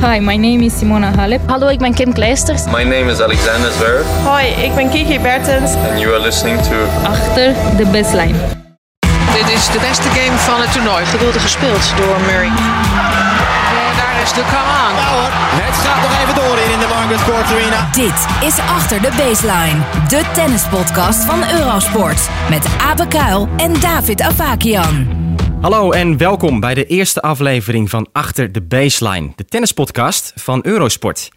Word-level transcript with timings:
Hi, 0.00 0.20
my 0.20 0.36
name 0.36 0.62
is 0.64 0.78
Simona 0.78 1.10
Halep. 1.16 1.40
Hallo, 1.48 1.68
ik 1.68 1.78
ben 1.78 1.94
Kim 1.94 2.12
Kleisters. 2.12 2.64
My 2.64 2.82
name 2.84 3.10
is 3.10 3.20
Alexander 3.20 3.72
Zverev 3.72 4.06
Hoi, 4.24 4.46
ik 4.46 4.74
ben 4.74 4.88
Kiki 4.90 5.20
Bertens. 5.20 5.74
and 5.90 5.98
you 6.00 6.12
are 6.14 6.20
listening 6.22 6.60
to 6.62 6.74
Achter 7.04 7.54
de 7.76 7.84
baseline. 7.86 8.34
Dit 9.32 9.48
is 9.56 9.66
de 9.66 9.78
beste 9.88 10.08
game 10.08 10.36
van 10.38 10.60
het 10.60 10.72
toernooi. 10.72 11.04
Geweldig 11.04 11.42
gespeeld 11.42 11.92
door 11.96 12.20
Murray. 12.20 12.46
En 12.46 13.92
daar 13.96 14.16
is 14.22 14.32
de 14.32 14.40
come 14.52 14.72
on. 14.86 14.94
Ja 14.96 15.08
hoor, 15.14 15.30
het 15.64 15.74
gaat 15.84 16.02
nog 16.02 16.12
even 16.22 16.34
door 16.34 16.56
hier 16.56 16.72
in 16.72 16.78
de 16.78 16.86
Margaret 16.88 17.24
Court 17.24 17.46
Arena. 17.52 17.88
Dit 17.92 18.48
is 18.48 18.58
Achter 18.58 19.00
de 19.02 19.08
Baseline, 19.16 19.78
de 20.08 20.22
tennispodcast 20.32 21.24
van 21.24 21.38
Eurosport. 21.58 22.28
Met 22.50 22.66
Abe 22.90 23.06
Kuil 23.06 23.48
en 23.56 23.80
David 23.80 24.20
Avakian. 24.22 25.24
Hallo 25.60 25.90
en 25.90 26.16
welkom 26.16 26.60
bij 26.60 26.74
de 26.74 26.86
eerste 26.86 27.20
aflevering 27.20 27.90
van 27.90 28.08
Achter 28.12 28.52
de 28.52 28.62
Baseline, 28.62 29.32
de 29.36 29.44
tennispodcast 29.44 30.32
van 30.34 30.60
Eurosport. 30.62 31.28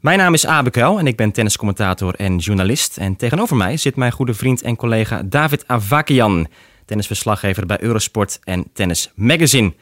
Mijn 0.00 0.18
naam 0.18 0.34
is 0.34 0.46
Abe 0.46 0.70
Kuil 0.70 0.98
en 0.98 1.06
ik 1.06 1.16
ben 1.16 1.32
tenniscommentator 1.32 2.14
en 2.14 2.36
journalist. 2.38 2.96
En 2.96 3.16
tegenover 3.16 3.56
mij 3.56 3.76
zit 3.76 3.96
mijn 3.96 4.12
goede 4.12 4.34
vriend 4.34 4.62
en 4.62 4.76
collega 4.76 5.22
David 5.22 5.64
Avakian, 5.66 6.46
tennisverslaggever 6.84 7.66
bij 7.66 7.82
Eurosport 7.82 8.38
en 8.44 8.64
Tennis 8.72 9.12
Magazine. 9.14 9.74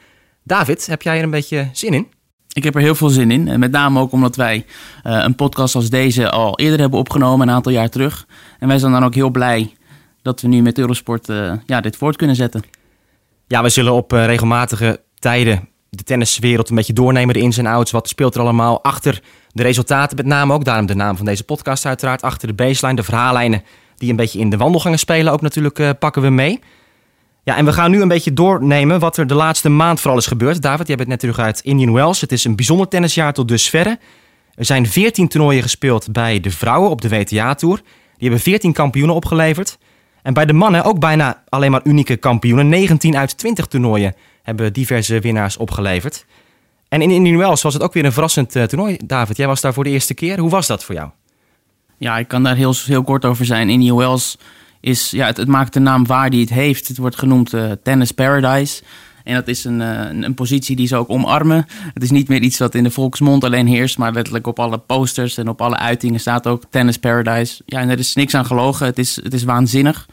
David, 0.43 0.85
heb 0.85 1.01
jij 1.01 1.17
er 1.17 1.23
een 1.23 1.29
beetje 1.29 1.69
zin 1.71 1.93
in? 1.93 2.07
Ik 2.53 2.63
heb 2.63 2.75
er 2.75 2.81
heel 2.81 2.95
veel 2.95 3.09
zin 3.09 3.31
in. 3.31 3.59
Met 3.59 3.71
name 3.71 3.99
ook 3.99 4.11
omdat 4.11 4.35
wij 4.35 4.65
eh, 5.03 5.21
een 5.23 5.35
podcast 5.35 5.75
als 5.75 5.89
deze 5.89 6.29
al 6.29 6.59
eerder 6.59 6.79
hebben 6.79 6.99
opgenomen, 6.99 7.47
een 7.47 7.53
aantal 7.53 7.71
jaar 7.71 7.89
terug. 7.89 8.27
En 8.59 8.67
wij 8.67 8.79
zijn 8.79 8.91
dan 8.91 9.03
ook 9.03 9.15
heel 9.15 9.29
blij 9.29 9.73
dat 10.21 10.41
we 10.41 10.47
nu 10.47 10.61
met 10.61 10.77
Eurosport 10.77 11.29
eh, 11.29 11.53
ja, 11.65 11.81
dit 11.81 11.97
voort 11.97 12.15
kunnen 12.15 12.35
zetten. 12.35 12.63
Ja, 13.47 13.63
we 13.63 13.69
zullen 13.69 13.93
op 13.93 14.13
eh, 14.13 14.25
regelmatige 14.25 15.01
tijden 15.19 15.69
de 15.89 16.03
tenniswereld 16.03 16.69
een 16.69 16.75
beetje 16.75 16.93
doornemen, 16.93 17.33
de 17.33 17.39
ins 17.39 17.57
en 17.57 17.65
outs. 17.65 17.91
Wat 17.91 18.07
speelt 18.07 18.35
er 18.35 18.41
allemaal 18.41 18.83
achter 18.83 19.21
de 19.51 19.63
resultaten 19.63 20.17
met 20.17 20.25
name 20.25 20.53
ook. 20.53 20.65
Daarom 20.65 20.85
de 20.85 20.95
naam 20.95 21.17
van 21.17 21.25
deze 21.25 21.43
podcast 21.43 21.85
uiteraard. 21.85 22.21
Achter 22.21 22.47
de 22.47 22.53
baseline, 22.53 22.95
de 22.95 23.03
verhaallijnen 23.03 23.63
die 23.97 24.09
een 24.09 24.15
beetje 24.15 24.39
in 24.39 24.49
de 24.49 24.57
wandelgangen 24.57 24.99
spelen 24.99 25.33
ook 25.33 25.41
natuurlijk 25.41 25.79
eh, 25.79 25.89
pakken 25.99 26.21
we 26.21 26.29
mee. 26.29 26.59
Ja, 27.43 27.57
en 27.57 27.65
we 27.65 27.73
gaan 27.73 27.91
nu 27.91 28.01
een 28.01 28.07
beetje 28.07 28.33
doornemen 28.33 28.99
wat 28.99 29.17
er 29.17 29.27
de 29.27 29.33
laatste 29.33 29.69
maand 29.69 29.99
vooral 29.99 30.19
is 30.19 30.27
gebeurd. 30.27 30.61
David, 30.61 30.87
jij 30.87 30.95
bent 30.95 31.09
net 31.09 31.19
terug 31.19 31.39
uit 31.39 31.59
Indian 31.59 31.93
Wells. 31.93 32.21
Het 32.21 32.31
is 32.31 32.43
een 32.43 32.55
bijzonder 32.55 32.87
tennisjaar 32.87 33.33
tot 33.33 33.47
dusverre. 33.47 33.99
Er 34.55 34.65
zijn 34.65 34.87
14 34.87 35.27
toernooien 35.27 35.61
gespeeld 35.61 36.11
bij 36.11 36.39
de 36.39 36.51
vrouwen 36.51 36.89
op 36.89 37.01
de 37.01 37.09
WTA-tour. 37.09 37.75
Die 38.17 38.29
hebben 38.29 38.39
14 38.39 38.73
kampioenen 38.73 39.15
opgeleverd. 39.15 39.77
En 40.25 40.33
bij 40.33 40.45
de 40.45 40.53
mannen 40.53 40.83
ook 40.83 40.99
bijna 40.99 41.43
alleen 41.49 41.71
maar 41.71 41.81
unieke 41.83 42.15
kampioenen. 42.15 42.69
19 42.69 43.17
uit 43.17 43.37
20 43.37 43.65
toernooien 43.65 44.15
hebben 44.43 44.73
diverse 44.73 45.19
winnaars 45.19 45.57
opgeleverd. 45.57 46.25
En 46.89 47.01
in 47.01 47.11
Indian 47.11 47.37
Wells 47.37 47.61
was 47.61 47.73
het 47.73 47.83
ook 47.83 47.93
weer 47.93 48.05
een 48.05 48.11
verrassend 48.11 48.55
eh, 48.55 48.63
toernooi. 48.63 48.97
David, 49.05 49.37
jij 49.37 49.47
was 49.47 49.61
daar 49.61 49.73
voor 49.73 49.83
de 49.83 49.89
eerste 49.89 50.13
keer. 50.13 50.39
Hoe 50.39 50.49
was 50.49 50.67
dat 50.67 50.83
voor 50.83 50.95
jou? 50.95 51.09
Ja, 51.97 52.17
ik 52.17 52.27
kan 52.27 52.43
daar 52.43 52.55
heel, 52.55 52.73
heel 52.85 53.03
kort 53.03 53.25
over 53.25 53.45
zijn. 53.45 53.69
Indian 53.69 53.97
Wells 53.97 54.37
is, 54.79 55.11
ja, 55.11 55.25
het, 55.25 55.37
het 55.37 55.47
maakt 55.47 55.73
de 55.73 55.79
naam 55.79 56.05
waar 56.05 56.29
die 56.29 56.41
het 56.41 56.49
heeft. 56.49 56.87
Het 56.87 56.97
wordt 56.97 57.17
genoemd 57.17 57.53
eh, 57.53 57.71
Tennis 57.83 58.11
Paradise. 58.11 58.83
En 59.25 59.33
dat 59.33 59.47
is 59.47 59.63
een, 59.63 59.81
eh, 59.81 60.09
een, 60.09 60.23
een 60.23 60.33
positie 60.33 60.75
die 60.75 60.87
ze 60.87 60.95
ook 60.95 61.09
omarmen. 61.09 61.65
Het 61.93 62.03
is 62.03 62.11
niet 62.11 62.27
meer 62.27 62.41
iets 62.41 62.57
wat 62.57 62.75
in 62.75 62.83
de 62.83 62.91
volksmond 62.91 63.43
alleen 63.43 63.67
heerst, 63.67 63.97
maar 63.97 64.11
letterlijk 64.13 64.47
op 64.47 64.59
alle 64.59 64.77
posters 64.77 65.37
en 65.37 65.49
op 65.49 65.61
alle 65.61 65.77
uitingen 65.77 66.19
staat 66.19 66.47
ook 66.47 66.63
Tennis 66.69 66.97
Paradise. 66.97 67.61
Ja, 67.65 67.79
en 67.79 67.89
er 67.89 67.99
is 67.99 68.15
niks 68.15 68.33
aan 68.35 68.45
gelogen. 68.45 68.85
Het 68.85 68.97
is, 68.97 69.15
het 69.23 69.33
is 69.33 69.43
waanzinnig. 69.43 70.07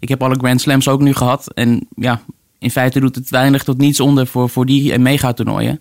Ik 0.00 0.08
heb 0.08 0.22
alle 0.22 0.38
Grand 0.38 0.60
Slams 0.60 0.88
ook 0.88 1.00
nu 1.00 1.14
gehad. 1.14 1.52
En 1.54 1.86
ja, 1.96 2.20
in 2.58 2.70
feite 2.70 3.00
doet 3.00 3.14
het 3.14 3.30
weinig 3.30 3.62
tot 3.62 3.78
niets 3.78 4.00
onder 4.00 4.26
voor, 4.26 4.48
voor 4.48 4.66
die 4.66 4.98
megatoernooien. 4.98 5.80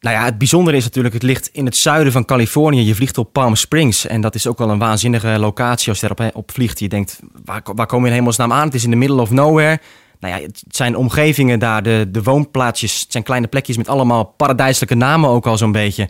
Nou 0.00 0.16
ja, 0.16 0.24
het 0.24 0.38
bijzondere 0.38 0.76
is 0.76 0.84
natuurlijk, 0.84 1.14
het 1.14 1.22
ligt 1.22 1.50
in 1.52 1.64
het 1.64 1.76
zuiden 1.76 2.12
van 2.12 2.24
Californië. 2.24 2.86
Je 2.86 2.94
vliegt 2.94 3.18
op 3.18 3.32
Palm 3.32 3.54
Springs 3.54 4.06
en 4.06 4.20
dat 4.20 4.34
is 4.34 4.46
ook 4.46 4.58
wel 4.58 4.70
een 4.70 4.78
waanzinnige 4.78 5.38
locatie 5.38 5.88
als 5.88 6.00
je 6.00 6.06
erop 6.06 6.36
op 6.36 6.50
vliegt. 6.50 6.78
Je 6.78 6.88
denkt, 6.88 7.20
waar, 7.44 7.62
waar 7.74 7.86
kom 7.86 8.02
je 8.02 8.06
in 8.08 8.12
hemelsnaam 8.12 8.52
aan? 8.52 8.64
Het 8.64 8.74
is 8.74 8.84
in 8.84 8.90
the 8.90 8.96
middle 8.96 9.20
of 9.20 9.30
nowhere. 9.30 9.80
Nou 10.24 10.36
ja, 10.36 10.46
het 10.46 10.62
zijn 10.68 10.96
omgevingen 10.96 11.58
daar, 11.58 11.82
de, 11.82 12.08
de 12.10 12.22
woonplaatsjes, 12.22 13.00
het 13.00 13.12
zijn 13.12 13.24
kleine 13.24 13.46
plekjes 13.46 13.76
met 13.76 13.88
allemaal 13.88 14.24
paradijselijke 14.24 14.94
namen 14.94 15.30
ook 15.30 15.46
al 15.46 15.56
zo'n 15.56 15.72
beetje. 15.72 16.08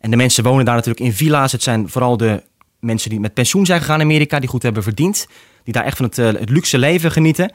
En 0.00 0.10
de 0.10 0.16
mensen 0.16 0.44
wonen 0.44 0.64
daar 0.64 0.74
natuurlijk 0.74 1.04
in 1.04 1.12
villa's. 1.12 1.52
Het 1.52 1.62
zijn 1.62 1.88
vooral 1.88 2.16
de 2.16 2.42
mensen 2.80 3.10
die 3.10 3.20
met 3.20 3.34
pensioen 3.34 3.66
zijn 3.66 3.80
gegaan 3.80 4.00
in 4.00 4.06
Amerika, 4.06 4.38
die 4.38 4.48
goed 4.48 4.62
hebben 4.62 4.82
verdiend. 4.82 5.26
Die 5.62 5.72
daar 5.72 5.84
echt 5.84 5.96
van 5.96 6.06
het, 6.06 6.18
eh, 6.18 6.26
het 6.26 6.50
luxe 6.50 6.78
leven 6.78 7.10
genieten. 7.10 7.52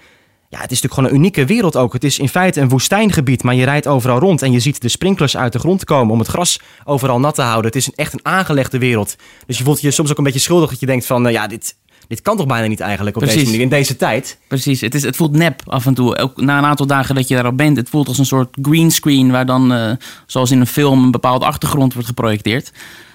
Ja, 0.50 0.60
het 0.60 0.72
is 0.72 0.82
natuurlijk 0.82 0.94
gewoon 0.94 1.10
een 1.10 1.16
unieke 1.16 1.46
wereld 1.46 1.76
ook. 1.76 1.94
Het 1.94 2.04
is 2.04 2.20
in 2.20 2.30
feite 2.30 2.62
een 2.62 2.70
woestijngebied, 2.70 3.44
maar 3.44 3.56
je 3.56 3.64
rijdt 3.64 3.88
overal 3.88 4.20
rond 4.20 4.42
en 4.42 4.52
je 4.52 4.60
ziet 4.60 4.82
de 4.82 4.90
sprinklers 4.90 5.38
uit 5.38 5.54
de 5.54 5.60
grond 5.60 5.84
komen 5.84 6.14
om 6.14 6.20
het 6.20 6.28
gras 6.28 6.60
overal 6.86 7.20
nat 7.20 7.36
te 7.36 7.42
houden. 7.42 7.66
Het 7.66 7.76
is 7.76 7.88
een, 7.88 7.94
echt 7.96 8.14
een 8.14 8.26
aangelegde 8.26 8.78
wereld. 8.78 9.16
Dus 9.46 9.58
je 9.58 9.64
voelt 9.64 9.82
je 9.82 9.92
soms 9.92 10.12
ook 10.12 10.18
een 10.18 10.24
beetje 10.24 10.40
schuldig 10.40 10.70
dat 10.70 10.80
je 10.80 10.86
denkt 10.86 11.06
van, 11.06 11.28
eh, 11.28 11.34
ja, 11.34 11.48
dit, 11.48 11.76
dit 12.10 12.22
kan 12.22 12.38
toch 12.38 12.46
bijna 12.46 12.68
niet 12.68 12.80
eigenlijk 12.80 13.16
op 13.16 13.22
Precies. 13.22 13.40
deze 13.40 13.52
manier, 13.52 13.66
in 13.66 13.78
deze 13.78 13.96
tijd. 13.96 14.38
Precies, 14.48 14.82
het, 14.82 14.96
is, 14.96 15.04
het 15.04 15.16
voelt 15.16 15.32
nep 15.32 15.62
af 15.66 15.86
en 15.86 15.94
toe. 15.94 16.18
Ook 16.18 16.42
na 16.42 16.58
een 16.58 16.66
aantal 16.66 16.86
dagen 16.86 17.16
dat 17.16 17.28
je 17.28 17.34
daarop 17.34 17.58
bent. 17.58 17.78
Het 17.78 17.90
voelt 17.90 18.08
als 18.08 18.18
een 18.18 18.26
soort 18.26 18.58
greenscreen 18.62 19.32
waar 19.32 19.46
dan, 19.46 19.74
eh, 19.74 19.92
zoals 20.26 20.52
in 20.52 20.60
een 20.60 20.68
film, 20.68 21.04
een 21.04 21.12
bepaalde 21.12 21.46
achtergrond 21.46 21.94
wordt 21.94 22.08
geprojecteerd. 22.08 22.72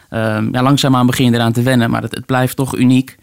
Ehm 0.08 0.48
ja, 0.52 0.62
langzaamaan 0.62 1.06
begin 1.06 1.30
je 1.30 1.32
eraan 1.34 1.52
te 1.52 1.62
wennen, 1.62 1.90
maar 1.90 2.02
het, 2.02 2.14
het 2.14 2.26
blijft 2.26 2.56
toch 2.56 2.76
uniek. 2.76 3.16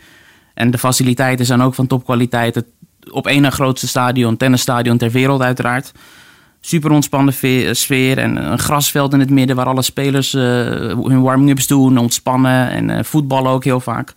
En 0.54 0.72
de 0.72 0.78
faciliteiten 0.78 1.46
zijn 1.46 1.62
ook 1.62 1.74
van 1.76 1.88
topkwaliteit. 1.88 2.56
Het 2.56 2.66
op 3.12 3.28
één 3.28 3.42
na 3.42 3.50
grootste 3.50 3.88
stadion, 3.88 4.38
tennisstadion 4.38 4.98
ter 4.98 5.12
wereld 5.12 5.42
uiteraard. 5.42 5.92
Super 6.60 6.92
ontspannen 6.92 7.34
ve- 7.34 7.70
sfeer 7.74 8.18
en 8.18 8.52
een 8.52 8.60
grasveld 8.60 9.14
in 9.14 9.20
het 9.20 9.30
midden 9.30 9.56
waar 9.56 9.66
alle 9.66 9.82
spelers 9.82 10.34
eh, 10.34 10.42
hun 11.04 11.22
warming-ups 11.22 11.68
doen, 11.68 11.98
ontspannen 11.98 12.70
en 12.70 12.90
eh, 12.90 13.04
voetballen 13.04 13.52
ook 13.52 13.64
heel 13.64 13.80
vaak. 13.80 14.14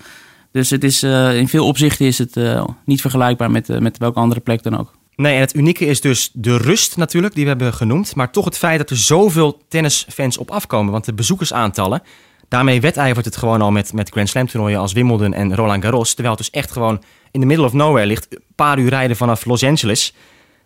Dus 0.54 0.70
het 0.70 0.84
is, 0.84 1.02
eh, 1.02 1.36
in 1.36 1.48
veel 1.48 1.66
opzichten 1.66 2.06
is 2.06 2.18
het 2.18 2.36
eh, 2.36 2.64
niet 2.84 3.00
vergelijkbaar 3.00 3.50
met, 3.50 3.68
eh, 3.68 3.78
met 3.78 3.98
welke 3.98 4.18
andere 4.18 4.40
plek 4.40 4.62
dan 4.62 4.78
ook. 4.78 4.94
Nee, 5.16 5.34
en 5.34 5.40
het 5.40 5.54
unieke 5.54 5.86
is 5.86 6.00
dus 6.00 6.30
de 6.32 6.56
rust 6.56 6.96
natuurlijk, 6.96 7.34
die 7.34 7.42
we 7.42 7.48
hebben 7.48 7.74
genoemd. 7.74 8.14
Maar 8.14 8.30
toch 8.30 8.44
het 8.44 8.58
feit 8.58 8.78
dat 8.78 8.90
er 8.90 8.96
zoveel 8.96 9.62
tennisfans 9.68 10.38
op 10.38 10.50
afkomen. 10.50 10.92
Want 10.92 11.04
de 11.04 11.14
bezoekersaantallen, 11.14 12.02
daarmee 12.48 12.80
wedijvert 12.80 13.24
het 13.24 13.36
gewoon 13.36 13.62
al 13.62 13.70
met, 13.70 13.92
met 13.92 14.08
Grand 14.08 14.28
Slam 14.28 14.46
toernooien 14.46 14.78
als 14.78 14.92
Wimbledon 14.92 15.34
en 15.34 15.54
Roland 15.54 15.82
Garros. 15.82 16.14
Terwijl 16.14 16.34
het 16.36 16.44
dus 16.44 16.60
echt 16.60 16.72
gewoon 16.72 17.02
in 17.30 17.40
the 17.40 17.46
middle 17.46 17.66
of 17.66 17.72
nowhere 17.72 18.06
ligt. 18.06 18.26
Een 18.30 18.42
paar 18.54 18.78
uur 18.78 18.88
rijden 18.88 19.16
vanaf 19.16 19.44
Los 19.44 19.64
Angeles. 19.64 20.14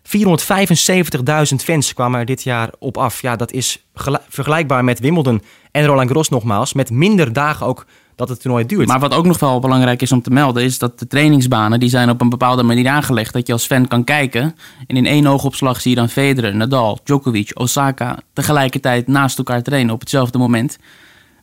475.000 0.03 1.63
fans 1.63 1.93
kwamen 1.93 2.19
er 2.19 2.25
dit 2.25 2.43
jaar 2.43 2.69
op 2.79 2.97
af. 2.97 3.21
Ja, 3.21 3.35
dat 3.35 3.51
is 3.51 3.85
vergelijkbaar 4.27 4.83
met 4.83 4.99
Wimbledon 4.99 5.41
en 5.71 5.85
Roland 5.85 6.07
Garros 6.07 6.29
nogmaals. 6.29 6.73
Met 6.73 6.89
minder 6.89 7.33
dagen 7.33 7.65
ook 7.65 7.85
dat 8.19 8.29
het 8.29 8.41
toernooi 8.41 8.65
duurt. 8.65 8.87
Maar 8.87 8.99
wat 8.99 9.13
ook 9.13 9.25
nog 9.25 9.39
wel 9.39 9.59
belangrijk 9.59 10.01
is 10.01 10.11
om 10.11 10.21
te 10.21 10.29
melden, 10.29 10.63
is 10.63 10.77
dat 10.77 10.99
de 10.99 11.07
trainingsbanen 11.07 11.79
die 11.79 11.89
zijn 11.89 12.09
op 12.09 12.21
een 12.21 12.29
bepaalde 12.29 12.63
manier 12.63 12.87
aangelegd. 12.87 13.33
Dat 13.33 13.47
je 13.47 13.53
als 13.53 13.65
fan 13.65 13.87
kan 13.87 14.03
kijken. 14.03 14.55
En 14.87 14.97
in 14.97 15.05
één 15.05 15.27
oogopslag 15.27 15.81
zie 15.81 15.91
je 15.91 15.97
dan 15.97 16.09
Federer, 16.09 16.55
Nadal, 16.55 16.99
Djokovic, 17.03 17.51
Osaka 17.53 18.17
tegelijkertijd 18.33 19.07
naast 19.07 19.37
elkaar 19.37 19.63
trainen 19.63 19.93
op 19.93 19.99
hetzelfde 19.99 20.37
moment. 20.37 20.77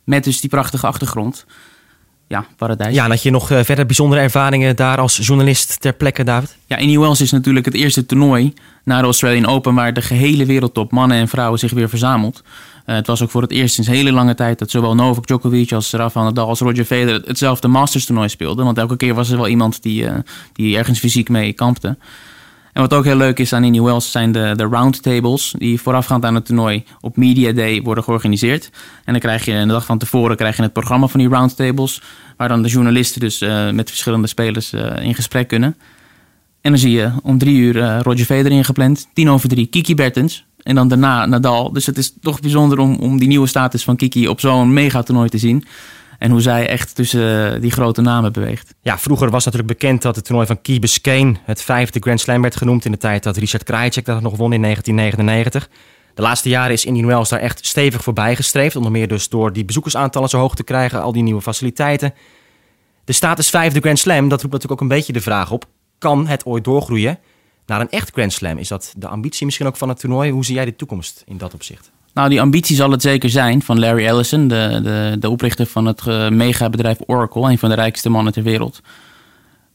Met 0.03 0.23
dus 0.23 0.41
die 0.41 0.49
prachtige 0.49 0.87
achtergrond. 0.87 1.45
Ja, 2.27 2.45
paradijs. 2.57 2.95
Ja, 2.95 3.03
en 3.03 3.09
had 3.09 3.23
je 3.23 3.31
nog 3.31 3.51
eh, 3.51 3.63
verder 3.63 3.85
bijzondere 3.85 4.21
ervaringen 4.21 4.75
daar 4.75 4.97
als 4.97 5.17
journalist 5.21 5.81
ter 5.81 5.93
plekke, 5.93 6.23
David? 6.23 6.57
Ja, 6.65 6.77
Indian 6.77 7.01
Wells 7.01 7.21
is 7.21 7.31
natuurlijk 7.31 7.65
het 7.65 7.73
eerste 7.73 8.05
toernooi 8.05 8.53
na 8.83 8.97
de 8.97 9.03
Australian 9.03 9.45
Open 9.45 9.73
waar 9.73 9.93
de 9.93 10.01
gehele 10.01 10.45
wereldtop, 10.45 10.91
mannen 10.91 11.17
en 11.17 11.27
vrouwen, 11.27 11.59
zich 11.59 11.71
weer 11.71 11.89
verzamelt. 11.89 12.43
Eh, 12.87 12.95
het 12.95 13.07
was 13.07 13.21
ook 13.21 13.29
voor 13.29 13.41
het 13.41 13.51
eerst 13.51 13.73
sinds 13.73 13.89
hele 13.89 14.11
lange 14.11 14.35
tijd 14.35 14.59
dat 14.59 14.69
zowel 14.69 14.95
Novak 14.95 15.27
Djokovic 15.27 15.71
als 15.71 15.91
Rafael 15.91 16.25
Nadal 16.25 16.47
als 16.47 16.59
Roger 16.59 16.85
Federer 16.85 17.21
hetzelfde 17.25 17.67
Masters 17.67 18.05
toernooi 18.05 18.29
speelden. 18.29 18.65
Want 18.65 18.77
elke 18.77 18.97
keer 18.97 19.13
was 19.13 19.29
er 19.29 19.37
wel 19.37 19.47
iemand 19.47 19.83
die, 19.83 20.07
eh, 20.07 20.17
die 20.53 20.77
ergens 20.77 20.99
fysiek 20.99 21.29
mee 21.29 21.53
kampte. 21.53 21.97
En 22.73 22.81
wat 22.81 22.93
ook 22.93 23.03
heel 23.03 23.15
leuk 23.15 23.39
is 23.39 23.53
aan 23.53 23.63
Indian 23.63 23.85
Wells 23.85 24.11
zijn 24.11 24.31
de, 24.31 24.53
de 24.55 24.63
roundtables 24.63 25.55
die 25.57 25.81
voorafgaand 25.81 26.25
aan 26.25 26.35
het 26.35 26.45
toernooi 26.45 26.83
op 27.01 27.17
Media 27.17 27.51
Day 27.51 27.81
worden 27.81 28.03
georganiseerd. 28.03 28.69
En 29.05 29.11
dan 29.13 29.21
krijg 29.21 29.45
je 29.45 29.53
een 29.53 29.67
dag 29.67 29.85
van 29.85 29.97
tevoren 29.97 30.35
krijg 30.35 30.55
je 30.55 30.61
het 30.61 30.73
programma 30.73 31.07
van 31.07 31.19
die 31.19 31.29
roundtables, 31.29 32.01
waar 32.37 32.47
dan 32.47 32.61
de 32.61 32.69
journalisten 32.69 33.19
dus 33.19 33.41
eh, 33.41 33.69
met 33.69 33.89
verschillende 33.89 34.27
spelers 34.27 34.73
in 35.01 35.15
gesprek 35.15 35.47
kunnen. 35.47 35.75
En 36.61 36.71
dan 36.71 36.79
zie 36.79 36.91
je 36.91 37.11
om 37.23 37.37
drie 37.37 37.57
uur 37.57 38.01
Roger 38.01 38.25
Federer 38.25 38.57
ingepland, 38.57 39.07
tien 39.13 39.29
over 39.29 39.49
drie 39.49 39.65
Kiki 39.65 39.95
Bertens 39.95 40.46
en 40.67 40.75
dan 40.75 40.87
daarna 40.87 41.25
Nadal. 41.25 41.71
Dus 41.71 41.85
het 41.85 41.97
is 41.97 42.13
toch 42.21 42.39
bijzonder 42.39 42.79
om, 42.79 42.95
om 42.95 43.19
die 43.19 43.27
nieuwe 43.27 43.47
status 43.47 43.83
van 43.83 43.95
Kiki 43.95 44.27
op 44.27 44.39
zo'n 44.39 44.73
megatoernooi 44.73 45.29
te 45.29 45.37
zien. 45.37 45.65
En 46.19 46.31
hoe 46.31 46.41
zij 46.41 46.67
echt 46.67 46.95
tussen 46.95 47.53
eh, 47.53 47.61
die 47.61 47.71
grote 47.71 48.01
namen 48.01 48.33
beweegt. 48.33 48.73
Ja, 48.81 48.97
vroeger 48.97 49.29
was 49.29 49.45
natuurlijk 49.45 49.79
bekend 49.79 50.01
dat 50.01 50.15
het 50.15 50.25
toernooi 50.25 50.47
van 50.47 50.61
Key 50.61 50.79
Biscayne 50.79 51.35
het 51.43 51.61
vijfde 51.61 51.99
Grand 51.99 52.19
Slam 52.19 52.41
werd 52.41 52.55
genoemd 52.55 52.85
in 52.85 52.91
de 52.91 52.97
tijd 52.97 53.23
dat 53.23 53.37
Richard 53.37 53.63
Krajicek 53.63 54.05
dat 54.05 54.21
nog 54.21 54.37
won 54.37 54.53
in 54.53 54.61
1999. 54.61 55.69
De 56.13 56.21
laatste 56.21 56.49
jaren 56.49 56.73
is 56.73 56.85
Indian 56.85 57.05
Wells 57.05 57.29
daar 57.29 57.39
echt 57.39 57.65
stevig 57.65 58.03
voorbij 58.03 58.35
gestreefd. 58.35 58.75
Onder 58.75 58.91
meer 58.91 59.07
dus 59.07 59.29
door 59.29 59.53
die 59.53 59.65
bezoekersaantallen 59.65 60.29
zo 60.29 60.39
hoog 60.39 60.55
te 60.55 60.63
krijgen, 60.63 61.01
al 61.01 61.11
die 61.11 61.23
nieuwe 61.23 61.41
faciliteiten. 61.41 62.13
De 63.05 63.13
status 63.13 63.49
vijfde 63.49 63.79
Grand 63.79 63.99
Slam, 63.99 64.29
dat 64.29 64.41
roept 64.41 64.53
natuurlijk 64.53 64.81
ook 64.81 64.89
een 64.89 64.95
beetje 64.95 65.13
de 65.13 65.21
vraag 65.21 65.51
op. 65.51 65.65
Kan 65.97 66.27
het 66.27 66.45
ooit 66.45 66.63
doorgroeien 66.63 67.19
naar 67.67 67.81
een 67.81 67.89
echt 67.89 68.09
Grand 68.13 68.33
Slam? 68.33 68.57
Is 68.57 68.67
dat 68.67 68.93
de 68.97 69.07
ambitie 69.07 69.45
misschien 69.45 69.67
ook 69.67 69.77
van 69.77 69.89
het 69.89 69.99
toernooi? 69.99 70.31
Hoe 70.31 70.45
zie 70.45 70.55
jij 70.55 70.65
de 70.65 70.75
toekomst 70.75 71.23
in 71.25 71.37
dat 71.37 71.53
opzicht? 71.53 71.91
Nou, 72.17 72.29
die 72.29 72.41
ambitie 72.41 72.75
zal 72.75 72.91
het 72.91 73.01
zeker 73.01 73.29
zijn 73.29 73.61
van 73.61 73.79
Larry 73.79 74.05
Ellison, 74.05 74.47
de, 74.47 74.79
de, 74.83 75.15
de 75.19 75.29
oprichter 75.29 75.65
van 75.65 75.85
het 75.85 76.05
uh, 76.07 76.29
megabedrijf 76.29 76.97
Oracle, 77.05 77.49
een 77.51 77.57
van 77.57 77.69
de 77.69 77.75
rijkste 77.75 78.09
mannen 78.09 78.33
ter 78.33 78.43
wereld. 78.43 78.81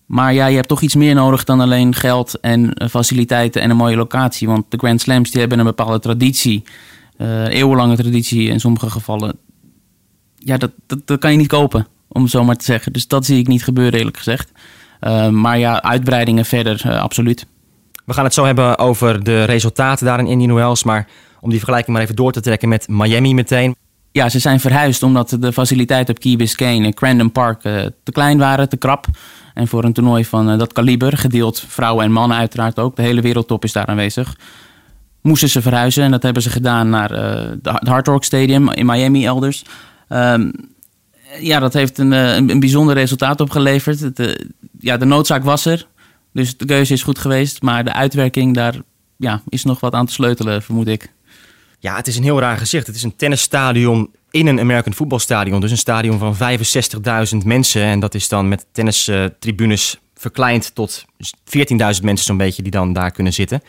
Maar 0.06 0.34
ja, 0.34 0.46
je 0.46 0.56
hebt 0.56 0.68
toch 0.68 0.80
iets 0.80 0.94
meer 0.94 1.14
nodig 1.14 1.44
dan 1.44 1.60
alleen 1.60 1.94
geld 1.94 2.40
en 2.40 2.60
uh, 2.60 2.88
faciliteiten 2.88 3.62
en 3.62 3.70
een 3.70 3.76
mooie 3.76 3.96
locatie. 3.96 4.48
Want 4.48 4.64
de 4.68 4.76
Grand 4.76 5.00
Slams 5.00 5.30
die 5.30 5.40
hebben 5.40 5.58
een 5.58 5.64
bepaalde 5.64 5.98
traditie, 5.98 6.62
uh, 7.18 7.46
eeuwenlange 7.46 7.96
traditie 7.96 8.48
in 8.48 8.60
sommige 8.60 8.90
gevallen. 8.90 9.36
Ja, 10.38 10.56
dat, 10.56 10.70
dat, 10.86 11.06
dat, 11.06 11.18
kan 11.18 11.30
je 11.30 11.38
niet 11.38 11.48
kopen, 11.48 11.86
om 12.08 12.22
het 12.22 12.30
zo 12.30 12.44
maar 12.44 12.56
te 12.56 12.64
zeggen. 12.64 12.92
Dus 12.92 13.06
dat 13.06 13.24
zie 13.24 13.38
ik 13.38 13.46
niet 13.46 13.64
gebeuren, 13.64 13.98
eerlijk 13.98 14.16
gezegd. 14.16 14.52
maar 15.30 15.58
ja, 15.58 15.82
uitbreidingen 15.82 16.44
verder, 16.44 16.98
absoluut. 16.98 17.46
We 18.04 18.12
gaan 18.12 18.24
het 18.24 18.34
zo 18.34 18.44
hebben 18.44 18.78
over 18.78 19.24
de 19.24 19.44
resultaten 19.44 20.06
daar 20.06 20.18
in 20.18 20.26
Indian 20.26 20.54
Wells. 20.54 20.84
Maar 20.84 21.08
om 21.40 21.48
die 21.48 21.58
vergelijking 21.58 21.96
maar 21.96 22.04
even 22.04 22.16
door 22.16 22.32
te 22.32 22.40
trekken 22.40 22.68
met 22.68 22.88
Miami 22.88 23.34
meteen. 23.34 23.74
Ja, 24.12 24.28
ze 24.28 24.38
zijn 24.38 24.60
verhuisd 24.60 25.02
omdat 25.02 25.36
de 25.40 25.52
faciliteiten 25.52 26.14
op 26.14 26.20
Key 26.20 26.36
Biscayne 26.36 26.86
en 26.86 26.94
Crandon 26.94 27.32
Park 27.32 27.64
uh, 27.64 27.82
te 28.02 28.12
klein 28.12 28.38
waren, 28.38 28.68
te 28.68 28.76
krap. 28.76 29.06
En 29.54 29.68
voor 29.68 29.84
een 29.84 29.92
toernooi 29.92 30.24
van 30.24 30.50
uh, 30.50 30.58
dat 30.58 30.72
kaliber, 30.72 31.16
gedeeld 31.16 31.64
vrouwen 31.68 32.04
en 32.04 32.12
mannen 32.12 32.36
uiteraard 32.36 32.78
ook, 32.78 32.96
de 32.96 33.02
hele 33.02 33.20
wereldtop 33.20 33.64
is 33.64 33.72
daar 33.72 33.86
aanwezig. 33.86 34.36
Moesten 35.20 35.48
ze 35.48 35.62
verhuizen 35.62 36.04
en 36.04 36.10
dat 36.10 36.22
hebben 36.22 36.42
ze 36.42 36.50
gedaan 36.50 36.88
naar 36.88 37.12
uh, 37.12 37.50
het 37.62 37.88
Hard 37.88 38.06
Rock 38.06 38.24
Stadium 38.24 38.70
in 38.70 38.86
Miami 38.86 39.26
elders. 39.26 39.64
Um, 40.08 40.52
ja, 41.40 41.58
dat 41.58 41.72
heeft 41.72 41.98
een, 41.98 42.12
een, 42.12 42.60
bijzonder 42.60 42.94
resultaat 42.94 43.40
opgeleverd. 43.40 44.10
Ja, 44.80 44.96
de 44.96 45.04
noodzaak 45.04 45.44
was 45.44 45.64
er, 45.64 45.86
dus 46.32 46.56
de 46.56 46.64
keuze 46.64 46.92
is 46.92 47.02
goed 47.02 47.18
geweest. 47.18 47.62
Maar 47.62 47.84
de 47.84 47.92
uitwerking, 47.92 48.54
daar 48.54 48.74
ja, 49.16 49.42
is 49.48 49.64
nog 49.64 49.80
wat 49.80 49.92
aan 49.94 50.06
te 50.06 50.12
sleutelen, 50.12 50.62
vermoed 50.62 50.88
ik. 50.88 51.12
Ja, 51.78 51.96
het 51.96 52.06
is 52.06 52.16
een 52.16 52.22
heel 52.22 52.40
raar 52.40 52.56
gezicht. 52.56 52.86
Het 52.86 52.96
is 52.96 53.02
een 53.02 53.16
tennisstadion 53.16 54.10
in 54.30 54.46
een 54.46 54.60
American 54.60 54.94
voetbalstadion. 54.94 55.60
Dus 55.60 55.70
een 55.70 55.78
stadion 55.78 56.18
van 56.18 56.36
65.000 57.34 57.46
mensen. 57.46 57.82
En 57.82 58.00
dat 58.00 58.14
is 58.14 58.28
dan 58.28 58.48
met 58.48 58.66
tennistribunes 58.72 60.00
verkleind 60.14 60.74
tot 60.74 61.04
14.000 61.04 61.74
mensen 61.78 62.16
zo'n 62.16 62.36
beetje 62.36 62.62
die 62.62 62.70
dan 62.70 62.92
daar 62.92 63.10
kunnen 63.10 63.32
zitten. 63.32 63.62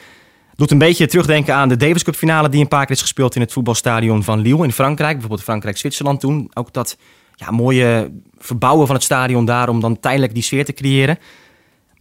Doet 0.55 0.71
een 0.71 0.77
beetje 0.77 1.07
terugdenken 1.07 1.55
aan 1.55 1.69
de 1.69 1.77
Davis 1.77 2.03
Cup 2.03 2.15
finale 2.15 2.49
die 2.49 2.61
een 2.61 2.67
paar 2.67 2.85
keer 2.85 2.95
is 2.95 3.01
gespeeld 3.01 3.35
in 3.35 3.41
het 3.41 3.51
voetbalstadion 3.51 4.23
van 4.23 4.39
Lille 4.39 4.63
in 4.63 4.71
Frankrijk. 4.71 5.11
Bijvoorbeeld 5.11 5.43
Frankrijk-Zwitserland 5.43 6.19
toen. 6.19 6.51
Ook 6.53 6.73
dat 6.73 6.97
ja, 7.35 7.51
mooie 7.51 8.11
verbouwen 8.37 8.85
van 8.87 8.95
het 8.95 9.05
stadion 9.05 9.45
daar 9.45 9.69
om 9.69 9.79
dan 9.79 9.99
tijdelijk 9.99 10.33
die 10.33 10.43
sfeer 10.43 10.65
te 10.65 10.73
creëren. 10.73 11.17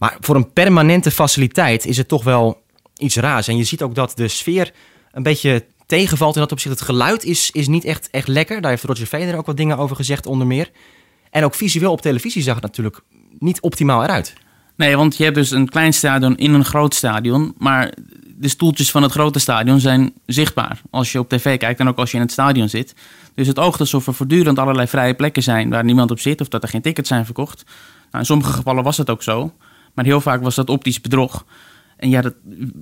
Maar 0.03 0.17
voor 0.19 0.35
een 0.35 0.53
permanente 0.53 1.11
faciliteit 1.11 1.85
is 1.85 1.97
het 1.97 2.07
toch 2.07 2.23
wel 2.23 2.61
iets 2.97 3.15
raars. 3.15 3.47
En 3.47 3.57
je 3.57 3.63
ziet 3.63 3.81
ook 3.81 3.95
dat 3.95 4.11
de 4.15 4.27
sfeer 4.27 4.71
een 5.11 5.23
beetje 5.23 5.65
tegenvalt 5.85 6.35
in 6.35 6.41
dat 6.41 6.51
opzicht. 6.51 6.79
Het 6.79 6.85
geluid 6.85 7.23
is, 7.23 7.51
is 7.51 7.67
niet 7.67 7.85
echt, 7.85 8.09
echt 8.11 8.27
lekker. 8.27 8.61
Daar 8.61 8.71
heeft 8.71 8.83
Roger 8.83 9.05
Federer 9.05 9.37
ook 9.37 9.45
wat 9.45 9.57
dingen 9.57 9.77
over 9.77 9.95
gezegd 9.95 10.25
onder 10.25 10.47
meer. 10.47 10.69
En 11.29 11.43
ook 11.43 11.55
visueel 11.55 11.91
op 11.91 12.01
televisie 12.01 12.41
zag 12.41 12.53
het 12.53 12.63
natuurlijk 12.63 13.01
niet 13.39 13.61
optimaal 13.61 14.03
eruit. 14.03 14.33
Nee, 14.75 14.97
want 14.97 15.17
je 15.17 15.23
hebt 15.23 15.35
dus 15.35 15.51
een 15.51 15.69
klein 15.69 15.93
stadion 15.93 16.37
in 16.37 16.53
een 16.53 16.65
groot 16.65 16.93
stadion. 16.93 17.53
Maar 17.57 17.93
de 18.37 18.47
stoeltjes 18.47 18.91
van 18.91 19.03
het 19.03 19.11
grote 19.11 19.39
stadion 19.39 19.79
zijn 19.79 20.13
zichtbaar. 20.25 20.81
Als 20.89 21.11
je 21.11 21.19
op 21.19 21.29
tv 21.29 21.57
kijkt 21.57 21.79
en 21.79 21.87
ook 21.87 21.97
als 21.97 22.11
je 22.11 22.17
in 22.17 22.23
het 22.23 22.31
stadion 22.31 22.69
zit. 22.69 22.95
Dus 23.35 23.47
het 23.47 23.59
oogt 23.59 23.79
alsof 23.79 24.07
er 24.07 24.13
voortdurend 24.13 24.59
allerlei 24.59 24.87
vrije 24.87 25.13
plekken 25.13 25.43
zijn 25.43 25.69
waar 25.69 25.83
niemand 25.83 26.11
op 26.11 26.19
zit. 26.19 26.41
Of 26.41 26.47
dat 26.47 26.63
er 26.63 26.69
geen 26.69 26.81
tickets 26.81 27.09
zijn 27.09 27.25
verkocht. 27.25 27.63
Nou, 27.65 28.17
in 28.17 28.25
sommige 28.25 28.53
gevallen 28.53 28.83
was 28.83 28.97
het 28.97 29.09
ook 29.09 29.23
zo. 29.23 29.53
Maar 29.93 30.05
heel 30.05 30.21
vaak 30.21 30.41
was 30.41 30.55
dat 30.55 30.69
optisch 30.69 31.01
bedrog. 31.01 31.45
En 31.97 32.09
ja, 32.09 32.21
dat, 32.21 32.33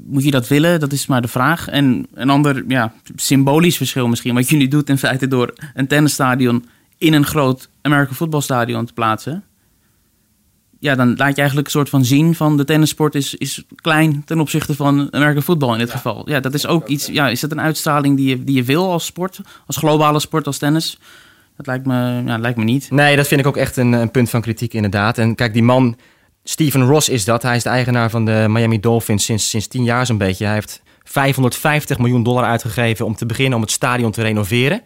moet 0.06 0.24
je 0.24 0.32
dat 0.32 0.48
willen? 0.48 0.80
Dat 0.80 0.92
is 0.92 1.06
maar 1.06 1.22
de 1.22 1.28
vraag. 1.28 1.68
En 1.68 2.08
een 2.14 2.30
ander 2.30 2.64
ja, 2.68 2.94
symbolisch 3.16 3.78
verschil 3.78 4.08
misschien. 4.08 4.34
Wat 4.34 4.50
je 4.50 4.56
nu 4.56 4.68
doet 4.68 4.90
in 4.90 4.98
feite 4.98 5.28
door 5.28 5.54
een 5.74 5.88
tennisstadion 5.88 6.66
in 6.98 7.14
een 7.14 7.26
groot 7.26 7.70
American 7.82 8.16
voetbalstadion 8.16 8.86
te 8.86 8.94
plaatsen. 8.94 9.44
Ja, 10.80 10.96
dan 10.96 11.16
laat 11.16 11.30
je 11.30 11.42
eigenlijk 11.42 11.68
een 11.68 11.74
soort 11.74 11.90
van 11.90 12.06
zien 12.06 12.36
van 12.36 12.58
de 12.58 12.66
tennissport 12.66 13.16
is, 13.16 13.36
is 13.36 13.64
klein 13.76 14.24
ten 14.26 14.40
opzichte 14.40 14.76
van 14.76 15.08
American 15.14 15.44
voetbal 15.44 15.74
in 15.74 15.80
dit 15.80 15.92
geval. 15.92 16.30
Ja, 16.30 16.40
dat 16.40 16.54
is 16.54 16.68
ook 16.68 16.88
iets. 16.88 17.06
Ja, 17.06 17.30
is 17.30 17.40
dat 17.40 17.52
een 17.52 17.62
uitstraling 17.62 18.18
die 18.18 18.30
je, 18.30 18.44
die 18.44 18.56
je 18.56 18.64
wil 18.64 18.92
als 18.92 19.06
sport? 19.06 19.42
Als 19.68 19.78
globale 19.78 20.20
sport, 20.20 20.48
als 20.48 20.58
tennis? 20.58 21.00
Dat 21.58 21.66
lijkt 21.66 21.86
me, 21.86 22.24
ja, 22.26 22.38
lijkt 22.38 22.58
me 22.58 22.64
niet. 22.64 22.92
Nee, 22.92 23.16
dat 23.16 23.28
vind 23.28 23.42
ik 23.42 23.48
ook 23.48 23.58
echt 23.58 23.78
een, 23.78 23.92
een 23.92 24.12
punt 24.12 24.30
van 24.30 24.42
kritiek 24.42 24.74
inderdaad. 24.74 25.18
En 25.18 25.36
kijk, 25.36 25.54
die 25.54 25.64
man 25.64 25.98
Steven 26.44 26.84
Ross 26.84 27.10
is 27.10 27.26
dat. 27.26 27.42
Hij 27.42 27.56
is 27.56 27.64
de 27.64 27.70
eigenaar 27.70 28.10
van 28.10 28.26
de 28.26 28.46
Miami 28.50 28.80
Dolphins 28.80 29.26
sinds, 29.26 29.50
sinds 29.50 29.68
tien 29.68 29.84
jaar 29.84 30.06
zo'n 30.06 30.18
beetje. 30.18 30.46
Hij 30.46 30.54
heeft 30.54 30.82
550 31.04 31.98
miljoen 31.98 32.24
dollar 32.24 32.44
uitgegeven 32.44 33.06
om 33.06 33.16
te 33.16 33.26
beginnen 33.26 33.56
om 33.56 33.62
het 33.62 33.72
stadion 33.72 34.12
te 34.12 34.22
renoveren. 34.22 34.82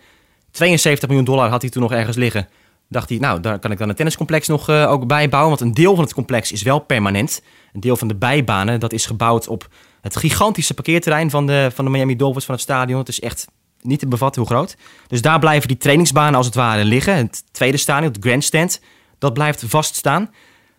72 0.52 1.07
miljoen 1.07 1.25
dollar 1.25 1.50
had 1.50 1.62
hij 1.62 1.72
toen 1.72 1.81
nog 1.81 1.92
ergens 1.92 2.18
liggen. 2.18 2.48
Dacht 2.90 3.10
hij, 3.10 3.18
nou, 3.18 3.40
daar 3.40 3.60
kan 3.60 3.72
ik 3.72 3.78
dan 3.78 3.90
een 3.90 3.96
tenniscomplex 3.96 4.48
nog 4.48 4.69
uh, 4.69 4.92
ook 4.92 5.07
bij 5.07 5.30
bouwen. 5.30 5.57
Want 5.57 5.62
een 5.62 5.74
deel 5.74 5.96
van 5.96 6.04
het 6.04 6.13
complex 6.13 6.52
is 6.52 6.62
wel 6.62 6.80
permanent. 6.80 7.42
Een 7.74 7.80
deel 7.80 7.98
van 7.98 8.08
de 8.08 8.16
bijbanen, 8.16 8.80
dat 8.80 8.94
is 8.94 9.06
gebouwd 9.06 9.48
op 9.48 9.68
het 10.01 10.16
gigantische 10.16 10.74
parkeerterrein 10.74 11.30
van 11.30 11.46
de, 11.46 11.72
van 11.74 11.86
de 11.86 11.92
Miami 11.92 12.16
Dolphins 12.16 12.46
van 12.46 12.54
het 12.54 12.63
stadion. 12.63 13.00
Het 13.00 13.08
is 13.08 13.19
echt 13.19 13.48
niet 13.81 14.00
te 14.00 14.08
bevatten 14.08 14.42
hoe 14.42 14.51
groot. 14.51 14.75
Dus 15.08 15.22
daar 15.22 15.40
blijven 15.40 15.68
die 15.68 15.78
trainingsbanen 15.78 16.36
als 16.36 16.46
het 16.46 16.56
ware 16.56 16.86
liggen. 16.86 17.16
Het 17.16 17.44
tweede 17.51 17.78
stadion, 17.78 18.12
het 18.12 18.25
grandstand, 18.25 18.81
dat 19.19 19.34
blijft 19.34 19.63
vaststaan. 19.68 20.30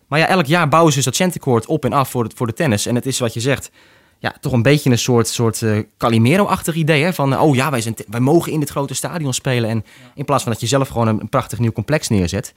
Maar 0.06 0.19
ja, 0.19 0.26
elk 0.26 0.47
jaar 0.47 0.69
bouwen 0.69 0.93
ze 0.93 0.97
dus 0.97 1.06
dat 1.06 1.17
centercourt 1.17 1.67
op 1.67 1.85
en 1.85 1.93
af 1.93 2.11
voor, 2.11 2.25
het, 2.25 2.32
voor 2.37 2.47
de 2.47 2.53
tennis. 2.53 2.87
En 2.87 2.94
het 2.94 3.06
is 3.06 3.19
wat 3.19 3.35
je 3.35 3.41
zegt, 3.41 3.70
ja, 4.19 4.35
toch 4.41 4.53
een 4.53 4.62
beetje 4.62 4.91
een 4.91 4.99
soort, 4.99 5.29
soort 5.29 5.61
uh, 5.61 5.79
Calimero-achtig 5.99 6.75
idee. 6.75 7.03
Hè? 7.03 7.12
Van, 7.12 7.38
oh 7.38 7.55
ja, 7.55 7.70
wij, 7.70 7.81
zijn 7.81 7.94
wij 8.08 8.20
mogen 8.20 8.53
in 8.53 8.61
dit 8.61 8.70
grote 8.70 8.94
stadion 8.94 9.35
spelen. 9.35 9.70
En 9.70 9.85
in 10.14 10.25
plaats 10.25 10.43
van 10.43 10.53
dat 10.53 10.61
je 10.61 10.67
zelf 10.67 10.88
gewoon 10.88 11.08
een, 11.08 11.20
een 11.20 11.29
prachtig 11.29 11.58
nieuw 11.58 11.73
complex 11.73 12.08
neerzet. 12.08 12.55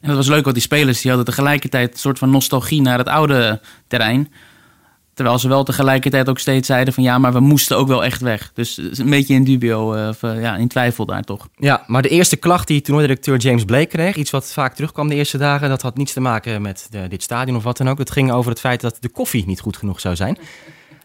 En 0.00 0.08
dat 0.08 0.16
was 0.16 0.28
leuk, 0.28 0.42
want 0.42 0.54
die 0.54 0.64
spelers 0.64 1.00
die 1.00 1.10
hadden 1.10 1.28
tegelijkertijd 1.28 1.92
een 1.92 1.98
soort 1.98 2.18
van 2.18 2.30
nostalgie 2.30 2.82
naar 2.82 2.98
het 2.98 3.08
oude 3.08 3.60
terrein. 3.86 4.32
Terwijl 5.14 5.38
ze 5.38 5.48
wel 5.48 5.64
tegelijkertijd 5.64 6.28
ook 6.28 6.38
steeds 6.38 6.66
zeiden 6.66 6.94
van 6.94 7.02
ja, 7.02 7.18
maar 7.18 7.32
we 7.32 7.40
moesten 7.40 7.76
ook 7.76 7.88
wel 7.88 8.04
echt 8.04 8.20
weg. 8.20 8.50
Dus 8.54 8.76
een 8.76 9.10
beetje 9.10 9.34
in 9.34 9.44
dubio, 9.44 10.08
of, 10.08 10.22
uh, 10.22 10.42
ja, 10.42 10.56
in 10.56 10.68
twijfel 10.68 11.06
daar 11.06 11.22
toch. 11.22 11.48
Ja, 11.56 11.84
maar 11.86 12.02
de 12.02 12.08
eerste 12.08 12.36
klacht 12.36 12.66
die 12.66 12.80
toernooidirecteur 12.80 13.38
James 13.38 13.64
Blake 13.64 13.86
kreeg, 13.86 14.16
iets 14.16 14.30
wat 14.30 14.52
vaak 14.52 14.74
terugkwam 14.74 15.08
de 15.08 15.14
eerste 15.14 15.38
dagen, 15.38 15.68
dat 15.68 15.82
had 15.82 15.96
niets 15.96 16.12
te 16.12 16.20
maken 16.20 16.62
met 16.62 16.86
de, 16.90 17.08
dit 17.08 17.22
stadion 17.22 17.56
of 17.56 17.62
wat 17.62 17.76
dan 17.76 17.88
ook. 17.88 17.98
Het 17.98 18.10
ging 18.10 18.32
over 18.32 18.50
het 18.50 18.60
feit 18.60 18.80
dat 18.80 18.96
de 19.00 19.08
koffie 19.08 19.46
niet 19.46 19.60
goed 19.60 19.76
genoeg 19.76 20.00
zou 20.00 20.16
zijn. 20.16 20.38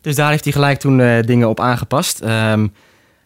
Dus 0.02 0.16
daar 0.16 0.30
heeft 0.30 0.44
hij 0.44 0.54
gelijk 0.54 0.80
toen 0.80 1.00
uh, 1.00 1.22
dingen 1.22 1.50
op 1.50 1.60
aangepast. 1.60 2.22
Um, 2.22 2.74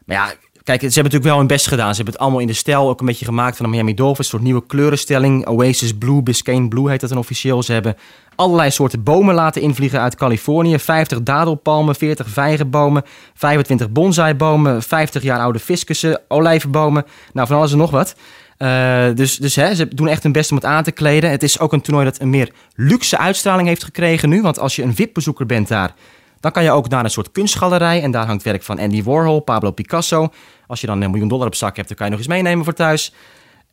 maar 0.06 0.18
ja, 0.18 0.34
Kijk, 0.70 0.82
ze 0.82 0.86
hebben 0.86 1.04
natuurlijk 1.04 1.32
wel 1.32 1.38
hun 1.38 1.48
best 1.58 1.68
gedaan. 1.68 1.90
Ze 1.90 1.96
hebben 1.96 2.14
het 2.14 2.24
allemaal 2.24 2.40
in 2.40 2.48
de 2.48 2.54
stijl 2.54 2.90
ook 2.90 3.00
een 3.00 3.06
beetje 3.06 3.26
gemaakt 3.26 3.58
van 3.58 3.66
de 3.66 3.72
Miami 3.72 3.94
Dolphins. 3.94 4.20
Een 4.20 4.26
soort 4.26 4.44
nieuwe 4.44 4.66
kleurenstelling. 4.66 5.48
Oasis 5.48 5.98
Blue, 5.98 6.24
Biscayne 6.24 6.68
Blue 6.68 6.90
heet 6.90 7.00
dat 7.00 7.10
dan 7.10 7.18
officieel. 7.18 7.64
Ze 7.64 7.74
hebben 7.74 7.96
allerlei 8.36 8.72
soorten 8.72 9.04
bomen 9.04 9.36
laten 9.36 9.62
invliegen 9.62 10.02
uit 10.02 10.16
Californië. 10.16 10.80
50 10.80 11.24
dadelpalmen, 11.24 11.96
40 11.96 12.28
vijgenbomen, 12.28 13.04
25 13.34 13.90
bonsaibomen, 13.90 14.84
50 14.84 15.24
jaar 15.24 15.40
oude 15.40 15.60
fiscussen, 15.60 16.22
olijvenbomen. 16.28 17.06
Nou, 17.34 17.48
van 17.48 17.58
alles 17.58 17.72
en 17.72 17.78
nog 17.78 17.92
wat. 17.92 18.16
Uh, 18.58 19.06
dus 19.16 19.38
dus 19.38 19.56
hè, 19.56 19.76
ze 19.76 19.88
doen 19.96 20.08
echt 20.08 20.24
hun 20.24 20.32
best 20.32 20.50
om 20.50 20.58
het 20.58 20.66
aan 20.66 20.84
te 20.84 20.92
kleden. 20.92 21.30
Het 21.30 21.44
is 21.44 21.60
ook 21.60 21.74
een 21.74 21.82
toernooi 21.82 22.06
dat 22.06 22.20
een 22.20 22.30
meer 22.30 22.52
luxe 22.76 23.18
uitstraling 23.18 23.68
heeft 23.68 23.84
gekregen 23.84 24.30
nu. 24.30 24.42
Want 24.42 24.60
als 24.60 24.76
je 24.76 24.84
een 24.84 24.96
VIP-bezoeker 24.96 25.46
bent 25.46 25.68
daar... 25.68 25.94
Dan 26.40 26.52
kan 26.52 26.64
je 26.64 26.72
ook 26.72 26.90
naar 26.90 27.04
een 27.04 27.10
soort 27.10 27.32
kunstgalerij 27.32 28.02
en 28.02 28.12
daar 28.12 28.26
hangt 28.26 28.44
werk 28.44 28.64
van 28.64 28.80
Andy 28.80 29.04
Warhol, 29.04 29.40
Pablo 29.40 29.72
Picasso. 29.72 30.30
Als 30.68 30.82
je 30.82 30.88
dan 30.88 31.02
een 31.02 31.12
miljoen 31.12 31.28
dollar 31.28 31.48
op 31.48 31.56
zak 31.56 31.76
hebt, 31.76 31.88
dan 31.88 31.98
kan 31.98 32.06
je 32.06 32.12
nog 32.12 32.22
eens 32.22 32.30
meenemen 32.30 32.64
voor 32.64 32.74
thuis. 32.74 33.14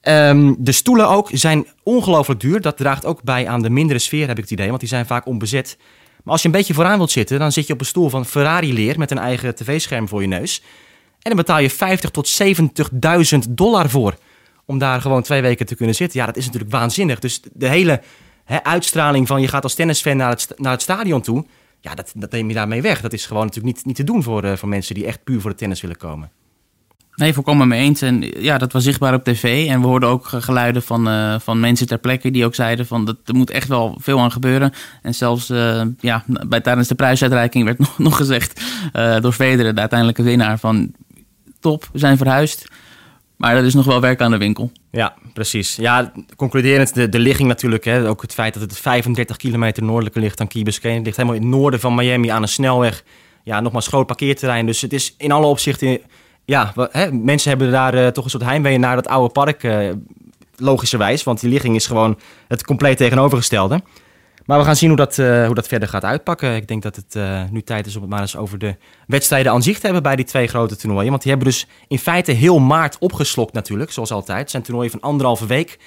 Um, 0.03 0.57
de 0.59 0.73
stoelen 0.73 1.09
ook 1.09 1.29
zijn 1.33 1.67
ongelooflijk 1.83 2.41
duur. 2.41 2.61
Dat 2.61 2.77
draagt 2.77 3.05
ook 3.05 3.23
bij 3.23 3.49
aan 3.49 3.63
de 3.63 3.71
mindere 3.71 3.99
sfeer, 3.99 4.27
heb 4.27 4.37
ik 4.37 4.43
het 4.43 4.53
idee, 4.53 4.69
want 4.69 4.81
die 4.81 4.89
zijn 4.89 5.07
vaak 5.07 5.27
onbezet. 5.27 5.77
Maar 6.23 6.33
als 6.33 6.43
je 6.43 6.49
een 6.49 6.55
beetje 6.55 6.75
vooraan 6.75 6.97
wilt 6.97 7.11
zitten, 7.11 7.39
dan 7.39 7.53
zit 7.53 7.67
je 7.67 7.73
op 7.73 7.81
een 7.81 7.87
stoel 7.87 8.09
van 8.09 8.27
Ferrari-leer 8.27 8.99
met 8.99 9.11
een 9.11 9.19
eigen 9.19 9.55
tv-scherm 9.55 10.09
voor 10.09 10.21
je 10.21 10.29
neus. 10.29 10.63
En 11.03 11.33
dan 11.33 11.37
betaal 11.37 11.59
je 11.59 11.71
50 11.71 12.11
tot 12.11 12.43
70.000 12.43 13.39
dollar 13.49 13.91
voor 13.91 14.15
om 14.65 14.79
daar 14.79 15.01
gewoon 15.01 15.23
twee 15.23 15.43
weken 15.43 15.67
te 15.67 15.75
kunnen 15.75 15.95
zitten. 15.95 16.21
Ja, 16.21 16.27
dat 16.27 16.37
is 16.37 16.45
natuurlijk 16.45 16.73
waanzinnig. 16.73 17.19
Dus 17.19 17.41
de 17.53 17.69
hele 17.69 18.01
uitstraling 18.63 19.27
van 19.27 19.41
je 19.41 19.49
gaat 19.49 19.63
als 19.63 19.75
tennisfan 19.75 20.17
naar 20.17 20.31
het, 20.31 20.49
naar 20.57 20.73
het 20.73 20.83
stadion 20.83 21.21
toe, 21.21 21.47
ja, 21.87 21.95
dat, 21.95 22.13
dat 22.15 22.31
neem 22.31 22.49
je 22.49 22.55
daarmee 22.55 22.83
weg. 22.83 23.01
Dat 23.01 23.13
is 23.13 23.27
gewoon 23.27 23.45
natuurlijk 23.45 23.77
niet, 23.77 23.85
niet 23.85 23.97
te 23.97 24.05
doen 24.05 24.23
voor, 24.23 24.45
uh, 24.45 24.53
voor 24.53 24.69
mensen 24.69 24.95
die 24.95 25.07
echt 25.07 25.25
puur 25.25 25.41
voor 25.41 25.51
de 25.51 25.57
tennis 25.57 25.81
willen 25.81 25.97
komen. 25.97 26.31
Nee, 27.15 27.33
volkomen 27.33 27.69
mee 27.69 27.81
eens. 27.81 28.03
En 28.03 28.21
ja, 28.21 28.59
dat 28.59 28.73
was 28.73 28.85
zichtbaar 28.85 29.15
op 29.15 29.25
tv. 29.25 29.69
En 29.69 29.81
we 29.81 29.87
hoorden 29.87 30.09
ook 30.09 30.27
geluiden 30.27 30.83
van, 30.83 31.09
uh, 31.09 31.39
van 31.39 31.61
mensen 31.61 31.87
ter 31.87 31.99
plekke 31.99 32.31
die 32.31 32.45
ook 32.45 32.55
zeiden 32.55 32.87
van 32.87 33.05
dat 33.05 33.17
er 33.25 33.35
moet 33.35 33.51
echt 33.51 33.69
wel 33.69 33.99
veel 34.01 34.21
aan 34.21 34.33
gebeuren. 34.33 34.73
En 35.03 35.15
zelfs 35.15 35.51
uh, 35.51 35.83
ja, 36.01 36.25
bij, 36.27 36.61
tijdens 36.61 36.89
de 36.89 36.95
prijsuitreiking 36.95 37.65
werd 37.65 37.79
nog, 37.85 37.99
nog 37.99 38.17
gezegd 38.17 38.61
door 39.21 39.33
Federer, 39.33 39.75
de 39.75 39.81
uiteindelijke 39.81 40.23
winnaar, 40.23 40.59
van 40.59 40.93
top, 41.61 41.89
we 41.93 41.99
zijn 41.99 42.17
verhuisd. 42.17 42.69
Maar 43.37 43.57
er 43.57 43.65
is 43.65 43.75
nog 43.75 43.85
wel 43.85 44.01
werk 44.01 44.21
aan 44.21 44.31
de 44.31 44.37
winkel. 44.37 44.71
Ja, 44.91 45.15
precies. 45.33 45.77
Ja, 45.77 46.13
concluderend, 46.37 46.95
de, 46.95 47.09
de 47.09 47.19
ligging 47.19 47.49
natuurlijk. 47.49 47.85
Hè, 47.85 48.09
ook 48.09 48.23
het 48.23 48.35
feit 48.35 48.55
dat 48.55 48.63
het 48.63 48.79
35 48.79 49.37
kilometer 49.37 49.83
noordelijker 49.83 50.21
ligt 50.21 50.39
dan 50.39 50.49
Key 50.49 50.63
Biscayne. 50.63 50.97
Het 50.97 51.05
ligt 51.05 51.17
helemaal 51.17 51.39
in 51.39 51.47
het 51.47 51.55
noorden 51.55 51.81
van 51.81 51.95
Miami 51.95 52.29
aan 52.29 52.43
een 52.43 52.49
snelweg. 52.49 53.05
Ja, 53.43 53.61
nogmaals 53.61 53.87
groot 53.87 54.07
parkeerterrein. 54.07 54.67
Dus 54.67 54.81
het 54.81 54.93
is 54.93 55.15
in 55.19 55.33
alle 55.33 55.47
opzichten 55.47 56.01
ja, 56.47 56.73
hè, 56.91 57.13
mensen 57.13 57.51
hebben 57.51 57.71
daar 57.71 57.95
eh, 57.95 58.07
toch 58.07 58.25
een 58.25 58.31
soort 58.31 58.43
heimwee 58.43 58.79
naar 58.79 58.95
dat 58.95 59.09
oude 59.09 59.33
park, 59.33 59.63
eh, 59.63 59.89
logischerwijs. 60.57 61.23
Want 61.23 61.41
die 61.41 61.51
ligging 61.51 61.77
is 61.77 61.87
gewoon 61.87 62.19
het 62.49 62.65
compleet 62.65 62.97
tegenovergestelde. 62.97 63.83
Maar 64.47 64.59
we 64.59 64.65
gaan 64.65 64.77
zien 64.77 64.89
hoe 64.89 64.99
dat, 64.99 65.19
eh, 65.19 65.47
hoe 65.47 65.55
dat 65.55 65.69
verder 65.69 65.89
gaat 65.89 66.05
uitpakken. 66.05 66.55
Ik 66.55 66.69
denk 66.69 66.83
dat 66.83 66.97
het 66.97 67.15
eh, 67.15 67.43
nu 67.51 67.63
tijd 67.63 67.87
is 67.87 67.97
om 67.97 68.01
het 68.01 68.11
maar 68.11 68.21
eens 68.21 68.37
over 68.37 68.59
de 68.59 68.77
wedstrijden 69.07 69.53
aan 69.53 69.63
zich 69.63 69.79
te 69.79 69.85
hebben 69.85 70.03
bij 70.03 70.17
die 70.17 70.25
twee 70.25 70.47
grote 70.47 70.77
toernooien. 70.77 71.11
Want 71.11 71.23
die 71.23 71.31
hebben 71.31 71.51
dus 71.51 71.67
in 71.89 71.99
feite 71.99 72.33
heel 72.33 72.59
maart 72.59 72.99
opgeslokt 72.99 73.53
natuurlijk, 73.53 73.93
zoals 73.93 74.11
altijd. 74.11 74.39
Het 74.39 74.51
zijn 74.51 74.63
toernooien 74.63 74.91
van 74.91 75.01
anderhalve 75.01 75.47
week. 75.47 75.79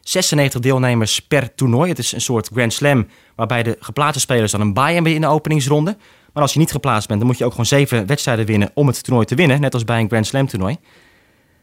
96 0.00 0.60
deelnemers 0.60 1.20
per 1.20 1.54
toernooi. 1.54 1.88
Het 1.88 1.98
is 1.98 2.12
een 2.12 2.20
soort 2.20 2.48
Grand 2.52 2.72
Slam 2.72 3.06
waarbij 3.34 3.62
de 3.62 3.76
geplaatste 3.80 4.20
spelers 4.20 4.52
dan 4.52 4.60
een 4.60 4.72
bye 4.72 4.92
hebben 4.92 5.14
in 5.14 5.20
de 5.20 5.26
openingsronde. 5.26 5.96
Maar 6.32 6.42
als 6.42 6.52
je 6.52 6.58
niet 6.58 6.70
geplaatst 6.70 7.08
bent, 7.08 7.18
dan 7.18 7.28
moet 7.28 7.38
je 7.38 7.44
ook 7.44 7.50
gewoon 7.50 7.66
zeven 7.66 8.06
wedstrijden 8.06 8.46
winnen 8.46 8.70
om 8.74 8.86
het 8.86 9.04
toernooi 9.04 9.26
te 9.26 9.34
winnen. 9.34 9.60
Net 9.60 9.74
als 9.74 9.84
bij 9.84 10.00
een 10.00 10.08
Grand 10.08 10.26
Slam 10.26 10.46
toernooi. 10.46 10.76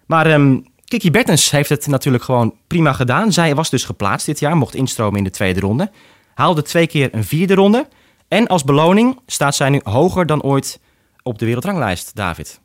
Maar 0.06 0.26
ehm, 0.26 0.58
Kiki 0.86 1.12
Bertens 1.12 1.52
heeft 1.52 1.70
het 1.70 1.88
natuurlijk 1.88 2.24
gewoon 2.24 2.54
prima 2.68 2.94
gedaan. 2.94 3.32
Zij 3.32 3.56
was 3.56 3.70
dus 3.70 3.84
geplaatst 3.84 4.26
dit 4.26 4.40
jaar, 4.40 4.58
mocht 4.58 4.76
instromen 4.76 5.18
in 5.18 5.24
de 5.24 5.30
tweede 5.30 5.60
ronde. 5.60 5.92
Haalde 6.36 6.62
twee 6.62 6.88
keer 6.88 7.10
een 7.12 7.24
vierde 7.24 7.54
ronde. 7.54 7.88
En 8.28 8.48
als 8.48 8.64
beloning 8.64 9.20
staat 9.26 9.56
zij 9.56 9.70
nu 9.70 9.82
hoger 9.84 10.26
dan 10.26 10.42
ooit 10.42 10.80
op 11.24 11.40
de 11.40 11.46
wereldranglijst, 11.46 12.16
David. 12.16 12.60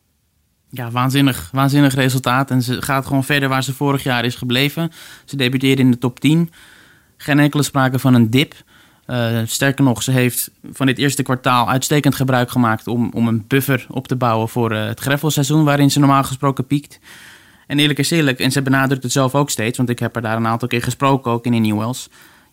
Ja, 0.70 0.90
waanzinnig, 0.90 1.48
waanzinnig 1.52 1.94
resultaat. 1.94 2.50
En 2.50 2.62
ze 2.62 2.82
gaat 2.82 3.06
gewoon 3.06 3.24
verder 3.24 3.48
waar 3.48 3.62
ze 3.62 3.74
vorig 3.74 4.02
jaar 4.02 4.24
is 4.24 4.34
gebleven. 4.34 4.92
Ze 5.24 5.36
debuteerde 5.36 5.82
in 5.82 5.90
de 5.90 5.98
top 5.98 6.20
10. 6.20 6.52
Geen 7.16 7.38
enkele 7.38 7.62
sprake 7.62 7.98
van 7.98 8.14
een 8.14 8.30
dip. 8.30 8.54
Eh, 9.06 9.38
sterker 9.44 9.84
nog, 9.84 10.02
ze 10.02 10.10
heeft 10.10 10.50
van 10.72 10.86
dit 10.86 10.98
eerste 10.98 11.22
kwartaal 11.22 11.68
uitstekend 11.68 12.14
gebruik 12.14 12.50
gemaakt 12.50 12.86
om, 12.86 13.10
om 13.14 13.28
een 13.28 13.44
buffer 13.46 13.86
op 13.88 14.08
te 14.08 14.16
bouwen 14.16 14.48
voor 14.48 14.72
eh, 14.72 14.86
het 14.86 15.00
greffelseizoen, 15.00 15.64
waarin 15.64 15.90
ze 15.90 15.98
normaal 15.98 16.24
gesproken 16.24 16.66
piekt. 16.66 16.98
En 17.66 17.78
eerlijk 17.78 17.98
is 17.98 18.10
eerlijk, 18.10 18.38
en 18.38 18.52
ze 18.52 18.62
benadrukt 18.62 19.02
het 19.02 19.12
zelf 19.12 19.34
ook 19.34 19.50
steeds, 19.50 19.76
want 19.76 19.88
ik 19.88 19.98
heb 19.98 20.16
er 20.16 20.22
daar 20.22 20.36
een 20.36 20.46
aantal 20.46 20.68
keer 20.68 20.82
gesproken, 20.82 21.30
ook 21.30 21.46
in 21.46 21.54
Indian 21.54 21.78
Wells. 21.78 22.08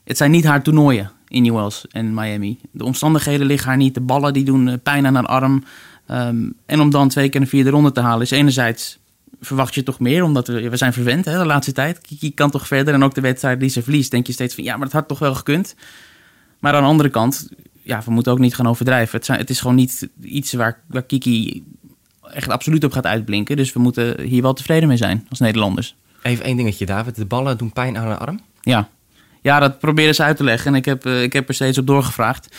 Het 0.07 0.17
zijn 0.17 0.31
niet 0.31 0.45
haar 0.45 0.63
toernooien, 0.63 1.11
Indian 1.27 1.55
Wells 1.55 1.85
en 1.87 2.13
Miami. 2.13 2.59
De 2.71 2.83
omstandigheden 2.83 3.45
liggen 3.45 3.67
haar 3.67 3.77
niet, 3.77 3.93
de 3.93 4.01
ballen 4.01 4.33
die 4.33 4.43
doen 4.43 4.67
eh, 4.67 4.73
pijn 4.83 5.05
aan 5.05 5.15
haar 5.15 5.25
arm. 5.25 5.63
Ehm, 6.05 6.49
en 6.65 6.79
om 6.79 6.89
dan 6.89 7.09
twee 7.09 7.29
keer 7.29 7.41
een 7.41 7.47
vierde 7.47 7.69
ronde 7.69 7.91
te 7.91 7.99
halen 7.99 8.21
is 8.21 8.31
enerzijds 8.31 8.99
verwacht 9.41 9.75
je 9.75 9.83
toch 9.83 9.99
meer, 9.99 10.23
omdat 10.23 10.47
we, 10.47 10.69
we 10.69 10.77
zijn 10.77 10.93
verwend 10.93 11.25
hè, 11.25 11.37
de 11.37 11.45
laatste 11.45 11.71
tijd. 11.71 12.01
Kiki 12.01 12.33
kan 12.33 12.51
toch 12.51 12.67
verder 12.67 12.93
en 12.93 13.03
ook 13.03 13.13
de 13.13 13.21
wedstrijd 13.21 13.59
die 13.59 13.69
ze 13.69 13.83
verliest, 13.83 14.11
denk 14.11 14.27
je 14.27 14.33
steeds 14.33 14.55
van 14.55 14.63
ja, 14.63 14.71
maar 14.77 14.85
dat 14.85 14.91
had 14.91 15.07
toch 15.07 15.19
wel 15.19 15.35
gekund. 15.35 15.75
Maar 16.59 16.73
aan 16.73 16.81
de 16.81 16.87
andere 16.87 17.09
kant, 17.09 17.49
ja, 17.81 18.01
we 18.05 18.11
moeten 18.11 18.31
ook 18.31 18.39
niet 18.39 18.55
gaan 18.55 18.67
overdrijven. 18.67 19.17
Het, 19.17 19.25
zijn, 19.25 19.39
het 19.39 19.49
is 19.49 19.59
gewoon 19.59 19.75
niet 19.75 20.09
iets 20.21 20.53
waar, 20.53 20.81
waar 20.87 21.03
Kiki 21.03 21.63
echt 22.33 22.49
absoluut 22.49 22.83
op 22.83 22.91
gaat 22.91 23.05
uitblinken. 23.05 23.55
Dus 23.55 23.73
we 23.73 23.79
moeten 23.79 24.21
hier 24.21 24.41
wel 24.41 24.53
tevreden 24.53 24.87
mee 24.87 24.97
zijn 24.97 25.25
als 25.29 25.39
Nederlanders. 25.39 25.95
Even 26.21 26.45
één 26.45 26.57
dingetje, 26.57 26.85
David. 26.85 27.15
De 27.15 27.25
ballen 27.25 27.57
doen 27.57 27.73
pijn 27.73 27.97
aan 27.97 28.07
haar 28.07 28.17
arm. 28.17 28.39
Ja, 28.61 28.89
ja 29.48 29.60
dat 29.60 29.80
proberen 29.80 30.16
ze 30.16 30.24
uit 30.24 30.38
te 30.38 30.44
leggen. 30.44 30.72
En 30.72 30.77
ik 30.77 30.86
heb, 30.86 31.06
eh, 31.06 31.22
ik 31.22 31.34
heb 31.34 31.48
er 31.48 31.54
steeds 31.54 31.77
op 31.77 31.88
doorgevraagd. 31.88 32.56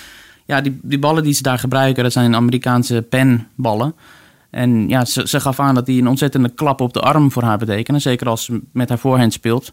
Ja, 0.46 0.60
die, 0.60 0.78
die 0.82 0.98
ballen 0.98 1.22
die 1.22 1.32
ze 1.32 1.42
daar 1.42 1.58
gebruiken, 1.58 2.02
dat 2.02 2.12
zijn 2.12 2.34
Amerikaanse 2.34 3.02
penballen. 3.02 3.94
En 4.50 4.88
ja, 4.88 5.04
ze, 5.04 5.28
ze 5.28 5.40
gaf 5.40 5.60
aan 5.60 5.74
dat 5.74 5.86
die 5.86 6.00
een 6.00 6.08
ontzettende 6.08 6.48
klap 6.48 6.80
op 6.80 6.92
de 6.92 7.00
arm 7.00 7.32
voor 7.32 7.42
haar 7.42 7.58
betekenen. 7.58 8.00
Zeker 8.00 8.28
als 8.28 8.44
ze 8.44 8.60
met 8.72 8.88
haar 8.88 8.98
voorhand 8.98 9.32
speelt. 9.32 9.72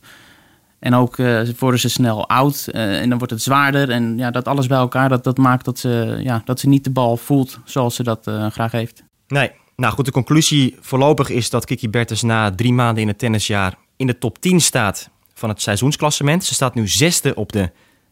En 0.80 0.94
ook 0.94 1.18
eh, 1.18 1.42
worden 1.60 1.80
ze 1.80 1.90
snel 1.90 2.30
oud 2.30 2.68
eh, 2.68 3.02
en 3.02 3.10
dan 3.10 3.18
wordt 3.18 3.34
het 3.34 3.42
zwaarder. 3.42 3.90
En 3.90 4.18
ja, 4.18 4.32
dat 4.32 4.48
alles 4.48 4.68
bij 4.68 4.78
elkaar, 4.78 5.10
dat, 5.10 5.24
dat 5.24 5.38
maakt 5.38 5.66
dat 5.66 5.80
ze, 5.80 6.20
ja, 6.24 6.42
dat 6.46 6.60
ze 6.60 6.68
niet 6.68 6.84
de 6.84 6.90
bal 6.90 7.18
voelt 7.18 7.60
zoals 7.66 7.96
ze 7.96 8.04
dat 8.04 8.32
graag 8.50 8.72
heeft. 8.72 9.04
Nee. 9.28 9.52
Nou 9.76 9.94
goed, 9.94 10.06
de 10.06 10.12
conclusie 10.12 10.76
voorlopig 10.80 11.30
is 11.30 11.50
dat 11.50 11.66
Kiki 11.66 11.90
Bertens 11.90 12.22
na 12.22 12.56
drie 12.56 12.74
maanden 12.74 13.02
in 13.02 13.08
het 13.08 13.18
tennisjaar 13.18 13.78
in 13.96 14.08
de 14.08 14.18
top 14.18 14.40
10 14.40 14.62
staat 14.62 15.10
van 15.36 15.50
het 15.50 15.62
seizoensklassement. 15.62 16.44
Ze 16.44 16.54
staat 16.54 16.76
nu 16.76 16.88
zesde 16.88 17.36
op 17.36 17.52
de 17.52 17.72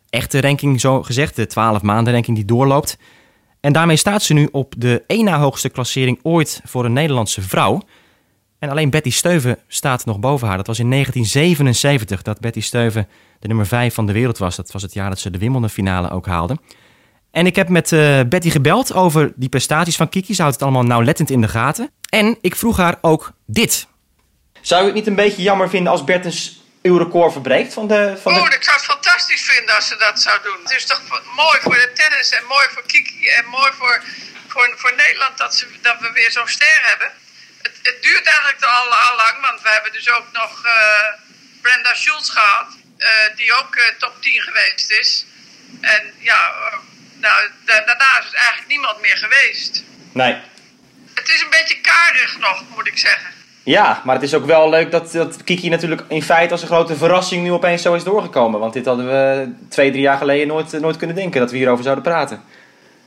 echte 0.09 0.41
ranking, 0.41 0.81
zo 0.81 1.03
gezegd, 1.03 1.35
de 1.35 1.45
12 1.45 1.81
maanden 1.81 2.13
ranking 2.13 2.37
die 2.37 2.45
doorloopt. 2.45 2.97
En 3.59 3.73
daarmee 3.73 3.95
staat 3.95 4.23
ze 4.23 4.33
nu 4.33 4.49
op 4.51 4.73
de 4.77 5.03
één 5.07 5.25
na 5.25 5.39
hoogste 5.39 5.69
klassering 5.69 6.19
ooit 6.21 6.61
voor 6.63 6.85
een 6.85 6.93
Nederlandse 6.93 7.41
vrouw. 7.41 7.81
En 8.59 8.69
alleen 8.69 8.89
Betty 8.89 9.11
Steuven 9.11 9.57
staat 9.67 10.05
nog 10.05 10.19
boven 10.19 10.47
haar. 10.47 10.57
Dat 10.57 10.67
was 10.67 10.79
in 10.79 10.89
1977 10.89 12.21
dat 12.21 12.39
Betty 12.39 12.61
Steuven 12.61 13.07
de 13.39 13.47
nummer 13.47 13.65
5 13.65 13.93
van 13.93 14.05
de 14.05 14.13
wereld 14.13 14.37
was. 14.37 14.55
Dat 14.55 14.71
was 14.71 14.81
het 14.81 14.93
jaar 14.93 15.09
dat 15.09 15.19
ze 15.19 15.31
de 15.31 15.37
Wimbledon 15.37 15.69
finale 15.69 16.09
ook 16.09 16.25
haalde. 16.25 16.57
En 17.31 17.45
ik 17.45 17.55
heb 17.55 17.69
met 17.69 17.91
eh, 17.91 18.19
Betty 18.29 18.49
gebeld 18.49 18.93
over 18.93 19.33
die 19.35 19.49
prestaties 19.49 19.95
van 19.95 20.09
Kiki. 20.09 20.33
Ze 20.33 20.41
houdt 20.41 20.55
het 20.55 20.63
allemaal 20.63 20.83
nauwlettend 20.83 21.29
in 21.29 21.41
de 21.41 21.47
gaten. 21.47 21.89
En 22.09 22.37
ik 22.41 22.55
vroeg 22.55 22.77
haar 22.77 22.97
ook 23.01 23.33
dit. 23.45 23.87
Zou 24.61 24.81
je 24.81 24.87
het 24.87 24.95
niet 24.95 25.07
een 25.07 25.15
beetje 25.15 25.41
jammer 25.41 25.69
vinden 25.69 25.91
als 25.91 26.03
Bertens 26.03 26.62
uw 26.83 26.97
record 26.97 27.31
verbreekt 27.31 27.73
van 27.73 27.87
de... 27.87 28.17
Van 28.21 28.33
Oh, 28.39 28.53
ik 28.53 28.63
zou 28.63 28.75
het 28.75 28.85
fantastisch 28.85 29.41
vinden 29.41 29.75
als 29.75 29.87
ze 29.87 29.95
dat 29.97 30.21
zou 30.21 30.41
doen. 30.43 30.59
Het 30.63 30.71
is 30.71 30.85
toch 30.85 31.01
mooi 31.35 31.59
voor 31.61 31.75
de 31.75 31.91
tennis 31.93 32.29
en 32.29 32.45
mooi 32.45 32.67
voor 32.73 32.83
Kiki 32.85 33.27
en 33.29 33.45
mooi 33.45 33.71
voor, 33.77 34.03
voor, 34.47 34.73
voor 34.77 34.93
Nederland 34.95 35.37
dat, 35.37 35.55
ze, 35.55 35.67
dat 35.81 35.99
we 35.99 36.11
weer 36.11 36.31
zo'n 36.31 36.47
ster 36.47 36.79
hebben. 36.81 37.11
Het, 37.61 37.79
het 37.83 38.01
duurt 38.03 38.25
eigenlijk 38.25 38.63
al, 38.63 38.93
al 38.95 39.15
lang, 39.15 39.41
want 39.41 39.61
we 39.61 39.69
hebben 39.69 39.91
dus 39.91 40.09
ook 40.09 40.25
nog 40.31 40.65
eh, 40.65 40.73
Brenda 41.61 41.93
Schultz 41.93 42.31
gehad, 42.31 42.67
eh, 42.97 43.09
die 43.35 43.53
ook 43.53 43.75
eh, 43.75 43.83
top 43.97 44.21
10 44.21 44.41
geweest 44.41 44.91
is. 44.91 45.25
En 45.81 46.13
ja, 46.17 46.53
nou, 47.13 47.49
da- 47.65 47.83
daarna 47.85 48.19
is 48.19 48.25
het 48.25 48.33
eigenlijk 48.35 48.67
niemand 48.67 49.01
meer 49.01 49.17
geweest. 49.17 49.83
Nee. 50.13 50.41
Het 51.13 51.29
is 51.29 51.41
een 51.41 51.49
beetje 51.49 51.81
karig 51.81 52.37
nog, 52.37 52.63
moet 52.69 52.87
ik 52.87 52.97
zeggen. 52.97 53.31
Ja, 53.63 54.01
maar 54.05 54.15
het 54.15 54.23
is 54.23 54.33
ook 54.33 54.45
wel 54.45 54.69
leuk 54.69 54.91
dat, 54.91 55.11
dat 55.11 55.43
Kiki 55.43 55.69
natuurlijk 55.69 56.01
in 56.07 56.23
feite 56.23 56.51
als 56.51 56.61
een 56.61 56.67
grote 56.67 56.95
verrassing 56.95 57.43
nu 57.43 57.51
opeens 57.51 57.81
zo 57.81 57.93
is 57.93 58.03
doorgekomen. 58.03 58.59
Want 58.59 58.73
dit 58.73 58.85
hadden 58.85 59.07
we 59.07 59.53
twee, 59.69 59.91
drie 59.91 60.01
jaar 60.01 60.17
geleden 60.17 60.47
nooit, 60.47 60.71
nooit 60.71 60.97
kunnen 60.97 61.15
denken 61.15 61.39
dat 61.39 61.51
we 61.51 61.57
hierover 61.57 61.83
zouden 61.83 62.03
praten. 62.03 62.43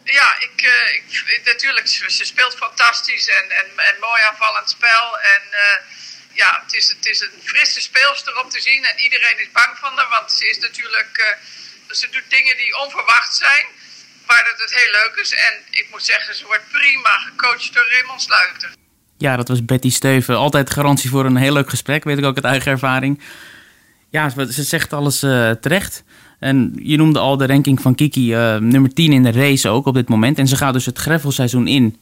Ja, 0.05 0.37
ik, 0.41 0.63
eh, 0.63 0.95
ik, 0.95 1.41
natuurlijk, 1.45 1.87
ze, 1.89 2.25
speelt 2.25 2.57
fantastisch 2.57 3.29
en, 3.29 3.51
en, 3.51 3.67
en 3.77 3.97
mooi 4.01 4.23
aanvallend 4.23 4.71
spel. 4.71 5.19
En 5.19 5.43
eh, 5.51 5.79
ja, 6.33 6.63
het 6.65 6.75
is, 6.75 6.89
het 6.89 7.07
is 7.07 7.21
een 7.21 7.41
frisse 7.45 7.81
speelster 7.81 8.43
om 8.43 8.49
te 8.49 8.61
zien 8.61 8.85
en 8.85 8.99
iedereen 8.99 9.39
is 9.39 9.51
bang 9.53 9.79
van 9.79 9.97
haar. 9.97 10.09
Want 10.09 10.33
ze 10.33 10.49
is 10.49 10.59
natuurlijk, 10.59 11.19
eh, 11.19 11.95
ze 11.95 12.09
doet 12.11 12.31
dingen 12.31 12.57
die 12.57 12.79
onverwacht 12.79 13.37
zijn, 13.37 13.67
waar 14.27 14.47
het, 14.51 14.61
het 14.61 14.75
heel 14.75 14.91
leuk 14.91 15.17
is. 15.17 15.33
En 15.33 15.65
ik 15.71 15.87
moet 15.91 16.05
zeggen, 16.05 16.35
ze 16.35 16.47
wordt 16.47 16.71
prima 16.71 17.19
gecoacht 17.19 17.75
door 17.75 17.91
Raymond 17.91 18.23
Sluiter. 18.23 18.71
Ja, 19.19 19.37
dat 19.37 19.49
was 19.49 19.65
Betty 19.65 19.91
Steuven. 19.91 20.37
Altijd 20.37 20.71
garantie 20.71 21.11
voor 21.11 21.25
een 21.25 21.37
heel 21.37 21.53
leuk 21.53 21.71
gesprek, 21.71 22.05
weet 22.05 22.19
ik 22.19 22.25
ook 22.25 22.37
uit 22.37 22.45
eigen 22.45 22.73
ervaring. 22.73 23.21
Ja, 24.11 24.29
ze 24.29 24.53
ze 24.53 24.63
zegt 24.63 24.93
alles 24.93 25.23
eh, 25.23 25.51
terecht. 25.51 26.05
En 26.39 26.73
je 26.83 26.97
noemde 26.97 27.19
al 27.19 27.37
de 27.37 27.47
ranking 27.47 27.81
van 27.81 27.95
Kiki, 27.95 28.35
eh, 28.35 28.57
nummer 28.57 28.95
10 28.95 29.13
in 29.13 29.23
de 29.23 29.31
race 29.31 29.69
ook 29.69 29.87
op 29.87 29.95
dit 29.95 30.09
moment. 30.09 30.39
En 30.39 30.49
ze 30.49 30.57
gaat 30.57 30.73
dus 30.73 30.87
het 30.87 30.99
greffelseizoen 30.99 31.67
in 31.67 31.97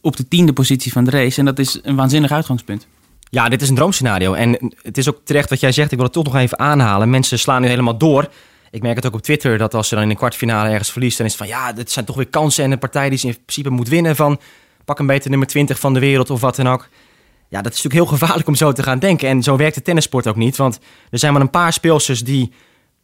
op 0.00 0.16
de 0.16 0.28
tiende 0.28 0.52
positie 0.52 0.92
van 0.92 1.04
de 1.04 1.10
race. 1.10 1.38
En 1.38 1.44
dat 1.44 1.58
is 1.58 1.78
een 1.82 1.96
waanzinnig 1.96 2.30
uitgangspunt. 2.30 2.86
Ja, 3.30 3.48
dit 3.48 3.62
is 3.62 3.68
een 3.68 3.74
droomscenario. 3.74 4.32
En 4.32 4.74
het 4.82 4.98
is 4.98 5.08
ook 5.08 5.20
terecht 5.24 5.50
wat 5.50 5.60
jij 5.60 5.72
zegt. 5.72 5.90
Ik 5.90 5.96
wil 5.96 6.06
het 6.06 6.14
toch 6.14 6.24
nog 6.24 6.36
even 6.36 6.58
aanhalen. 6.58 7.10
Mensen 7.10 7.38
slaan 7.38 7.62
nu 7.62 7.68
helemaal 7.68 7.98
door. 7.98 8.28
Ik 8.70 8.82
merk 8.82 8.96
het 8.96 9.06
ook 9.06 9.14
op 9.14 9.22
Twitter 9.22 9.58
dat 9.58 9.74
als 9.74 9.88
ze 9.88 9.94
dan 9.94 10.04
in 10.04 10.10
een 10.10 10.16
kwartfinale 10.16 10.68
ergens 10.68 10.92
verliest, 10.92 11.16
dan 11.16 11.26
is 11.26 11.32
het 11.32 11.40
van 11.40 11.50
ja, 11.50 11.72
dit 11.72 11.90
zijn 11.90 12.04
toch 12.04 12.16
weer 12.16 12.26
kansen 12.26 12.64
en 12.64 12.70
een 12.70 12.78
partij 12.78 13.08
die 13.08 13.18
ze 13.18 13.26
in 13.26 13.36
principe 13.44 13.70
moet 13.70 13.88
winnen 13.88 14.16
van 14.16 14.40
pak 14.84 14.98
een 14.98 15.06
beter 15.06 15.30
nummer 15.30 15.48
20 15.48 15.78
van 15.78 15.94
de 15.94 16.00
wereld 16.00 16.30
of 16.30 16.40
wat 16.40 16.56
dan 16.56 16.68
ook. 16.68 16.88
Ja, 17.48 17.62
dat 17.62 17.72
is 17.72 17.82
natuurlijk 17.82 18.10
heel 18.10 18.18
gevaarlijk 18.18 18.48
om 18.48 18.54
zo 18.54 18.72
te 18.72 18.82
gaan 18.82 18.98
denken. 18.98 19.28
En 19.28 19.42
zo 19.42 19.56
werkt 19.56 19.74
de 19.74 19.82
tennissport 19.82 20.26
ook 20.26 20.36
niet. 20.36 20.56
Want 20.56 20.78
er 21.10 21.18
zijn 21.18 21.32
maar 21.32 21.42
een 21.42 21.50
paar 21.50 21.72
speelsters 21.72 22.24
die, 22.24 22.52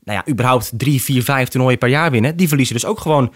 nou 0.05 0.19
ja, 0.19 0.33
überhaupt 0.33 0.71
drie, 0.73 1.03
vier, 1.03 1.23
vijf 1.23 1.49
toernooien 1.49 1.79
per 1.79 1.89
jaar 1.89 2.11
winnen. 2.11 2.37
Die 2.37 2.49
verliezen 2.49 2.75
dus 2.75 2.85
ook 2.85 3.01
gewoon 3.01 3.33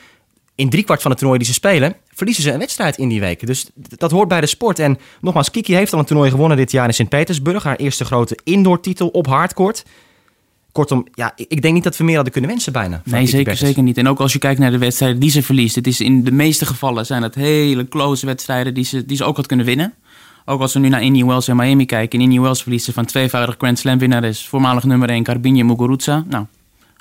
in 0.54 0.70
driekwart 0.70 1.02
van 1.02 1.10
de 1.10 1.16
toernooi 1.16 1.38
die 1.38 1.48
ze 1.48 1.54
spelen, 1.54 1.96
verliezen 2.12 2.42
ze 2.42 2.52
een 2.52 2.58
wedstrijd 2.58 2.98
in 2.98 3.08
die 3.08 3.20
weken. 3.20 3.46
Dus 3.46 3.70
dat 3.74 4.10
hoort 4.10 4.28
bij 4.28 4.40
de 4.40 4.46
sport. 4.46 4.78
En 4.78 4.98
nogmaals, 5.20 5.50
Kiki 5.50 5.74
heeft 5.74 5.92
al 5.92 5.98
een 5.98 6.04
toernooi 6.04 6.30
gewonnen 6.30 6.56
dit 6.56 6.70
jaar 6.70 6.86
in 6.86 6.94
Sint-Petersburg. 6.94 7.62
Haar 7.62 7.76
eerste 7.76 8.04
grote 8.04 8.38
indoor-titel 8.44 9.08
op 9.08 9.26
hardcourt. 9.26 9.84
Kortom, 10.74 11.06
ja, 11.14 11.32
ik 11.36 11.62
denk 11.62 11.74
niet 11.74 11.84
dat 11.84 11.96
we 11.96 12.04
meer 12.04 12.14
hadden 12.14 12.32
kunnen 12.32 12.50
wensen 12.50 12.72
bijna. 12.72 13.02
Nee, 13.04 13.26
zeker, 13.26 13.56
zeker 13.56 13.82
niet. 13.82 13.98
En 13.98 14.08
ook 14.08 14.20
als 14.20 14.32
je 14.32 14.38
kijkt 14.38 14.60
naar 14.60 14.70
de 14.70 14.78
wedstrijden 14.78 15.20
die 15.20 15.30
ze 15.30 15.42
verliest. 15.42 15.74
Het 15.74 15.86
is 15.86 16.00
in 16.00 16.24
de 16.24 16.32
meeste 16.32 16.66
gevallen 16.66 17.06
zijn 17.06 17.22
het 17.22 17.34
hele 17.34 17.88
close 17.88 18.26
wedstrijden 18.26 18.74
die 18.74 18.84
ze, 18.84 19.06
die 19.06 19.16
ze 19.16 19.24
ook 19.24 19.36
had 19.36 19.46
kunnen 19.46 19.66
winnen. 19.66 19.94
Ook 20.44 20.60
als 20.60 20.72
we 20.72 20.78
nu 20.78 20.88
naar 20.88 21.02
Indian 21.02 21.28
Wells 21.28 21.48
en 21.48 21.56
Miami 21.56 21.86
kijken. 21.86 22.18
In 22.18 22.24
Indian 22.24 22.42
Wells 22.42 22.62
verliest 22.62 22.84
ze 22.84 22.92
van 22.92 23.04
tweevoudig 23.04 23.54
Grand 23.58 23.78
Slam 23.78 23.98
winnares. 23.98 24.46
Voormalig 24.46 24.84
nummer 24.84 25.08
1 25.08 25.22
Carbine 25.22 25.62
Muguruza. 25.64 26.24
Nou, 26.28 26.46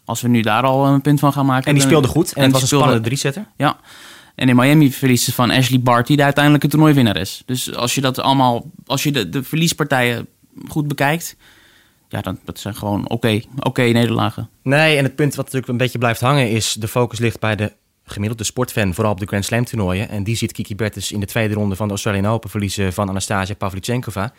als 0.05 0.21
we 0.21 0.27
nu 0.27 0.41
daar 0.41 0.63
al 0.63 0.85
een 0.87 1.01
punt 1.01 1.19
van 1.19 1.33
gaan 1.33 1.45
maken. 1.45 1.67
En 1.67 1.73
die 1.73 1.83
speelde 1.83 2.07
goed. 2.07 2.33
En, 2.33 2.43
het 2.43 2.51
was 2.51 2.61
een 2.61 2.67
speelde- 2.67 2.83
spannende 2.85 3.07
drie-setter. 3.09 3.45
Ja. 3.57 3.77
En 4.35 4.49
in 4.49 4.55
Miami 4.55 4.91
verliest 4.91 5.23
ze 5.23 5.33
van 5.33 5.51
Ashley 5.51 5.79
Barty, 5.79 6.15
de 6.15 6.23
uiteindelijke 6.23 6.67
toernooiwinnaar 6.67 7.17
is. 7.17 7.43
Dus 7.45 7.75
als 7.75 7.95
je 7.95 8.01
dat 8.01 8.19
allemaal, 8.19 8.65
als 8.85 9.03
je 9.03 9.11
de, 9.11 9.29
de 9.29 9.43
verliespartijen 9.43 10.27
goed 10.67 10.87
bekijkt, 10.87 11.35
ja, 12.13 12.21
dan 12.21 12.39
dat 12.43 12.59
zijn 12.59 12.75
gewoon 12.75 13.09
oké, 13.09 13.41
oké 13.59 13.81
nederlagen. 13.81 14.49
Nee, 14.61 14.97
en 14.97 15.03
het 15.03 15.15
punt 15.15 15.35
wat 15.35 15.45
natuurlijk 15.45 15.71
een 15.71 15.77
beetje 15.77 15.97
blijft 15.97 16.21
hangen 16.21 16.49
is... 16.49 16.73
de 16.73 16.87
focus 16.87 17.19
ligt 17.19 17.39
bij 17.39 17.55
de 17.55 17.71
gemiddelde 18.05 18.43
sportfan, 18.43 18.93
vooral 18.93 19.11
op 19.11 19.19
de 19.19 19.25
Grand 19.25 19.45
Slam 19.45 19.65
toernooien. 19.65 20.09
En 20.09 20.23
die 20.23 20.35
ziet 20.35 20.51
Kiki 20.51 20.75
Bertens 20.75 21.11
in 21.11 21.19
de 21.19 21.25
tweede 21.25 21.53
ronde 21.53 21.75
van 21.75 21.87
de 21.87 21.93
Australian 21.93 22.25
Open 22.25 22.49
verliezen 22.49 22.93
van 22.93 23.09
Anastasia 23.09 23.55
Pavlyuchenkova. 23.55 24.33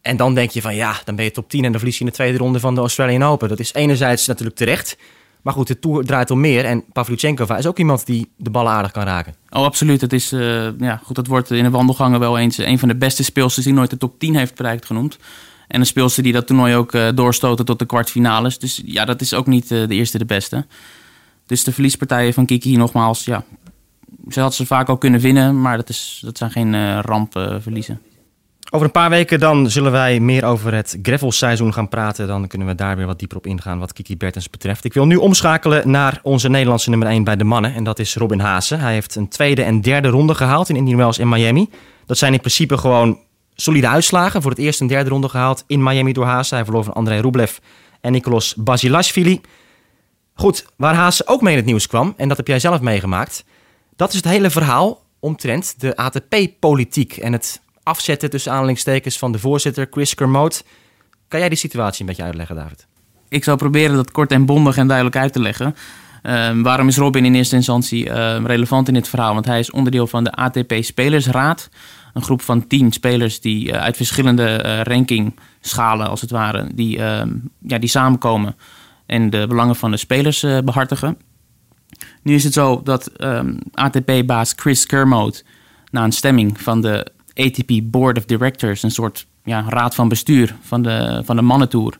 En 0.00 0.16
dan 0.16 0.34
denk 0.34 0.50
je 0.50 0.60
van 0.60 0.74
ja, 0.74 1.00
dan 1.04 1.16
ben 1.16 1.24
je 1.24 1.30
top 1.30 1.48
10 1.48 1.64
en 1.64 1.70
dan 1.70 1.80
verlies 1.80 1.98
je 1.98 2.04
in 2.04 2.10
de 2.10 2.16
tweede 2.16 2.38
ronde 2.38 2.60
van 2.60 2.74
de 2.74 2.80
Australian 2.80 3.22
Open. 3.22 3.48
Dat 3.48 3.58
is 3.58 3.72
enerzijds 3.72 4.26
natuurlijk 4.26 4.56
terecht. 4.56 4.96
Maar 5.42 5.54
goed, 5.54 5.66
de 5.66 5.78
Tour 5.78 6.04
draait 6.04 6.30
om 6.30 6.40
meer. 6.40 6.64
En 6.64 6.84
Pavlyuchenkova 6.92 7.56
is 7.56 7.66
ook 7.66 7.78
iemand 7.78 8.06
die 8.06 8.32
de 8.36 8.50
ballen 8.50 8.72
aardig 8.72 8.90
kan 8.90 9.04
raken. 9.04 9.34
Oh, 9.50 9.64
absoluut. 9.64 10.00
Het, 10.00 10.12
is, 10.12 10.32
uh, 10.32 10.78
ja, 10.78 11.00
goed, 11.04 11.16
dat 11.16 11.26
wordt 11.26 11.50
in 11.50 11.64
de 11.64 11.70
wandelgangen 11.70 12.20
wel 12.20 12.38
eens 12.38 12.58
een 12.58 12.78
van 12.78 12.88
de 12.88 12.96
beste 12.96 13.24
speelsters 13.24 13.66
die 13.66 13.74
nooit 13.74 13.90
de 13.90 13.96
top 13.96 14.18
10 14.18 14.36
heeft 14.36 14.54
bereikt 14.54 14.86
genoemd. 14.86 15.18
En 15.70 15.80
een 15.80 15.86
speelster 15.86 16.22
die 16.22 16.32
dat 16.32 16.46
toernooi 16.46 16.74
ook 16.74 16.94
uh, 16.94 17.08
doorstoten 17.14 17.64
tot 17.64 17.78
de 17.78 17.86
kwartfinales. 17.86 18.58
Dus 18.58 18.82
ja, 18.84 19.04
dat 19.04 19.20
is 19.20 19.34
ook 19.34 19.46
niet 19.46 19.70
uh, 19.70 19.88
de 19.88 19.94
eerste 19.94 20.18
de 20.18 20.24
beste. 20.24 20.66
Dus 21.46 21.64
de 21.64 21.72
verliespartijen 21.72 22.34
van 22.34 22.46
Kiki 22.46 22.76
nogmaals, 22.76 23.24
ja, 23.24 23.44
ze 24.28 24.40
had 24.40 24.54
ze 24.54 24.66
vaak 24.66 24.88
al 24.88 24.98
kunnen 24.98 25.20
winnen, 25.20 25.60
maar 25.60 25.76
dat, 25.76 25.88
is, 25.88 26.20
dat 26.24 26.38
zijn 26.38 26.50
geen 26.50 26.74
uh, 26.74 26.98
rampverliezen. 27.02 28.00
Over 28.70 28.86
een 28.86 28.92
paar 28.92 29.10
weken 29.10 29.40
dan 29.40 29.70
zullen 29.70 29.92
wij 29.92 30.20
meer 30.20 30.44
over 30.44 30.74
het 30.74 30.98
gravelseizoen 31.02 31.72
gaan 31.72 31.88
praten. 31.88 32.26
Dan 32.26 32.46
kunnen 32.46 32.68
we 32.68 32.74
daar 32.74 32.96
weer 32.96 33.06
wat 33.06 33.18
dieper 33.18 33.36
op 33.36 33.46
ingaan 33.46 33.78
wat 33.78 33.92
Kiki 33.92 34.16
Bertens 34.16 34.50
betreft. 34.50 34.84
Ik 34.84 34.94
wil 34.94 35.06
nu 35.06 35.16
omschakelen 35.16 35.90
naar 35.90 36.20
onze 36.22 36.48
Nederlandse 36.48 36.90
nummer 36.90 37.08
1 37.08 37.24
bij 37.24 37.36
de 37.36 37.44
mannen. 37.44 37.74
En 37.74 37.84
dat 37.84 37.98
is 37.98 38.14
Robin 38.14 38.40
Haase. 38.40 38.76
Hij 38.76 38.92
heeft 38.92 39.14
een 39.14 39.28
tweede 39.28 39.62
en 39.62 39.80
derde 39.80 40.08
ronde 40.08 40.34
gehaald 40.34 40.68
in 40.68 40.76
Indian 40.76 40.96
Wells 40.96 41.18
en 41.18 41.28
Miami. 41.28 41.68
Dat 42.06 42.18
zijn 42.18 42.32
in 42.32 42.38
principe 42.38 42.78
gewoon 42.78 43.18
solide 43.60 43.88
uitslagen. 43.88 44.42
Voor 44.42 44.50
het 44.50 44.60
eerst 44.60 44.80
een 44.80 44.86
derde 44.86 45.10
ronde 45.10 45.28
gehaald 45.28 45.64
in 45.66 45.82
Miami 45.82 46.12
door 46.12 46.24
Haase. 46.24 46.54
Hij 46.54 46.64
verloor 46.64 46.84
van 46.84 46.92
André 46.92 47.20
Rublev 47.20 47.56
en 48.00 48.12
Nicolas 48.12 48.54
Basilashvili. 48.54 49.40
Goed, 50.34 50.66
waar 50.76 50.94
Haase 50.94 51.26
ook 51.26 51.40
mee 51.40 51.52
in 51.52 51.58
het 51.58 51.66
nieuws 51.66 51.86
kwam, 51.86 52.14
en 52.16 52.28
dat 52.28 52.36
heb 52.36 52.46
jij 52.46 52.58
zelf 52.58 52.80
meegemaakt... 52.80 53.44
dat 53.96 54.08
is 54.08 54.16
het 54.16 54.24
hele 54.24 54.50
verhaal 54.50 55.02
omtrent 55.18 55.80
de 55.80 55.96
ATP-politiek... 55.96 57.16
en 57.16 57.32
het 57.32 57.60
afzetten 57.82 58.30
tussen 58.30 58.52
aanhalingstekens 58.52 59.18
van 59.18 59.32
de 59.32 59.38
voorzitter 59.38 59.86
Chris 59.90 60.14
Kermode. 60.14 60.56
Kan 61.28 61.40
jij 61.40 61.48
die 61.48 61.58
situatie 61.58 62.00
een 62.00 62.06
beetje 62.06 62.22
uitleggen, 62.22 62.56
David? 62.56 62.86
Ik 63.28 63.44
zal 63.44 63.56
proberen 63.56 63.96
dat 63.96 64.10
kort 64.10 64.32
en 64.32 64.46
bondig 64.46 64.76
en 64.76 64.86
duidelijk 64.86 65.16
uit 65.16 65.32
te 65.32 65.40
leggen. 65.40 65.76
Uh, 66.22 66.50
waarom 66.62 66.88
is 66.88 66.96
Robin 66.96 67.24
in 67.24 67.34
eerste 67.34 67.56
instantie 67.56 68.06
uh, 68.06 68.36
relevant 68.44 68.88
in 68.88 68.94
dit 68.94 69.08
verhaal? 69.08 69.34
Want 69.34 69.46
hij 69.46 69.58
is 69.58 69.70
onderdeel 69.70 70.06
van 70.06 70.24
de 70.24 70.32
ATP-spelersraad. 70.32 71.68
Een 72.12 72.22
groep 72.22 72.42
van 72.42 72.66
tien 72.66 72.92
spelers 72.92 73.40
die 73.40 73.68
uh, 73.68 73.74
uit 73.74 73.96
verschillende 73.96 74.56
rankingschalen, 74.82 76.08
als 76.08 76.20
het 76.20 76.30
ware, 76.30 76.68
die, 76.74 76.98
ehm, 76.98 77.30
ja, 77.58 77.78
die 77.78 77.88
samenkomen 77.88 78.56
en 79.06 79.30
de 79.30 79.46
belangen 79.48 79.76
van 79.76 79.90
de 79.90 79.96
spelers 79.96 80.40
behartigen. 80.64 81.18
Nu 82.22 82.34
is 82.34 82.44
het 82.44 82.52
zo 82.52 82.80
dat 82.82 83.06
ehm, 83.06 83.54
ATP-baas 83.72 84.52
Chris 84.56 84.86
Kermode 84.86 85.42
na 85.90 86.04
een 86.04 86.12
stemming 86.12 86.60
van 86.60 86.80
de 86.80 87.06
ATP 87.34 87.72
Board 87.82 88.18
of 88.18 88.24
Directors, 88.24 88.82
een 88.82 88.90
soort 88.90 89.26
ja, 89.44 89.64
raad 89.68 89.94
van 89.94 90.08
bestuur 90.08 90.56
van 90.62 90.82
de, 90.82 91.22
van 91.24 91.36
de 91.36 91.42
mannentour, 91.42 91.98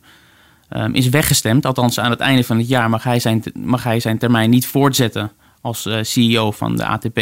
um, 0.70 0.94
is 0.94 1.08
weggestemd. 1.08 1.66
Althans, 1.66 2.00
aan 2.00 2.10
het 2.10 2.20
einde 2.20 2.44
van 2.44 2.58
het 2.58 2.68
jaar 2.68 2.90
mag 2.90 3.02
hij 3.02 3.18
zijn, 3.18 3.42
mag 3.54 3.82
hij 3.82 4.00
zijn 4.00 4.18
termijn 4.18 4.50
niet 4.50 4.66
voortzetten 4.66 5.32
als 5.60 5.88
CEO 6.02 6.50
van 6.50 6.76
de 6.76 6.86
ATP. 6.86 7.20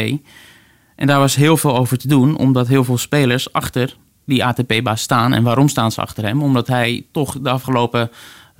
En 0.99 1.07
daar 1.07 1.19
was 1.19 1.35
heel 1.35 1.57
veel 1.57 1.77
over 1.77 1.99
te 1.99 2.09
doen, 2.09 2.37
omdat 2.37 2.69
heel 2.69 2.85
veel 2.85 2.99
spelers 2.99 3.53
achter 3.53 3.97
die 4.25 4.45
ATP-baas 4.45 5.03
staan. 5.03 5.33
En 5.33 5.43
waarom 5.43 5.69
staan 5.69 5.93
ze 5.93 6.01
achter 6.01 6.25
hem? 6.25 6.43
Omdat 6.43 6.67
hij 6.67 7.07
toch 7.13 7.39
de 7.41 7.51
afgelopen 7.51 8.11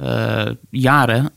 uh, 0.01 0.47
jaren 0.71 1.31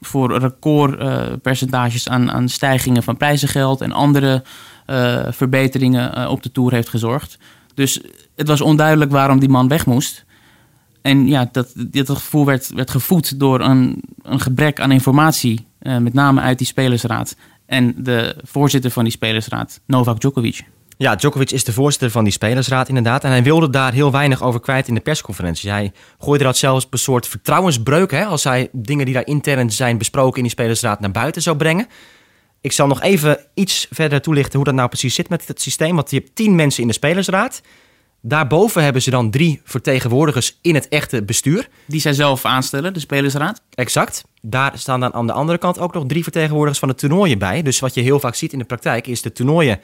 voor 0.00 0.38
recordpercentages 0.38 2.06
uh, 2.06 2.12
aan, 2.12 2.30
aan 2.30 2.48
stijgingen 2.48 3.02
van 3.02 3.16
prijzengeld 3.16 3.80
en 3.80 3.92
andere 3.92 4.42
uh, 4.86 5.22
verbeteringen 5.28 6.28
op 6.28 6.42
de 6.42 6.52
Tour 6.52 6.72
heeft 6.72 6.88
gezorgd. 6.88 7.38
Dus 7.74 8.00
het 8.36 8.48
was 8.48 8.60
onduidelijk 8.60 9.10
waarom 9.10 9.40
die 9.40 9.48
man 9.48 9.68
weg 9.68 9.86
moest. 9.86 10.24
En 11.02 11.26
ja, 11.26 11.48
dat, 11.52 11.72
dat 11.76 12.08
gevoel 12.10 12.44
werd, 12.44 12.70
werd 12.74 12.90
gevoed 12.90 13.38
door 13.40 13.60
een, 13.60 14.02
een 14.22 14.40
gebrek 14.40 14.80
aan 14.80 14.92
informatie, 14.92 15.66
met 15.78 16.12
name 16.12 16.40
uit 16.40 16.58
die 16.58 16.66
spelersraad. 16.66 17.36
En 17.66 17.94
de 17.96 18.36
voorzitter 18.42 18.90
van 18.90 19.04
die 19.04 19.12
spelersraad, 19.12 19.80
Novak 19.86 20.20
Djokovic. 20.20 20.64
Ja, 20.96 21.16
Djokovic 21.16 21.50
is 21.50 21.64
de 21.64 21.72
voorzitter 21.72 22.10
van 22.10 22.24
die 22.24 22.32
spelersraad 22.32 22.88
inderdaad. 22.88 23.24
En 23.24 23.30
hij 23.30 23.42
wilde 23.42 23.70
daar 23.70 23.92
heel 23.92 24.12
weinig 24.12 24.42
over 24.42 24.60
kwijt 24.60 24.88
in 24.88 24.94
de 24.94 25.00
persconferentie. 25.00 25.70
Hij 25.70 25.92
gooide 26.18 26.44
dat 26.44 26.56
zelfs 26.56 26.86
een 26.90 26.98
soort 26.98 27.28
vertrouwensbreuk... 27.28 28.10
Hè, 28.10 28.24
als 28.24 28.44
hij 28.44 28.68
dingen 28.72 29.04
die 29.04 29.14
daar 29.14 29.26
intern 29.26 29.70
zijn 29.70 29.98
besproken 29.98 30.36
in 30.36 30.42
die 30.42 30.50
spelersraad 30.50 31.00
naar 31.00 31.10
buiten 31.10 31.42
zou 31.42 31.56
brengen. 31.56 31.86
Ik 32.60 32.72
zal 32.72 32.86
nog 32.86 33.02
even 33.02 33.38
iets 33.54 33.86
verder 33.90 34.20
toelichten 34.20 34.54
hoe 34.54 34.64
dat 34.64 34.74
nou 34.74 34.88
precies 34.88 35.14
zit 35.14 35.28
met 35.28 35.48
het 35.48 35.60
systeem. 35.60 35.94
Want 35.94 36.10
je 36.10 36.16
hebt 36.16 36.34
tien 36.34 36.54
mensen 36.54 36.82
in 36.82 36.88
de 36.88 36.94
spelersraad. 36.94 37.60
Daarboven 38.26 38.82
hebben 38.82 39.02
ze 39.02 39.10
dan 39.10 39.30
drie 39.30 39.60
vertegenwoordigers 39.64 40.58
in 40.62 40.74
het 40.74 40.88
echte 40.88 41.22
bestuur. 41.22 41.68
Die 41.86 42.00
zij 42.00 42.12
zelf 42.12 42.44
aanstellen, 42.44 42.92
de 42.92 43.00
spelersraad. 43.00 43.62
Exact. 43.74 44.24
Daar 44.42 44.78
staan 44.78 45.00
dan 45.00 45.14
aan 45.14 45.26
de 45.26 45.32
andere 45.32 45.58
kant 45.58 45.78
ook 45.78 45.94
nog 45.94 46.04
drie 46.06 46.22
vertegenwoordigers 46.22 46.78
van 46.78 46.88
de 46.88 46.94
toernooien 46.94 47.38
bij. 47.38 47.62
Dus 47.62 47.80
wat 47.80 47.94
je 47.94 48.00
heel 48.00 48.20
vaak 48.20 48.34
ziet 48.34 48.52
in 48.52 48.58
de 48.58 48.64
praktijk 48.64 49.06
is 49.06 49.22
de 49.22 49.32
toernooien... 49.32 49.80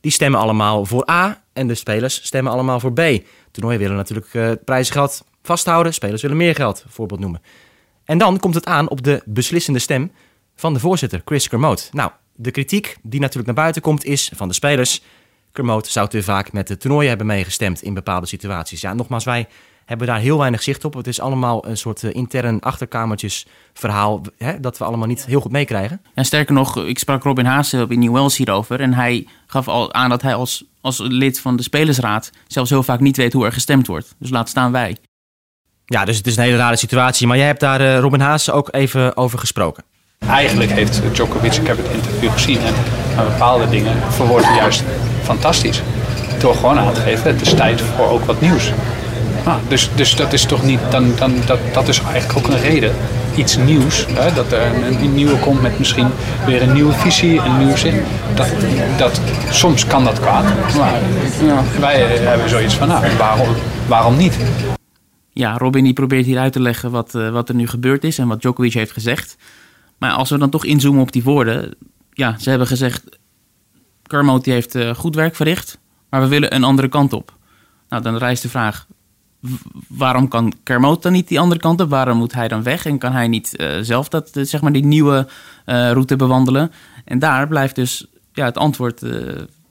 die 0.00 0.12
stemmen 0.12 0.40
allemaal 0.40 0.84
voor 0.84 1.10
A 1.10 1.42
en 1.52 1.66
de 1.66 1.74
spelers 1.74 2.24
stemmen 2.24 2.52
allemaal 2.52 2.80
voor 2.80 2.92
B. 2.92 3.00
Toernooien 3.50 3.80
willen 3.80 3.96
natuurlijk 3.96 4.34
uh, 4.34 4.50
prijzengeld 4.64 5.24
vasthouden. 5.42 5.94
Spelers 5.94 6.22
willen 6.22 6.36
meer 6.36 6.54
geld, 6.54 6.84
voorbeeld 6.88 7.20
noemen. 7.20 7.42
En 8.04 8.18
dan 8.18 8.38
komt 8.38 8.54
het 8.54 8.66
aan 8.66 8.88
op 8.88 9.02
de 9.02 9.22
beslissende 9.24 9.78
stem 9.78 10.12
van 10.56 10.74
de 10.74 10.80
voorzitter, 10.80 11.22
Chris 11.24 11.48
Kermode. 11.48 11.82
Nou, 11.92 12.10
de 12.34 12.50
kritiek 12.50 12.96
die 13.02 13.20
natuurlijk 13.20 13.46
naar 13.46 13.62
buiten 13.62 13.82
komt 13.82 14.04
is 14.04 14.30
van 14.34 14.48
de 14.48 14.54
spelers. 14.54 15.02
Kermode 15.54 15.90
zou 15.90 16.08
te 16.08 16.22
vaak 16.22 16.52
met 16.52 16.66
de 16.66 16.76
toernooien 16.76 17.08
hebben 17.08 17.26
meegestemd 17.26 17.82
in 17.82 17.94
bepaalde 17.94 18.26
situaties. 18.26 18.80
Ja, 18.80 18.94
nogmaals, 18.94 19.24
wij 19.24 19.46
hebben 19.84 20.06
daar 20.06 20.18
heel 20.18 20.38
weinig 20.38 20.62
zicht 20.62 20.84
op. 20.84 20.94
Het 20.94 21.06
is 21.06 21.20
allemaal 21.20 21.66
een 21.66 21.76
soort 21.76 22.02
uh, 22.02 22.14
intern 22.14 22.60
achterkamertjes 22.60 23.46
verhaal 23.72 24.20
hè, 24.38 24.60
dat 24.60 24.78
we 24.78 24.84
allemaal 24.84 25.06
niet 25.06 25.26
heel 25.26 25.40
goed 25.40 25.52
meekrijgen. 25.52 26.02
En 26.14 26.24
sterker 26.24 26.54
nog, 26.54 26.76
ik 26.76 26.98
sprak 26.98 27.22
Robin 27.22 27.44
Haase 27.44 27.82
op 27.82 27.92
in 27.92 27.98
New 27.98 28.12
Wells 28.12 28.36
hierover 28.36 28.80
en 28.80 28.94
hij 28.94 29.26
gaf 29.46 29.68
al 29.68 29.92
aan 29.92 30.08
dat 30.08 30.22
hij 30.22 30.34
als, 30.34 30.64
als 30.80 30.98
lid 30.98 31.40
van 31.40 31.56
de 31.56 31.62
spelersraad 31.62 32.30
zelfs 32.46 32.70
heel 32.70 32.82
vaak 32.82 33.00
niet 33.00 33.16
weet 33.16 33.32
hoe 33.32 33.44
er 33.44 33.52
gestemd 33.52 33.86
wordt. 33.86 34.14
Dus 34.18 34.30
laat 34.30 34.48
staan 34.48 34.72
wij. 34.72 34.96
Ja, 35.84 36.04
dus 36.04 36.16
het 36.16 36.26
is 36.26 36.36
een 36.36 36.42
hele 36.42 36.56
rare 36.56 36.76
situatie. 36.76 37.26
Maar 37.26 37.36
jij 37.36 37.46
hebt 37.46 37.60
daar 37.60 37.80
uh, 37.80 37.98
Robin 37.98 38.20
Haase 38.20 38.52
ook 38.52 38.68
even 38.72 39.16
over 39.16 39.38
gesproken. 39.38 39.84
Eigenlijk 40.18 40.70
heeft 40.70 41.02
Djokovic, 41.12 41.54
ik 41.54 41.66
heb 41.66 41.76
het 41.76 41.90
interview 41.90 42.30
gezien, 42.30 42.58
en 42.58 42.74
maar 43.16 43.24
bepaalde 43.24 43.68
dingen 43.68 44.12
verwoord 44.12 44.44
juist 44.44 44.84
fantastisch. 45.24 45.82
Door 46.38 46.54
gewoon 46.54 46.78
aan 46.78 46.92
te 46.92 47.00
geven, 47.00 47.30
het 47.30 47.40
is 47.40 47.54
tijd 47.54 47.80
voor 47.80 48.08
ook 48.08 48.24
wat 48.24 48.40
nieuws. 48.40 48.72
Ah, 49.44 49.54
dus, 49.68 49.90
dus 49.94 50.16
dat 50.16 50.32
is 50.32 50.44
toch 50.44 50.64
niet, 50.64 50.80
dan, 50.90 51.12
dan, 51.16 51.34
dat, 51.46 51.58
dat 51.72 51.88
is 51.88 52.00
eigenlijk 52.00 52.38
ook 52.38 52.52
een 52.52 52.60
reden. 52.60 52.92
Iets 53.36 53.56
nieuws, 53.56 54.06
hè, 54.08 54.34
dat 54.34 54.52
er 54.52 54.66
een, 54.66 55.02
een 55.02 55.14
nieuwe 55.14 55.38
komt 55.38 55.62
met 55.62 55.78
misschien 55.78 56.08
weer 56.46 56.62
een 56.62 56.72
nieuwe 56.72 56.92
visie, 56.92 57.38
een 57.38 57.58
nieuw 57.58 57.76
zin. 57.76 58.02
Dat, 58.34 58.48
dat, 58.96 59.20
soms 59.50 59.86
kan 59.86 60.04
dat 60.04 60.20
kwaad, 60.20 60.44
maar 60.76 61.00
ja, 61.46 61.62
wij 61.80 62.00
hebben 62.00 62.48
zoiets 62.48 62.74
van, 62.74 62.88
nou, 62.88 63.16
waarom, 63.18 63.48
waarom 63.86 64.16
niet? 64.16 64.36
Ja, 65.30 65.56
Robin 65.56 65.84
die 65.84 65.92
probeert 65.92 66.26
hier 66.26 66.38
uit 66.38 66.52
te 66.52 66.60
leggen 66.60 66.90
wat, 66.90 67.14
uh, 67.14 67.30
wat 67.30 67.48
er 67.48 67.54
nu 67.54 67.66
gebeurd 67.66 68.04
is 68.04 68.18
en 68.18 68.28
wat 68.28 68.40
Djokovic 68.40 68.72
heeft 68.72 68.92
gezegd. 68.92 69.36
Maar 69.98 70.10
als 70.10 70.30
we 70.30 70.38
dan 70.38 70.50
toch 70.50 70.64
inzoomen 70.64 71.02
op 71.02 71.12
die 71.12 71.22
woorden. 71.22 71.74
Ja, 72.12 72.38
ze 72.38 72.48
hebben 72.48 72.66
gezegd. 72.66 73.02
Kermode 74.14 74.42
die 74.42 74.52
heeft 74.52 74.74
uh, 74.74 74.94
goed 74.94 75.14
werk 75.14 75.34
verricht. 75.34 75.78
Maar 76.10 76.20
we 76.20 76.28
willen 76.28 76.54
een 76.54 76.64
andere 76.64 76.88
kant 76.88 77.12
op. 77.12 77.32
Nou, 77.88 78.02
dan 78.02 78.16
rijst 78.16 78.42
de 78.42 78.48
vraag. 78.48 78.86
Waarom 79.88 80.28
kan 80.28 80.52
Kermode 80.62 81.00
dan 81.00 81.12
niet 81.12 81.28
die 81.28 81.40
andere 81.40 81.60
kant 81.60 81.80
op? 81.80 81.90
Waarom 81.90 82.16
moet 82.16 82.32
hij 82.32 82.48
dan 82.48 82.62
weg? 82.62 82.86
En 82.86 82.98
kan 82.98 83.12
hij 83.12 83.28
niet 83.28 83.54
uh, 83.56 83.78
zelf 83.80 84.08
dat, 84.08 84.30
zeg 84.32 84.60
maar 84.60 84.72
die 84.72 84.84
nieuwe 84.84 85.26
uh, 85.66 85.90
route 85.90 86.16
bewandelen? 86.16 86.72
En 87.04 87.18
daar 87.18 87.48
blijft 87.48 87.74
dus 87.74 88.06
ja, 88.32 88.44
het 88.44 88.58
antwoord 88.58 89.02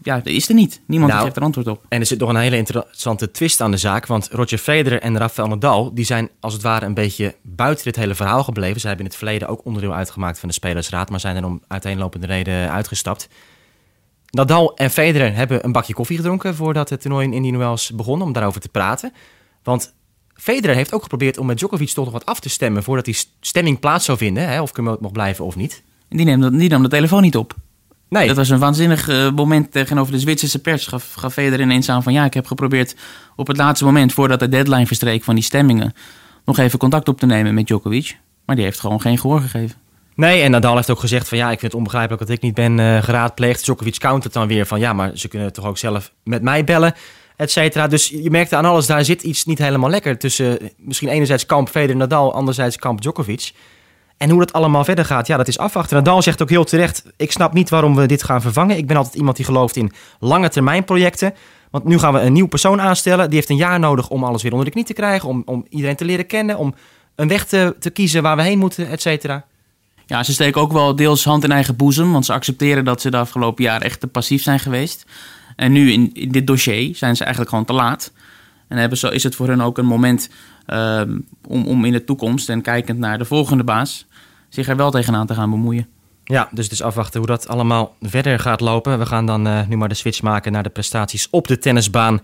ja, 0.03 0.15
dat 0.15 0.25
is 0.25 0.49
er 0.49 0.55
niet. 0.55 0.81
Niemand 0.85 1.11
nou, 1.11 1.23
geeft 1.23 1.35
er 1.35 1.43
antwoord 1.43 1.67
op. 1.67 1.85
En 1.89 1.99
er 1.99 2.05
zit 2.05 2.19
nog 2.19 2.29
een 2.29 2.35
hele 2.35 2.57
interessante 2.57 3.31
twist 3.31 3.61
aan 3.61 3.71
de 3.71 3.77
zaak. 3.77 4.05
Want 4.05 4.29
Roger 4.31 4.57
Federer 4.57 5.01
en 5.01 5.17
Rafael 5.17 5.47
Nadal... 5.47 5.93
die 5.93 6.05
zijn 6.05 6.29
als 6.39 6.53
het 6.53 6.61
ware 6.61 6.85
een 6.85 6.93
beetje 6.93 7.35
buiten 7.41 7.83
dit 7.85 7.95
hele 7.95 8.15
verhaal 8.15 8.43
gebleven. 8.43 8.81
Ze 8.81 8.87
hebben 8.87 9.05
in 9.05 9.11
het 9.11 9.19
verleden 9.19 9.47
ook 9.47 9.65
onderdeel 9.65 9.93
uitgemaakt 9.93 10.39
van 10.39 10.49
de 10.49 10.55
Spelersraad... 10.55 11.09
maar 11.09 11.19
zijn 11.19 11.35
er 11.35 11.45
om 11.45 11.61
uiteenlopende 11.67 12.27
reden 12.27 12.71
uitgestapt. 12.71 13.27
Nadal 14.33 14.75
en 14.75 14.89
Federer 14.89 15.35
hebben 15.35 15.65
een 15.65 15.71
bakje 15.71 15.93
koffie 15.93 16.15
gedronken... 16.15 16.55
voordat 16.55 16.89
het 16.89 17.01
toernooi 17.01 17.25
in 17.25 17.33
Indian 17.33 17.57
Wells 17.57 17.91
begon, 17.95 18.21
om 18.21 18.33
daarover 18.33 18.61
te 18.61 18.69
praten. 18.69 19.13
Want 19.63 19.93
Federer 20.33 20.75
heeft 20.75 20.93
ook 20.93 21.01
geprobeerd 21.01 21.37
om 21.37 21.45
met 21.45 21.57
Djokovic 21.57 21.89
toch 21.89 22.03
nog 22.03 22.13
wat 22.13 22.25
af 22.25 22.39
te 22.39 22.49
stemmen... 22.49 22.83
voordat 22.83 23.05
die 23.05 23.17
stemming 23.39 23.79
plaats 23.79 24.05
zou 24.05 24.17
vinden, 24.17 24.47
hè, 24.47 24.61
of 24.61 24.71
Kermode 24.71 25.01
mag 25.01 25.11
blijven 25.11 25.45
of 25.45 25.55
niet. 25.55 25.83
Die 26.09 26.25
neemt, 26.25 26.59
die 26.59 26.69
nam 26.69 26.83
de 26.83 26.89
telefoon 26.89 27.21
niet 27.21 27.37
op. 27.37 27.55
Nee. 28.09 28.27
Dat 28.27 28.35
was 28.35 28.49
een 28.49 28.59
waanzinnig 28.59 29.09
uh, 29.09 29.31
moment 29.31 29.71
tegenover 29.71 30.13
de 30.13 30.19
Zwitserse 30.19 30.59
pers. 30.59 30.87
Gaf, 30.87 31.13
gaf 31.13 31.33
Federer 31.33 31.61
ineens 31.61 31.89
aan 31.89 32.03
van 32.03 32.13
ja, 32.13 32.25
ik 32.25 32.33
heb 32.33 32.45
geprobeerd 32.45 32.95
op 33.35 33.47
het 33.47 33.57
laatste 33.57 33.85
moment, 33.85 34.13
voordat 34.13 34.39
de 34.39 34.49
deadline 34.49 34.87
verstreek 34.87 35.23
van 35.23 35.35
die 35.35 35.43
stemmingen, 35.43 35.93
nog 36.45 36.57
even 36.57 36.79
contact 36.79 37.07
op 37.07 37.19
te 37.19 37.25
nemen 37.25 37.53
met 37.53 37.67
Djokovic. 37.67 38.17
Maar 38.45 38.55
die 38.55 38.65
heeft 38.65 38.79
gewoon 38.79 39.01
geen 39.01 39.17
gehoor 39.17 39.41
gegeven. 39.41 39.82
Nee, 40.15 40.41
en 40.41 40.51
Nadal 40.51 40.75
heeft 40.75 40.89
ook 40.89 40.99
gezegd 40.99 41.27
van 41.27 41.37
ja, 41.37 41.45
ik 41.45 41.59
vind 41.59 41.71
het 41.71 41.73
onbegrijpelijk 41.73 42.21
dat 42.21 42.35
ik 42.35 42.41
niet 42.41 42.53
ben 42.53 42.79
eh, 42.79 43.03
geraadpleegd. 43.03 43.63
Djokovic 43.63 43.97
countert 43.97 44.33
dan 44.33 44.47
weer 44.47 44.65
van 44.65 44.79
ja, 44.79 44.93
maar 44.93 45.11
ze 45.13 45.27
kunnen 45.27 45.53
toch 45.53 45.65
ook 45.65 45.77
zelf 45.77 46.11
met 46.23 46.41
mij 46.41 46.63
bellen, 46.63 46.93
et 47.35 47.51
cetera. 47.51 47.87
Dus 47.87 48.07
je 48.07 48.29
merkte 48.29 48.55
aan 48.55 48.65
alles, 48.65 48.85
daar 48.85 49.05
zit 49.05 49.23
iets 49.23 49.45
niet 49.45 49.57
helemaal 49.57 49.89
lekker 49.89 50.17
tussen 50.17 50.59
eh, 50.59 50.67
misschien 50.77 51.09
enerzijds 51.09 51.45
kamp 51.45 51.69
Federer 51.69 51.95
Nadal, 51.95 52.33
anderzijds 52.33 52.77
kamp 52.77 53.01
Djokovic. 53.01 53.51
En 54.17 54.29
hoe 54.29 54.39
dat 54.39 54.53
allemaal 54.53 54.83
verder 54.83 55.05
gaat, 55.05 55.27
ja, 55.27 55.37
dat 55.37 55.47
is 55.47 55.57
afwachten. 55.57 55.97
Nadal 55.97 56.21
zegt 56.21 56.41
ook 56.41 56.49
heel 56.49 56.63
terecht, 56.63 57.03
ik 57.17 57.31
snap 57.31 57.53
niet 57.53 57.69
waarom 57.69 57.95
we 57.95 58.05
dit 58.05 58.23
gaan 58.23 58.41
vervangen. 58.41 58.77
Ik 58.77 58.87
ben 58.87 58.97
altijd 58.97 59.15
iemand 59.15 59.35
die 59.35 59.45
gelooft 59.45 59.75
in 59.75 59.91
lange 60.19 60.49
termijn 60.49 60.83
projecten. 60.83 61.33
Want 61.71 61.85
nu 61.85 61.99
gaan 61.99 62.13
we 62.13 62.19
een 62.19 62.33
nieuw 62.33 62.47
persoon 62.47 62.81
aanstellen. 62.81 63.25
Die 63.25 63.35
heeft 63.35 63.49
een 63.49 63.55
jaar 63.55 63.79
nodig 63.79 64.09
om 64.09 64.23
alles 64.23 64.41
weer 64.41 64.51
onder 64.51 64.67
de 64.67 64.73
knie 64.73 64.85
te 64.85 64.93
krijgen. 64.93 65.29
Om, 65.29 65.41
om 65.45 65.65
iedereen 65.69 65.95
te 65.95 66.05
leren 66.05 66.25
kennen. 66.25 66.57
Om 66.57 66.73
een 67.15 67.27
weg 67.27 67.45
te, 67.45 67.75
te 67.79 67.89
kiezen 67.89 68.21
waar 68.21 68.35
we 68.35 68.41
heen 68.41 68.59
moeten, 68.59 68.87
et 68.89 69.01
cetera. 69.01 69.45
Ja, 70.05 70.23
ze 70.23 70.33
steken 70.33 70.61
ook 70.61 70.71
wel 70.71 70.95
deels 70.95 71.23
hand 71.23 71.43
in 71.43 71.51
eigen 71.51 71.75
boezem. 71.75 72.11
Want 72.11 72.25
ze 72.25 72.33
accepteren 72.33 72.85
dat 72.85 73.01
ze 73.01 73.11
de 73.11 73.17
afgelopen 73.17 73.63
jaren 73.63 73.85
echt 73.85 73.99
te 73.99 74.07
passief 74.07 74.41
zijn 74.41 74.59
geweest. 74.59 75.05
En 75.55 75.71
nu 75.71 75.91
in, 75.91 76.29
dit 76.31 76.47
dossier 76.47 76.95
zijn 76.95 77.15
ze 77.15 77.21
eigenlijk 77.21 77.49
gewoon 77.49 77.65
te 77.65 77.73
laat. 77.73 78.11
En 78.67 78.77
hebben 78.77 78.97
zo, 78.97 79.09
is 79.09 79.23
het 79.23 79.35
voor 79.35 79.47
hen 79.47 79.61
ook 79.61 79.77
een 79.77 79.85
moment 79.85 80.29
ehm, 80.65 81.17
om, 81.47 81.65
om 81.65 81.85
in 81.85 81.91
de 81.91 82.03
toekomst 82.03 82.49
en 82.49 82.61
kijkend 82.61 82.99
naar 82.99 83.17
de 83.17 83.25
volgende 83.25 83.63
baas 83.63 84.05
zich 84.49 84.67
er 84.67 84.75
wel 84.75 84.91
tegenaan 84.91 85.27
te 85.27 85.33
gaan 85.33 85.49
bemoeien. 85.49 85.87
Ja, 86.23 86.49
dus 86.51 86.67
is 86.67 86.81
afwachten 86.81 87.19
hoe 87.19 87.27
dat 87.27 87.47
allemaal 87.47 87.95
verder 88.01 88.39
gaat 88.39 88.61
lopen. 88.61 88.99
We 88.99 89.05
gaan 89.05 89.25
dan 89.25 89.47
eh, 89.47 89.67
nu 89.67 89.77
maar 89.77 89.89
de 89.89 89.95
switch 89.95 90.21
maken 90.21 90.51
naar 90.51 90.63
de 90.63 90.69
prestaties 90.69 91.27
op 91.29 91.47
de 91.47 91.57
tennisbaan. 91.57 92.21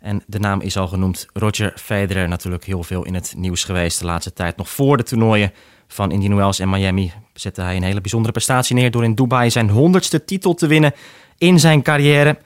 En 0.00 0.22
de 0.26 0.38
naam 0.38 0.60
is 0.60 0.76
al 0.76 0.88
genoemd. 0.88 1.26
Roger 1.32 1.72
Federer 1.76 2.28
natuurlijk 2.28 2.64
heel 2.64 2.82
veel 2.82 3.04
in 3.04 3.14
het 3.14 3.34
nieuws 3.36 3.64
geweest 3.64 3.98
de 3.98 4.04
laatste 4.04 4.32
tijd. 4.32 4.56
Nog 4.56 4.70
voor 4.70 4.96
de 4.96 5.02
toernooien 5.02 5.52
van 5.92 6.12
Indian 6.12 6.36
Wells 6.36 6.58
en 6.58 6.70
Miami 6.70 7.12
zette 7.34 7.62
hij 7.62 7.76
een 7.76 7.82
hele 7.82 8.00
bijzondere 8.00 8.32
prestatie 8.32 8.74
neer... 8.74 8.90
door 8.90 9.04
in 9.04 9.14
Dubai 9.14 9.50
zijn 9.50 9.70
honderdste 9.70 10.24
titel 10.24 10.54
te 10.54 10.66
winnen 10.66 10.92
in 11.38 11.60
zijn 11.60 11.82
carrière. 11.82 12.38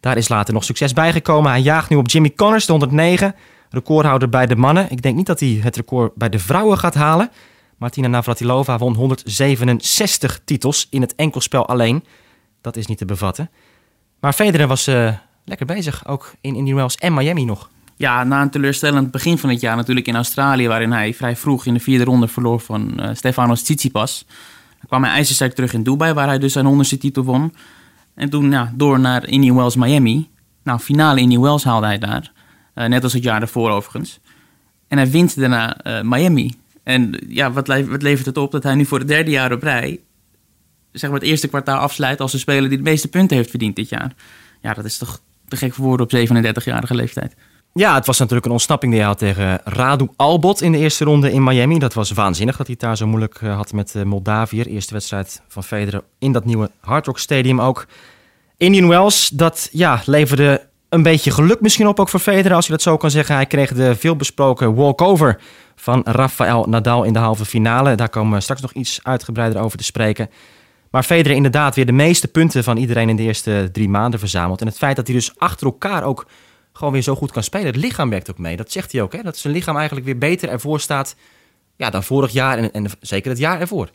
Daar 0.00 0.16
is 0.16 0.28
later 0.28 0.54
nog 0.54 0.64
succes 0.64 0.92
bijgekomen. 0.92 1.50
Hij 1.50 1.60
jaagt 1.60 1.90
nu 1.90 1.96
op 1.96 2.08
Jimmy 2.08 2.32
Connors, 2.36 2.66
de 2.66 2.72
109, 2.72 3.34
recordhouder 3.70 4.28
bij 4.28 4.46
de 4.46 4.56
mannen. 4.56 4.90
Ik 4.90 5.02
denk 5.02 5.16
niet 5.16 5.26
dat 5.26 5.40
hij 5.40 5.60
het 5.62 5.76
record 5.76 6.14
bij 6.14 6.28
de 6.28 6.38
vrouwen 6.38 6.78
gaat 6.78 6.94
halen... 6.94 7.30
Martina 7.82 8.08
Navratilova 8.08 8.78
won 8.78 8.94
167 8.94 10.40
titels 10.44 10.86
in 10.90 11.00
het 11.00 11.14
enkelspel 11.14 11.66
alleen. 11.66 12.04
Dat 12.60 12.76
is 12.76 12.86
niet 12.86 12.98
te 12.98 13.04
bevatten. 13.04 13.50
Maar 14.20 14.32
Federer 14.32 14.66
was 14.66 14.88
uh, 14.88 15.12
lekker 15.44 15.66
bezig, 15.66 16.06
ook 16.06 16.34
in 16.40 16.54
Indian 16.54 16.76
Wells 16.76 16.96
en 16.96 17.14
Miami 17.14 17.44
nog. 17.44 17.70
Ja, 18.02 18.24
na 18.24 18.42
een 18.42 18.50
teleurstellend 18.50 19.10
begin 19.10 19.38
van 19.38 19.50
het 19.50 19.60
jaar 19.60 19.76
natuurlijk 19.76 20.06
in 20.06 20.14
Australië... 20.14 20.68
waarin 20.68 20.92
hij 20.92 21.14
vrij 21.14 21.36
vroeg 21.36 21.66
in 21.66 21.74
de 21.74 21.80
vierde 21.80 22.04
ronde 22.04 22.28
verloor 22.28 22.60
van 22.60 22.92
uh, 22.96 23.10
Stefanos 23.12 23.62
Tsitsipas... 23.62 24.26
kwam 24.88 25.02
hij 25.02 25.12
ijzersterk 25.12 25.54
terug 25.54 25.72
in 25.72 25.82
Dubai, 25.82 26.12
waar 26.12 26.26
hij 26.26 26.38
dus 26.38 26.52
zijn 26.52 26.64
honderdste 26.64 26.98
titel 26.98 27.24
won. 27.24 27.54
En 28.14 28.30
toen 28.30 28.54
door 28.74 29.00
naar 29.00 29.28
Indian 29.28 29.56
Wells 29.56 29.76
Miami. 29.76 30.28
Nou, 30.62 30.78
finale 30.78 31.20
Indian 31.20 31.42
Wells 31.42 31.64
haalde 31.64 31.86
hij 31.86 31.98
daar. 31.98 32.32
Uh, 32.74 32.86
net 32.86 33.02
als 33.02 33.12
het 33.12 33.22
jaar 33.22 33.40
daarvoor 33.40 33.70
overigens. 33.70 34.20
En 34.88 34.98
hij 34.98 35.10
wint 35.10 35.40
daarna 35.40 35.76
Miami. 36.02 36.54
En 36.82 37.18
ja, 37.28 37.52
wat, 37.52 37.66
wat 37.66 38.02
levert 38.02 38.26
het 38.26 38.36
op 38.36 38.50
dat 38.50 38.62
hij 38.62 38.74
nu 38.74 38.84
voor 38.84 38.98
het 38.98 39.08
derde 39.08 39.30
jaar 39.30 39.52
op 39.52 39.62
rij 39.62 40.00
zeg 40.92 41.10
maar 41.10 41.18
het 41.18 41.28
eerste 41.28 41.48
kwartaal 41.48 41.78
afsluit 41.78 42.20
als 42.20 42.32
de 42.32 42.38
speler 42.38 42.68
die 42.68 42.78
de 42.78 42.84
meeste 42.84 43.08
punten 43.08 43.36
heeft 43.36 43.50
verdiend 43.50 43.76
dit 43.76 43.88
jaar. 43.88 44.14
Ja, 44.60 44.74
dat 44.74 44.84
is 44.84 44.98
toch 44.98 45.20
te 45.48 45.56
gek 45.56 45.74
voor 45.74 45.84
woorden 45.84 46.06
op 46.06 46.12
37-jarige 46.56 46.94
leeftijd. 46.94 47.34
Ja, 47.74 47.94
het 47.94 48.06
was 48.06 48.18
natuurlijk 48.18 48.46
een 48.46 48.52
ontsnapping 48.52 48.92
die 48.92 49.00
hij 49.00 49.10
had 49.10 49.18
tegen 49.18 49.60
Radu 49.64 50.08
Albot 50.16 50.62
in 50.62 50.72
de 50.72 50.78
eerste 50.78 51.04
ronde 51.04 51.32
in 51.32 51.44
Miami. 51.44 51.78
Dat 51.78 51.94
was 51.94 52.10
waanzinnig 52.10 52.56
dat 52.56 52.66
hij 52.66 52.76
het 52.78 52.86
daar 52.88 52.96
zo 52.96 53.06
moeilijk 53.06 53.38
eh, 53.42 53.56
had 53.56 53.72
met 53.72 53.94
uh, 53.94 54.02
Moldavië. 54.02 54.62
Eerste 54.62 54.92
wedstrijd 54.92 55.42
van 55.48 55.64
Federer 55.64 56.02
in 56.18 56.32
dat 56.32 56.44
nieuwe 56.44 56.70
Hard 56.80 57.06
Rock 57.06 57.18
Stadium 57.18 57.60
ook. 57.60 57.86
Indian 58.56 58.88
Wells, 58.88 59.28
dat 59.28 59.68
ja, 59.70 60.02
leverde 60.04 60.66
een 60.88 61.02
beetje 61.02 61.30
geluk 61.30 61.60
misschien 61.60 61.86
op 61.86 62.00
ook 62.00 62.08
voor 62.08 62.20
Federer, 62.20 62.54
als 62.54 62.66
je 62.66 62.72
dat 62.72 62.82
zo 62.82 62.96
kan 62.96 63.10
zeggen. 63.10 63.34
Hij 63.34 63.46
kreeg 63.46 63.72
de 63.72 63.94
veelbesproken 63.94 64.74
walkover 64.74 65.40
van 65.76 66.02
Rafael 66.04 66.64
Nadal 66.68 67.04
in 67.04 67.12
de 67.12 67.18
halve 67.18 67.44
finale. 67.44 67.94
Daar 67.94 68.08
komen 68.08 68.32
we 68.32 68.40
straks 68.40 68.60
nog 68.60 68.72
iets 68.72 69.00
uitgebreider 69.02 69.62
over 69.62 69.78
te 69.78 69.84
spreken. 69.84 70.30
Maar 70.90 71.02
Federer 71.02 71.36
inderdaad 71.36 71.74
weer 71.74 71.86
de 71.86 71.92
meeste 71.92 72.28
punten 72.28 72.64
van 72.64 72.76
iedereen 72.76 73.08
in 73.08 73.16
de 73.16 73.22
eerste 73.22 73.68
drie 73.72 73.88
maanden 73.88 74.20
verzameld. 74.20 74.60
En 74.60 74.66
het 74.66 74.78
feit 74.78 74.96
dat 74.96 75.06
hij 75.06 75.16
dus 75.16 75.32
achter 75.38 75.66
elkaar 75.66 76.04
ook 76.04 76.26
gewoon 76.72 76.92
weer 76.92 77.02
zo 77.02 77.14
goed 77.14 77.32
kan 77.32 77.42
spelen. 77.42 77.66
Het 77.66 77.76
lichaam 77.76 78.10
werkt 78.10 78.30
ook 78.30 78.38
mee. 78.38 78.56
Dat 78.56 78.72
zegt 78.72 78.92
hij 78.92 79.02
ook. 79.02 79.12
Hè? 79.12 79.22
Dat 79.22 79.36
zijn 79.36 79.52
lichaam 79.52 79.76
eigenlijk 79.76 80.06
weer 80.06 80.18
beter 80.18 80.48
ervoor 80.48 80.80
staat 80.80 81.16
ja, 81.76 81.90
dan 81.90 82.02
vorig 82.02 82.32
jaar 82.32 82.58
en, 82.58 82.72
en 82.72 82.86
zeker 83.00 83.30
het 83.30 83.38
jaar 83.38 83.60
ervoor. 83.60 83.90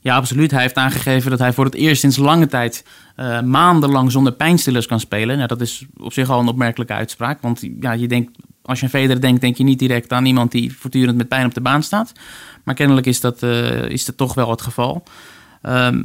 Ja, 0.00 0.16
absoluut. 0.16 0.50
Hij 0.50 0.62
heeft 0.62 0.76
aangegeven 0.76 1.30
dat 1.30 1.38
hij 1.38 1.52
voor 1.52 1.64
het 1.64 1.74
eerst 1.74 2.00
sinds 2.00 2.16
lange 2.16 2.46
tijd 2.46 2.84
uh, 3.16 3.40
maandenlang 3.40 4.12
zonder 4.12 4.32
pijnstillers 4.32 4.86
kan 4.86 5.00
spelen. 5.00 5.36
Nou, 5.36 5.48
dat 5.48 5.60
is 5.60 5.84
op 5.96 6.12
zich 6.12 6.30
al 6.30 6.40
een 6.40 6.48
opmerkelijke 6.48 6.92
uitspraak. 6.92 7.40
Want 7.40 7.62
ja, 7.80 7.92
je 7.92 8.08
denkt, 8.08 8.38
als 8.62 8.78
je 8.78 8.84
aan 8.84 8.90
Federer 8.90 9.20
denkt, 9.20 9.40
denk 9.40 9.56
je 9.56 9.64
niet 9.64 9.78
direct 9.78 10.12
aan 10.12 10.26
iemand 10.26 10.50
die 10.50 10.76
voortdurend 10.76 11.16
met 11.16 11.28
pijn 11.28 11.46
op 11.46 11.54
de 11.54 11.60
baan 11.60 11.82
staat. 11.82 12.12
Maar 12.64 12.74
kennelijk 12.74 13.06
is 13.06 13.20
dat, 13.20 13.42
uh, 13.42 13.88
is 13.88 14.04
dat 14.04 14.16
toch 14.16 14.34
wel 14.34 14.50
het 14.50 14.62
geval. 14.62 15.02
Um, 15.62 16.04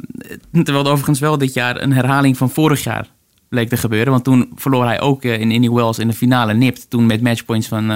terwijl 0.63 0.85
overigens 0.87 1.19
wel 1.19 1.37
dit 1.37 1.53
jaar 1.53 1.81
een 1.81 1.93
herhaling 1.93 2.37
van 2.37 2.49
vorig 2.49 2.83
jaar 2.83 3.07
bleek 3.51 3.69
te 3.69 3.77
gebeuren. 3.77 4.11
Want 4.11 4.23
toen 4.23 4.51
verloor 4.55 4.85
hij 4.85 5.01
ook 5.01 5.23
uh, 5.23 5.39
in 5.39 5.51
Indian 5.51 5.73
Wells 5.73 5.99
in 5.99 6.07
de 6.07 6.13
finale 6.13 6.53
nipt. 6.53 6.89
Toen 6.89 7.05
met 7.05 7.21
matchpoints 7.21 7.67
van 7.67 7.87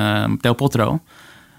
Del 0.41 0.53
Potro. 0.53 0.99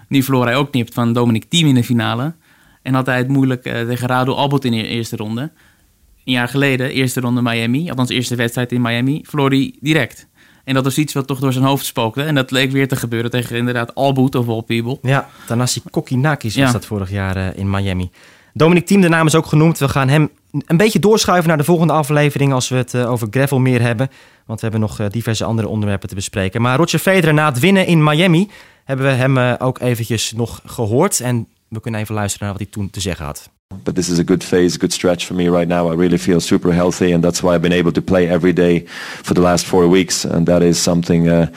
Nu 0.07 0.23
verloor 0.23 0.45
hij 0.45 0.55
ook 0.55 0.73
nipt 0.73 0.93
van 0.93 1.13
Dominic 1.13 1.45
Thiem 1.49 1.67
in 1.67 1.75
de 1.75 1.83
finale. 1.83 2.33
En 2.81 2.93
had 2.93 3.05
hij 3.05 3.17
het 3.17 3.27
moeilijk 3.27 3.65
uh, 3.65 3.73
tegen 3.73 4.07
Radu 4.07 4.31
Albot 4.31 4.65
in 4.65 4.71
de 4.71 4.87
eerste 4.87 5.15
ronde. 5.15 5.41
Een 5.41 6.33
jaar 6.33 6.47
geleden, 6.47 6.91
eerste 6.91 7.19
ronde 7.19 7.41
Miami, 7.41 7.89
althans 7.89 8.09
eerste 8.09 8.35
wedstrijd 8.35 8.71
in 8.71 8.81
Miami, 8.81 9.21
verloor 9.25 9.49
hij 9.49 9.75
direct. 9.79 10.27
En 10.63 10.73
dat 10.73 10.83
was 10.83 10.97
iets 10.97 11.13
wat 11.13 11.27
toch 11.27 11.39
door 11.39 11.53
zijn 11.53 11.65
hoofd 11.65 11.85
spookte. 11.85 12.23
En 12.23 12.35
dat 12.35 12.51
leek 12.51 12.71
weer 12.71 12.87
te 12.87 12.95
gebeuren 12.95 13.31
tegen 13.31 13.57
inderdaad 13.57 13.95
Albot 13.95 14.35
of 14.35 14.65
people. 14.65 14.97
Ja, 15.01 15.29
Tanasi 15.45 15.81
Kokinakis 15.89 16.55
was 16.55 16.71
dat 16.71 16.85
vorig 16.85 17.11
jaar 17.11 17.37
uh, 17.37 17.47
in 17.55 17.69
Miami. 17.69 18.09
Dominic 18.53 18.85
Thiem, 18.85 19.01
de 19.01 19.09
naam 19.09 19.25
is 19.25 19.35
ook 19.35 19.45
genoemd. 19.45 19.77
We 19.77 19.89
gaan 19.89 20.09
hem 20.09 20.29
een 20.51 20.77
beetje 20.77 20.99
doorschuiven 20.99 21.47
naar 21.47 21.57
de 21.57 21.63
volgende 21.63 21.93
aflevering 21.93 22.53
als 22.53 22.69
we 22.69 22.75
het 22.75 22.93
uh, 22.93 23.11
over 23.11 23.27
gravel 23.31 23.59
meer 23.59 23.81
hebben. 23.81 24.09
Want 24.45 24.59
we 24.59 24.67
hebben 24.67 24.87
nog 24.87 24.99
uh, 24.99 25.07
diverse 25.09 25.43
andere 25.43 25.67
onderwerpen 25.67 26.09
te 26.09 26.15
bespreken. 26.15 26.61
Maar 26.61 26.77
Roger 26.77 26.99
Federer 26.99 27.33
na 27.33 27.45
het 27.49 27.59
winnen 27.59 27.85
in 27.85 28.03
Miami 28.03 28.49
hebben 28.83 29.05
we 29.05 29.11
hem 29.11 29.37
ook 29.37 29.79
eventjes 29.79 30.31
nog 30.31 30.61
gehoord. 30.65 31.19
En 31.19 31.47
we 31.67 31.79
kunnen 31.79 32.01
even 32.01 32.15
luisteren 32.15 32.47
naar 32.47 32.57
wat 32.57 32.65
hij 32.65 32.73
toen 32.73 32.89
te 32.89 32.99
zeggen 32.99 33.25
had. 33.25 33.49
But 33.83 33.95
this 33.95 34.09
is 34.09 34.19
a 34.19 34.23
good 34.25 34.43
phase, 34.43 34.75
a 34.75 34.79
good 34.79 34.93
stretch 34.93 35.25
for 35.25 35.35
me 35.35 35.49
right 35.49 35.67
now. 35.67 35.91
I 35.91 35.95
really 35.95 36.17
feel 36.17 36.39
super 36.39 36.73
healthy, 36.73 37.13
and 37.13 37.21
that's 37.21 37.41
why 37.41 37.53
I've 37.53 37.61
been 37.61 37.79
able 37.79 37.91
to 37.91 38.01
play 38.01 38.29
every 38.29 38.53
day 38.53 38.83
for 39.21 39.33
the 39.33 39.41
last 39.41 39.65
four 39.65 39.89
weeks. 39.89 40.25
And 40.25 40.45
that 40.45 40.61
is 40.61 40.83
something 40.83 41.27
uh, 41.27 41.47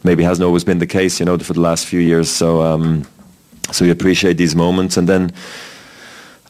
maybe 0.00 0.22
hasn't 0.22 0.46
always 0.46 0.64
been 0.64 0.78
the 0.78 0.86
case, 0.86 1.18
you 1.18 1.24
know, 1.24 1.44
for 1.44 1.54
the 1.54 1.60
last 1.60 1.84
few 1.84 2.00
years. 2.00 2.36
So, 2.36 2.62
um, 2.62 3.04
so 3.70 3.84
we 3.84 3.90
appreciate 3.90 4.36
these 4.36 4.56
moments, 4.56 4.96
and 4.96 5.06
then. 5.06 5.32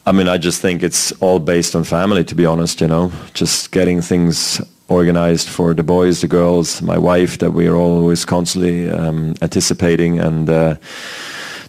I 0.09 0.13
mean, 0.13 0.29
I 0.29 0.39
just 0.39 0.61
think 0.61 0.85
it's 0.85 1.11
all 1.21 1.41
based 1.41 1.75
on 1.75 1.83
family, 1.83 2.23
to 2.25 2.35
be 2.37 2.47
honest, 2.47 2.81
you 2.81 2.87
know, 2.87 3.11
just 3.35 3.73
getting 3.73 4.01
things 4.01 4.61
organized 4.87 5.49
for 5.49 5.75
the 5.75 5.83
boys, 5.83 6.21
the 6.21 6.29
girls, 6.29 6.81
my 6.81 6.97
wife, 6.97 7.39
that 7.39 7.51
we 7.51 7.67
are 7.67 7.75
always 7.75 8.25
constantly 8.25 8.89
um, 8.89 9.35
anticipating 9.43 10.21
and 10.21 10.49
uh, 10.49 10.77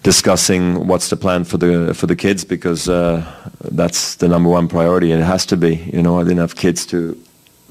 discussing 0.03 0.85
what's 0.85 1.09
the 1.09 1.17
plan 1.17 1.45
for 1.45 1.57
the 1.57 1.95
for 1.95 2.05
the 2.05 2.15
kids 2.15 2.45
because 2.45 2.87
uh, 2.87 3.25
that's 3.71 4.15
the 4.17 4.27
number 4.27 4.49
one 4.49 4.67
priority. 4.67 5.11
It 5.11 5.19
has 5.19 5.43
to 5.47 5.57
be. 5.57 5.77
You 5.91 6.03
know, 6.03 6.19
I 6.19 6.23
didn't 6.23 6.37
have 6.37 6.55
kids 6.55 6.85
to 6.87 7.17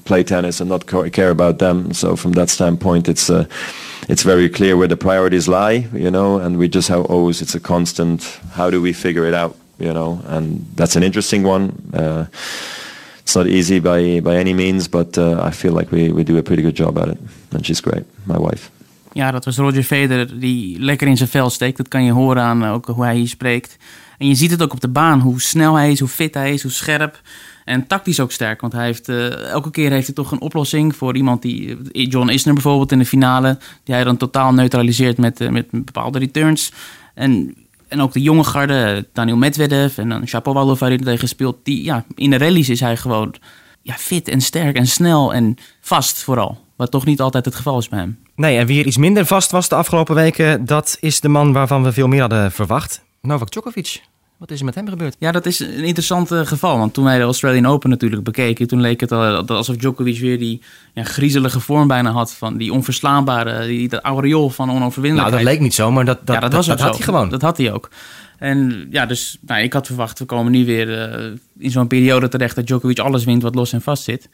play 0.03 0.23
tennis 0.23 0.59
and 0.59 0.69
not 0.69 0.85
care 1.13 1.29
about 1.29 1.59
them. 1.59 1.93
So 1.93 2.17
from 2.17 2.33
that 2.33 2.49
standpoint, 2.49 3.07
it's 3.07 3.29
uh, 3.29 3.45
it's 4.09 4.23
very 4.23 4.49
clear 4.49 4.75
where 4.75 4.89
the 4.89 4.97
priorities 4.97 5.47
lie. 5.47 5.87
You 5.93 6.11
know, 6.11 6.39
and 6.39 6.57
we 6.57 6.67
just 6.67 6.89
have 6.89 7.05
always 7.05 7.41
it's 7.41 7.55
a 7.55 7.59
constant. 7.61 8.23
How 8.51 8.69
do 8.69 8.81
we 8.81 8.91
figure 8.91 9.25
it 9.25 9.33
out? 9.33 9.55
You 9.77 9.91
know, 9.91 10.19
and 10.27 10.65
that's 10.75 10.95
an 10.95 11.03
interesting 11.03 11.45
one. 11.45 11.71
Uh, 11.93 12.25
it's 13.21 13.35
not 13.35 13.45
easy 13.45 13.81
by 13.81 14.21
by 14.21 14.35
any 14.35 14.53
means, 14.53 14.89
but 14.89 15.17
uh, 15.17 15.47
I 15.47 15.51
feel 15.51 15.73
like 15.73 15.95
we, 15.95 16.13
we 16.13 16.23
do 16.23 16.37
a 16.37 16.41
pretty 16.41 16.61
good 16.61 16.77
job 16.77 16.97
at 16.97 17.07
it. 17.07 17.17
And 17.51 17.65
she's 17.65 17.79
great, 17.79 18.03
my 18.23 18.37
wife. 18.37 18.69
Ja, 19.11 19.31
dat 19.31 19.45
was 19.45 19.57
Roger 19.57 19.83
Federer 19.83 20.39
die 20.39 20.79
lekker 20.79 21.07
in 21.07 21.17
zijn 21.17 21.29
vel 21.29 21.49
steekt. 21.49 21.77
Dat 21.77 21.87
kan 21.87 22.03
je 22.03 22.11
horen 22.11 22.43
aan 22.43 22.65
ook 22.65 22.85
hoe 22.85 23.03
hij 23.03 23.15
hier 23.15 23.27
spreekt. 23.27 23.77
En 24.17 24.27
je 24.27 24.35
ziet 24.35 24.51
het 24.51 24.61
ook 24.61 24.73
op 24.73 24.81
de 24.81 24.87
baan, 24.87 25.19
hoe 25.19 25.41
snel 25.41 25.75
hij 25.75 25.91
is, 25.91 25.99
hoe 25.99 26.09
fit 26.09 26.33
hij 26.33 26.53
is, 26.53 26.61
hoe 26.61 26.71
scherp. 26.71 27.21
En 27.65 27.87
tactisch 27.87 28.19
ook 28.19 28.31
sterk, 28.31 28.61
want 28.61 28.73
hij 28.73 28.85
heeft, 28.85 29.09
uh, 29.09 29.49
elke 29.49 29.71
keer 29.71 29.91
heeft 29.91 30.05
hij 30.05 30.15
toch 30.15 30.31
een 30.31 30.41
oplossing 30.41 30.95
voor 30.95 31.15
iemand 31.15 31.41
die... 31.41 31.77
John 31.91 32.29
Isner 32.29 32.53
bijvoorbeeld 32.53 32.91
in 32.91 32.99
de 32.99 33.05
finale, 33.05 33.57
die 33.83 33.95
hij 33.95 34.03
dan 34.03 34.17
totaal 34.17 34.53
neutraliseert 34.53 35.17
met, 35.17 35.41
uh, 35.41 35.49
met 35.49 35.65
bepaalde 35.71 36.19
returns. 36.19 36.71
En, 37.13 37.55
en 37.87 38.01
ook 38.01 38.13
de 38.13 38.21
jonge 38.21 38.43
garde, 38.43 39.07
Daniel 39.13 39.37
Medvedev 39.37 39.97
en 39.97 40.09
dan 40.09 40.27
Shapovalov 40.27 40.79
waar 40.79 40.89
hij 40.89 40.97
tegen 40.97 41.27
speelt. 41.27 41.57
Die, 41.63 41.83
ja, 41.83 42.05
in 42.15 42.29
de 42.29 42.37
rallies 42.37 42.69
is 42.69 42.79
hij 42.79 42.97
gewoon 42.97 43.35
ja, 43.81 43.93
fit 43.93 44.27
en 44.27 44.41
sterk 44.41 44.75
en 44.75 44.87
snel 44.87 45.33
en 45.33 45.55
vast 45.81 46.23
vooral. 46.23 46.65
Wat 46.75 46.91
toch 46.91 47.05
niet 47.05 47.21
altijd 47.21 47.45
het 47.45 47.55
geval 47.55 47.77
is 47.77 47.89
bij 47.89 47.99
hem. 47.99 48.19
Nee, 48.35 48.57
en 48.57 48.65
wie 48.65 48.79
er 48.79 48.85
iets 48.85 48.97
minder 48.97 49.25
vast 49.25 49.51
was 49.51 49.69
de 49.69 49.75
afgelopen 49.75 50.15
weken, 50.15 50.65
dat 50.65 50.97
is 50.99 51.19
de 51.19 51.27
man 51.27 51.53
waarvan 51.53 51.83
we 51.83 51.91
veel 51.91 52.07
meer 52.07 52.19
hadden 52.19 52.51
verwacht. 52.51 53.05
Novak 53.21 53.51
Djokovic. 53.51 54.01
Wat 54.37 54.51
is 54.51 54.59
er 54.59 54.65
met 54.65 54.75
hem 54.75 54.87
gebeurd? 54.87 55.15
Ja, 55.19 55.31
dat 55.31 55.45
is 55.45 55.59
een 55.59 55.83
interessant 55.83 56.31
eh, 56.31 56.45
geval. 56.45 56.77
Want 56.77 56.93
toen 56.93 57.03
wij 57.03 57.17
de 57.17 57.23
Australian 57.23 57.65
Open 57.65 57.89
natuurlijk 57.89 58.23
bekeken, 58.23 58.67
toen 58.67 58.81
leek 58.81 58.99
het 58.99 59.11
al 59.11 59.47
alsof 59.47 59.75
Djokovic 59.75 60.19
weer 60.19 60.39
die 60.39 60.61
ja, 60.93 61.03
griezelige 61.03 61.59
vorm 61.59 61.87
bijna 61.87 62.11
had. 62.11 62.33
Van 62.33 62.57
die 62.57 62.73
onverslaanbare, 62.73 63.67
die, 63.67 63.89
dat 63.89 64.01
aureool 64.01 64.49
van 64.49 64.67
Nou, 64.67 64.79
onoverwinnelijkheid. 64.79 65.43
dat 65.43 65.53
leek 65.53 65.61
niet 65.61 65.73
zo, 65.73 65.91
maar 65.91 66.05
dat, 66.05 66.19
dat, 66.25 66.35
ja, 66.35 66.41
dat, 66.41 66.53
was 66.53 66.67
had 66.67 66.95
hij 66.95 67.03
gewoon. 67.03 67.29
Dat 67.29 67.41
had 67.41 67.57
hij 67.57 67.73
ook. 67.73 67.89
En 68.37 68.87
ja, 68.89 69.05
dus 69.05 69.37
nou, 69.41 69.61
ik 69.61 69.73
had 69.73 69.87
verwacht, 69.87 70.19
we 70.19 70.25
komen 70.25 70.51
nu 70.51 70.65
weer 70.65 71.01
eh, 71.01 71.31
in 71.57 71.71
zo'n 71.71 71.87
periode 71.87 72.27
terecht 72.27 72.55
dat 72.55 72.67
Djokovic 72.67 72.99
alles 72.99 73.23
wint 73.23 73.41
wat 73.41 73.55
los 73.55 73.73
en 73.73 73.81
vast 73.81 74.03
zit. 74.03 74.29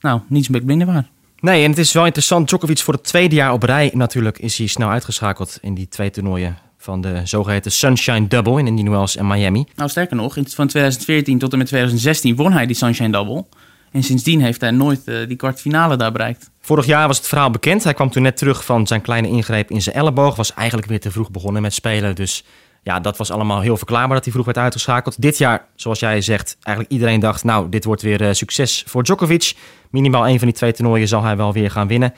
Nou, 0.00 0.20
niets 0.26 0.48
meer 0.48 0.64
minder 0.64 0.86
waar. 0.86 1.08
Nee, 1.40 1.64
en 1.64 1.70
het 1.70 1.78
is 1.78 1.92
wel 1.92 2.04
interessant. 2.04 2.48
Djokovic 2.48 2.78
voor 2.78 2.94
het 2.94 3.04
tweede 3.04 3.34
jaar 3.34 3.52
op 3.52 3.62
rij 3.62 3.90
natuurlijk 3.94 4.38
is 4.38 4.58
hij 4.58 4.66
snel 4.66 4.88
uitgeschakeld 4.88 5.58
in 5.60 5.74
die 5.74 5.88
twee 5.88 6.10
toernooien 6.10 6.69
van 6.82 7.00
de 7.00 7.20
zogeheten 7.24 7.72
Sunshine 7.72 8.26
Double 8.26 8.58
in 8.58 8.66
Indian 8.66 8.90
Wells 8.90 9.16
en 9.16 9.26
Miami. 9.26 9.66
Nou, 9.76 9.90
sterker 9.90 10.16
nog, 10.16 10.34
van 10.34 10.66
2014 10.66 11.38
tot 11.38 11.52
en 11.52 11.58
met 11.58 11.66
2016 11.66 12.36
won 12.36 12.52
hij 12.52 12.66
die 12.66 12.76
Sunshine 12.76 13.10
Double. 13.10 13.44
En 13.92 14.02
sindsdien 14.02 14.42
heeft 14.42 14.60
hij 14.60 14.70
nooit 14.70 15.00
eh, 15.04 15.26
die 15.26 15.36
kwartfinale 15.36 15.96
daar 15.96 16.12
bereikt. 16.12 16.50
Vorig 16.60 16.86
jaar 16.86 17.06
was 17.06 17.16
het 17.16 17.26
verhaal 17.26 17.50
bekend. 17.50 17.84
Hij 17.84 17.94
kwam 17.94 18.10
toen 18.10 18.22
net 18.22 18.36
terug 18.36 18.64
van 18.64 18.86
zijn 18.86 19.00
kleine 19.00 19.28
ingreep 19.28 19.70
in 19.70 19.82
zijn 19.82 19.96
elleboog. 19.96 20.36
Was 20.36 20.54
eigenlijk 20.54 20.88
weer 20.88 21.00
te 21.00 21.10
vroeg 21.10 21.30
begonnen 21.30 21.62
met 21.62 21.74
spelen. 21.74 22.14
Dus 22.14 22.44
ja, 22.82 23.00
dat 23.00 23.16
was 23.16 23.30
allemaal 23.30 23.60
heel 23.60 23.76
verklaarbaar 23.76 24.14
dat 24.14 24.24
hij 24.24 24.32
vroeg 24.32 24.44
werd 24.44 24.58
uitgeschakeld. 24.58 25.22
Dit 25.22 25.38
jaar, 25.38 25.66
zoals 25.74 26.00
jij 26.00 26.20
zegt, 26.20 26.56
eigenlijk 26.62 26.94
iedereen 26.94 27.20
dacht... 27.20 27.44
nou, 27.44 27.68
dit 27.68 27.84
wordt 27.84 28.02
weer 28.02 28.22
eh, 28.22 28.32
succes 28.32 28.84
voor 28.86 29.02
Djokovic. 29.02 29.54
Minimaal 29.90 30.26
één 30.26 30.38
van 30.38 30.48
die 30.48 30.56
twee 30.56 30.72
toernooien 30.72 31.08
zal 31.08 31.22
hij 31.22 31.36
wel 31.36 31.52
weer 31.52 31.70
gaan 31.70 31.88
winnen. 31.88 32.14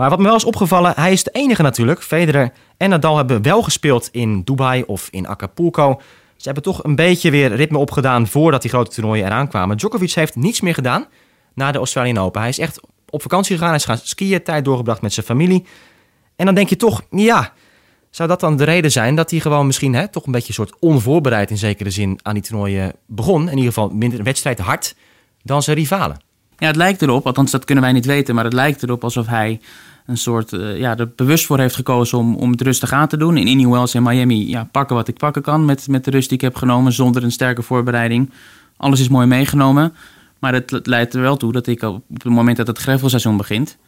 Maar 0.00 0.10
wat 0.10 0.18
me 0.18 0.24
wel 0.24 0.36
is 0.36 0.44
opgevallen, 0.44 0.92
hij 0.96 1.12
is 1.12 1.24
de 1.24 1.30
enige 1.30 1.62
natuurlijk. 1.62 2.02
Federer 2.02 2.52
en 2.76 2.90
Nadal 2.90 3.16
hebben 3.16 3.42
wel 3.42 3.62
gespeeld 3.62 4.08
in 4.12 4.42
Dubai 4.42 4.82
of 4.86 5.08
in 5.10 5.26
Acapulco. 5.26 6.00
Ze 6.36 6.44
hebben 6.44 6.62
toch 6.62 6.84
een 6.84 6.94
beetje 6.94 7.30
weer 7.30 7.54
ritme 7.54 7.78
opgedaan 7.78 8.26
voordat 8.26 8.62
die 8.62 8.70
grote 8.70 8.90
toernooien 8.90 9.26
eraan 9.26 9.48
kwamen. 9.48 9.76
Djokovic 9.76 10.12
heeft 10.12 10.36
niets 10.36 10.60
meer 10.60 10.74
gedaan 10.74 11.06
na 11.54 11.72
de 11.72 11.78
Australian 11.78 12.18
Open. 12.18 12.40
Hij 12.40 12.50
is 12.50 12.58
echt 12.58 12.80
op 13.10 13.22
vakantie 13.22 13.52
gegaan, 13.52 13.68
hij 13.68 13.78
is 13.78 13.84
gaan 13.84 13.98
skiën, 13.98 14.42
tijd 14.42 14.64
doorgebracht 14.64 15.02
met 15.02 15.12
zijn 15.12 15.26
familie. 15.26 15.66
En 16.36 16.44
dan 16.46 16.54
denk 16.54 16.68
je 16.68 16.76
toch, 16.76 17.02
ja, 17.10 17.52
zou 18.10 18.28
dat 18.28 18.40
dan 18.40 18.56
de 18.56 18.64
reden 18.64 18.92
zijn 18.92 19.14
dat 19.14 19.30
hij 19.30 19.40
gewoon 19.40 19.66
misschien 19.66 19.94
hè, 19.94 20.08
toch 20.08 20.26
een 20.26 20.32
beetje 20.32 20.48
een 20.48 20.54
soort 20.54 20.76
onvoorbereid 20.78 21.50
in 21.50 21.58
zekere 21.58 21.90
zin 21.90 22.18
aan 22.22 22.34
die 22.34 22.42
toernooien 22.42 22.92
begon? 23.06 23.42
In 23.42 23.56
ieder 23.56 23.72
geval 23.72 23.88
minder 23.88 24.18
een 24.18 24.24
wedstrijd 24.24 24.58
hard 24.58 24.94
dan 25.42 25.62
zijn 25.62 25.76
rivalen. 25.76 26.28
Ja, 26.60 26.66
het 26.66 26.76
lijkt 26.76 27.02
erop, 27.02 27.26
althans 27.26 27.50
dat 27.50 27.64
kunnen 27.64 27.84
wij 27.84 27.92
niet 27.92 28.06
weten, 28.06 28.34
maar 28.34 28.44
het 28.44 28.52
lijkt 28.52 28.82
erop 28.82 29.04
alsof 29.04 29.26
hij 29.26 29.60
een 30.10 30.16
soort, 30.16 30.52
eh, 30.52 30.78
ja, 30.78 30.96
er 30.96 31.12
bewust 31.16 31.46
voor 31.46 31.58
heeft 31.58 31.74
gekozen 31.74 32.18
om, 32.18 32.36
om 32.36 32.50
het 32.50 32.60
rustig 32.60 32.92
aan 32.92 33.08
te 33.08 33.16
doen. 33.16 33.36
In 33.36 33.46
Indian 33.46 33.70
Wells 33.70 33.94
en 33.94 34.02
Miami, 34.02 34.48
ja, 34.48 34.68
pakken 34.72 34.96
wat 34.96 35.08
ik 35.08 35.16
pakken 35.16 35.42
kan 35.42 35.64
met, 35.64 35.88
met 35.88 36.04
de 36.04 36.10
rust 36.10 36.28
die 36.28 36.38
ik 36.38 36.44
heb 36.44 36.56
genomen, 36.56 36.92
zonder 36.92 37.22
een 37.22 37.32
sterke 37.32 37.62
voorbereiding. 37.62 38.30
Alles 38.76 39.00
is 39.00 39.08
mooi 39.08 39.26
meegenomen, 39.26 39.94
maar 40.38 40.52
het, 40.52 40.80
leidt 40.86 41.14
er 41.14 41.20
wel 41.20 41.36
toe 41.36 41.52
dat 41.52 41.66
ik 41.66 41.82
op 41.82 42.02
het 42.12 42.24
moment 42.24 42.56
dat 42.56 42.66
het 42.66 42.78
greffelseizoen 42.78 43.36
begint, 43.36 43.78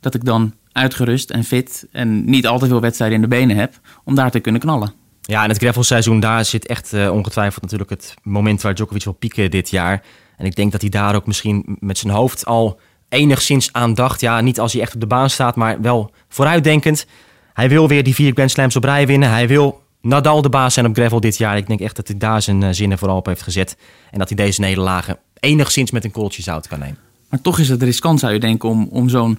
dat 0.00 0.14
ik 0.14 0.24
dan 0.24 0.54
uitgerust 0.72 1.30
en 1.30 1.44
fit 1.44 1.86
en 1.92 2.24
niet 2.24 2.46
al 2.46 2.58
te 2.58 2.66
veel 2.66 2.80
wedstrijden 2.80 3.16
in 3.16 3.22
de 3.22 3.36
benen 3.36 3.56
heb 3.56 3.80
om 4.04 4.14
daar 4.14 4.30
te 4.30 4.40
kunnen 4.40 4.60
knallen. 4.60 4.92
Ja, 5.20 5.42
en 5.42 5.48
het 5.48 5.58
gravelseizoen, 5.58 6.20
daar 6.20 6.44
zit 6.44 6.66
echt 6.66 6.92
eh, 6.92 7.12
ongetwijfeld 7.12 7.62
natuurlijk 7.62 7.90
het 7.90 8.14
moment 8.22 8.62
waar 8.62 8.74
Djokovic 8.74 9.04
wil 9.04 9.12
pieken 9.12 9.50
dit 9.50 9.70
jaar. 9.70 10.02
En 10.36 10.46
ik 10.46 10.56
denk 10.56 10.72
dat 10.72 10.80
hij 10.80 10.90
daar 10.90 11.14
ook 11.14 11.26
misschien 11.26 11.76
met 11.80 11.98
zijn 11.98 12.12
hoofd 12.12 12.46
al 12.46 12.80
enigszins 13.10 13.72
aan 13.72 13.94
dacht. 13.94 14.20
Ja, 14.20 14.40
niet 14.40 14.60
als 14.60 14.72
hij 14.72 14.82
echt 14.82 14.94
op 14.94 15.00
de 15.00 15.06
baan 15.06 15.30
staat, 15.30 15.56
maar 15.56 15.80
wel 15.80 16.10
vooruitdenkend. 16.28 17.06
Hij 17.52 17.68
wil 17.68 17.88
weer 17.88 18.02
die 18.02 18.14
vier 18.14 18.32
Grand 18.32 18.50
Slams 18.50 18.76
op 18.76 18.84
rij 18.84 19.06
winnen. 19.06 19.30
Hij 19.30 19.48
wil 19.48 19.82
Nadal 20.02 20.42
de 20.42 20.48
baas 20.48 20.74
zijn 20.74 20.86
op 20.86 20.94
gravel 20.94 21.20
dit 21.20 21.36
jaar. 21.36 21.56
Ik 21.56 21.66
denk 21.66 21.80
echt 21.80 21.96
dat 21.96 22.08
hij 22.08 22.18
daar 22.18 22.42
zijn 22.42 22.62
eh, 22.62 22.68
zinnen 22.72 22.98
vooral 22.98 23.16
op 23.16 23.26
heeft 23.26 23.42
gezet. 23.42 23.76
En 24.10 24.18
dat 24.18 24.28
hij 24.28 24.36
deze 24.36 24.60
nederlagen 24.60 25.18
enigszins 25.40 25.90
met 25.90 26.04
een 26.04 26.10
korreltje 26.10 26.42
zout 26.42 26.68
kan 26.68 26.78
nemen. 26.78 26.98
Maar 27.28 27.40
toch 27.40 27.58
is 27.58 27.68
het 27.68 27.82
riskant, 27.82 28.20
zou 28.20 28.32
je 28.32 28.40
denken, 28.40 28.68
om, 28.68 28.88
om 28.90 29.08
zo'n 29.08 29.38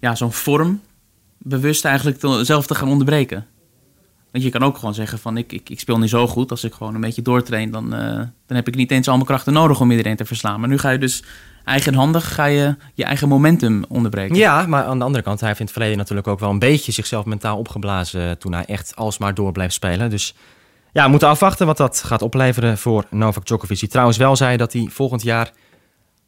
ja, 0.00 0.14
zo'n 0.14 0.32
vorm 0.32 0.80
bewust 1.38 1.84
eigenlijk 1.84 2.18
zelf 2.42 2.66
te 2.66 2.74
gaan 2.74 2.88
onderbreken. 2.88 3.46
Want 4.32 4.44
je 4.44 4.50
kan 4.50 4.62
ook 4.62 4.78
gewoon 4.78 4.94
zeggen 4.94 5.18
van 5.18 5.36
ik, 5.36 5.52
ik, 5.52 5.70
ik 5.70 5.80
speel 5.80 5.98
niet 5.98 6.10
zo 6.10 6.26
goed. 6.26 6.50
Als 6.50 6.64
ik 6.64 6.72
gewoon 6.72 6.94
een 6.94 7.00
beetje 7.00 7.22
doortrain, 7.22 7.70
dan, 7.70 7.94
eh, 7.94 8.14
dan 8.46 8.56
heb 8.56 8.68
ik 8.68 8.74
niet 8.74 8.90
eens 8.90 9.08
al 9.08 9.14
mijn 9.14 9.26
krachten 9.26 9.52
nodig 9.52 9.80
om 9.80 9.90
iedereen 9.90 10.16
te 10.16 10.24
verslaan. 10.24 10.60
Maar 10.60 10.68
nu 10.68 10.78
ga 10.78 10.90
je 10.90 10.98
dus 10.98 11.22
eigenhandig 11.70 12.34
ga 12.34 12.44
je, 12.44 12.76
je 12.94 13.04
eigen 13.04 13.28
momentum 13.28 13.84
onderbreken. 13.88 14.36
Ja, 14.36 14.66
maar 14.66 14.84
aan 14.84 14.98
de 14.98 15.04
andere 15.04 15.24
kant, 15.24 15.38
hij 15.38 15.48
heeft 15.48 15.60
in 15.60 15.66
het 15.66 15.74
verleden 15.74 15.98
natuurlijk 15.98 16.28
ook 16.28 16.40
wel 16.40 16.50
een 16.50 16.58
beetje 16.58 16.92
zichzelf 16.92 17.24
mentaal 17.24 17.58
opgeblazen 17.58 18.38
toen 18.38 18.52
hij 18.52 18.64
echt 18.64 18.96
alsmaar 18.96 19.34
door 19.34 19.52
bleef 19.52 19.72
spelen. 19.72 20.10
Dus 20.10 20.34
ja, 20.92 21.04
we 21.04 21.10
moeten 21.10 21.28
afwachten 21.28 21.66
wat 21.66 21.76
dat 21.76 22.02
gaat 22.02 22.22
opleveren 22.22 22.78
voor 22.78 23.04
Novak 23.10 23.46
Djokovic. 23.46 23.78
Die 23.78 23.88
trouwens 23.88 24.18
wel 24.18 24.36
zei 24.36 24.56
dat 24.56 24.72
hij 24.72 24.88
volgend 24.90 25.22
jaar 25.22 25.52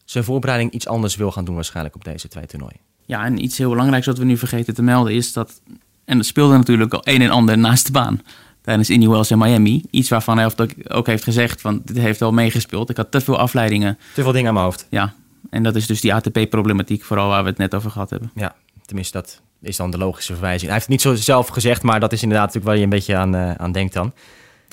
zijn 0.04 0.24
voorbereiding 0.24 0.72
iets 0.72 0.88
anders 0.88 1.16
wil 1.16 1.30
gaan 1.30 1.44
doen 1.44 1.54
waarschijnlijk 1.54 1.94
op 1.94 2.04
deze 2.04 2.28
twee 2.28 2.46
toernooien. 2.46 2.80
Ja, 3.06 3.24
en 3.24 3.44
iets 3.44 3.58
heel 3.58 3.70
belangrijks 3.70 4.06
wat 4.06 4.18
we 4.18 4.24
nu 4.24 4.36
vergeten 4.36 4.74
te 4.74 4.82
melden 4.82 5.12
is 5.12 5.32
dat... 5.32 5.60
En 6.04 6.16
dat 6.16 6.26
speelde 6.26 6.56
natuurlijk 6.56 6.94
al 6.94 7.00
een 7.04 7.22
en 7.22 7.30
ander 7.30 7.58
naast 7.58 7.86
de 7.86 7.92
baan 7.92 8.20
tijdens 8.62 8.90
Indian 8.90 9.10
Wells 9.10 9.30
en 9.30 9.38
Miami. 9.38 9.82
Iets 9.90 10.08
waarvan 10.08 10.38
hij 10.38 10.50
ook 10.88 11.06
heeft 11.06 11.24
gezegd, 11.24 11.62
want 11.62 11.86
dit 11.86 11.96
heeft 11.96 12.20
wel 12.20 12.32
meegespeeld. 12.32 12.90
Ik 12.90 12.96
had 12.96 13.10
te 13.10 13.20
veel 13.20 13.38
afleidingen. 13.38 13.98
Te 14.14 14.22
veel 14.22 14.32
dingen 14.32 14.48
aan 14.48 14.54
mijn 14.54 14.66
hoofd. 14.66 14.86
Ja, 14.90 15.14
en 15.50 15.62
dat 15.62 15.76
is 15.76 15.86
dus 15.86 16.00
die 16.00 16.14
ATP-problematiek 16.14 17.04
vooral 17.04 17.28
waar 17.28 17.42
we 17.42 17.48
het 17.48 17.58
net 17.58 17.74
over 17.74 17.90
gehad 17.90 18.10
hebben. 18.10 18.30
Ja, 18.34 18.54
tenminste 18.86 19.18
dat 19.18 19.40
is 19.62 19.76
dan 19.76 19.90
de 19.90 19.98
logische 19.98 20.32
verwijzing. 20.32 20.70
Hij 20.70 20.72
heeft 20.72 20.86
het 20.86 20.92
niet 20.92 21.02
zo 21.02 21.14
zelf 21.14 21.48
gezegd, 21.48 21.82
maar 21.82 22.00
dat 22.00 22.12
is 22.12 22.22
inderdaad 22.22 22.46
natuurlijk 22.46 22.72
waar 22.72 22.78
je 22.78 22.84
een 22.84 22.98
beetje 22.98 23.16
aan, 23.16 23.34
eh, 23.34 23.54
aan 23.54 23.72
denkt 23.72 23.92
dan. 23.94 24.12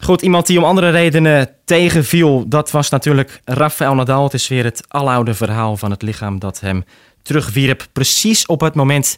Goed, 0.03 0.21
iemand 0.21 0.47
die 0.47 0.57
om 0.57 0.63
andere 0.63 0.89
redenen 0.89 1.49
tegenviel, 1.65 2.47
dat 2.47 2.71
was 2.71 2.89
natuurlijk 2.89 3.41
Rafael 3.45 3.95
Nadal. 3.95 4.23
Het 4.23 4.33
is 4.33 4.47
weer 4.47 4.63
het 4.63 4.83
aloude 4.87 5.33
verhaal 5.33 5.77
van 5.77 5.91
het 5.91 6.01
lichaam 6.01 6.39
dat 6.39 6.59
hem 6.59 6.83
terugwierp. 7.21 7.87
Precies 7.93 8.45
op 8.45 8.61
het 8.61 8.75
moment 8.75 9.17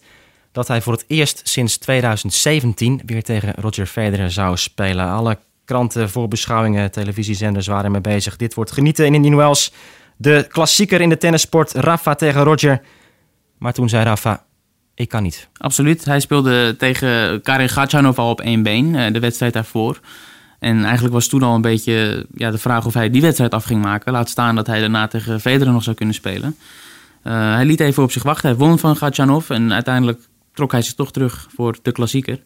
dat 0.52 0.68
hij 0.68 0.82
voor 0.82 0.94
het 0.94 1.06
eerst 1.08 1.42
sinds 1.44 1.78
2017 1.78 3.02
weer 3.06 3.24
tegen 3.24 3.54
Roger 3.56 3.86
Federer 3.86 4.32
zou 4.32 4.58
spelen. 4.58 5.06
Alle 5.06 5.38
kranten, 5.66 6.10
voorbeschouwingen, 6.10 6.92
televisiezenders 6.92 7.68
waren 7.68 7.86
ermee 7.86 8.02
bezig. 8.02 8.36
Dit 8.36 8.54
wordt 8.54 8.72
genieten 8.72 9.06
in 9.06 9.14
Indian 9.14 9.36
Wells. 9.36 9.72
De 10.22 10.46
klassieker 10.50 11.02
in 11.02 11.10
de 11.10 11.18
tennissport, 11.18 11.72
Rafa 11.72 12.16
tegen 12.16 12.44
Roger. 12.44 12.82
Maar 13.58 13.74
toen 13.74 13.90
zei 13.90 14.04
Rafa, 14.04 14.44
ik 14.96 15.10
kan 15.10 15.24
niet. 15.24 15.48
Absoluut. 15.58 16.06
Hij 16.06 16.20
speelde 16.20 16.76
tegen 16.78 17.42
Karin 17.42 17.70
Gatchanov 17.70 18.20
al 18.20 18.30
op 18.30 18.42
één 18.42 18.64
been, 18.64 18.96
eh, 18.96 19.14
de 19.14 19.20
wedstrijd 19.20 19.54
daarvoor. 19.54 20.00
En 20.60 20.84
eigenlijk 20.84 21.14
was 21.14 21.28
toen 21.28 21.44
al 21.44 21.56
een 21.56 21.62
beetje 21.62 22.26
ja, 22.34 22.52
de 22.52 22.58
vraag 22.58 22.86
of 22.86 22.94
hij 22.94 23.10
die 23.10 23.22
wedstrijd 23.22 23.52
af 23.54 23.64
ging 23.64 23.82
maken. 23.82 24.12
Laat 24.12 24.30
staan 24.30 24.56
dat 24.56 24.68
hij 24.68 24.80
daarna 24.80 25.08
tegen 25.08 25.40
Federer 25.40 25.74
nog 25.74 25.84
zou 25.84 25.96
kunnen 25.96 26.16
spelen. 26.16 26.56
Uh, 27.24 27.54
hij 27.54 27.66
liet 27.66 27.80
even 27.80 28.04
op 28.04 28.12
zich 28.12 28.24
wachten. 28.24 28.50
Hij 28.50 28.58
won 28.58 28.80
van 28.80 28.96
Gatchanov 28.96 29.50
en 29.50 29.74
uiteindelijk 29.74 30.22
trok 30.54 30.72
hij 30.72 30.82
zich 30.82 30.94
toch 30.94 31.12
terug 31.12 31.48
voor 31.56 31.78
de 31.82 31.92
klassieker. 31.92 32.44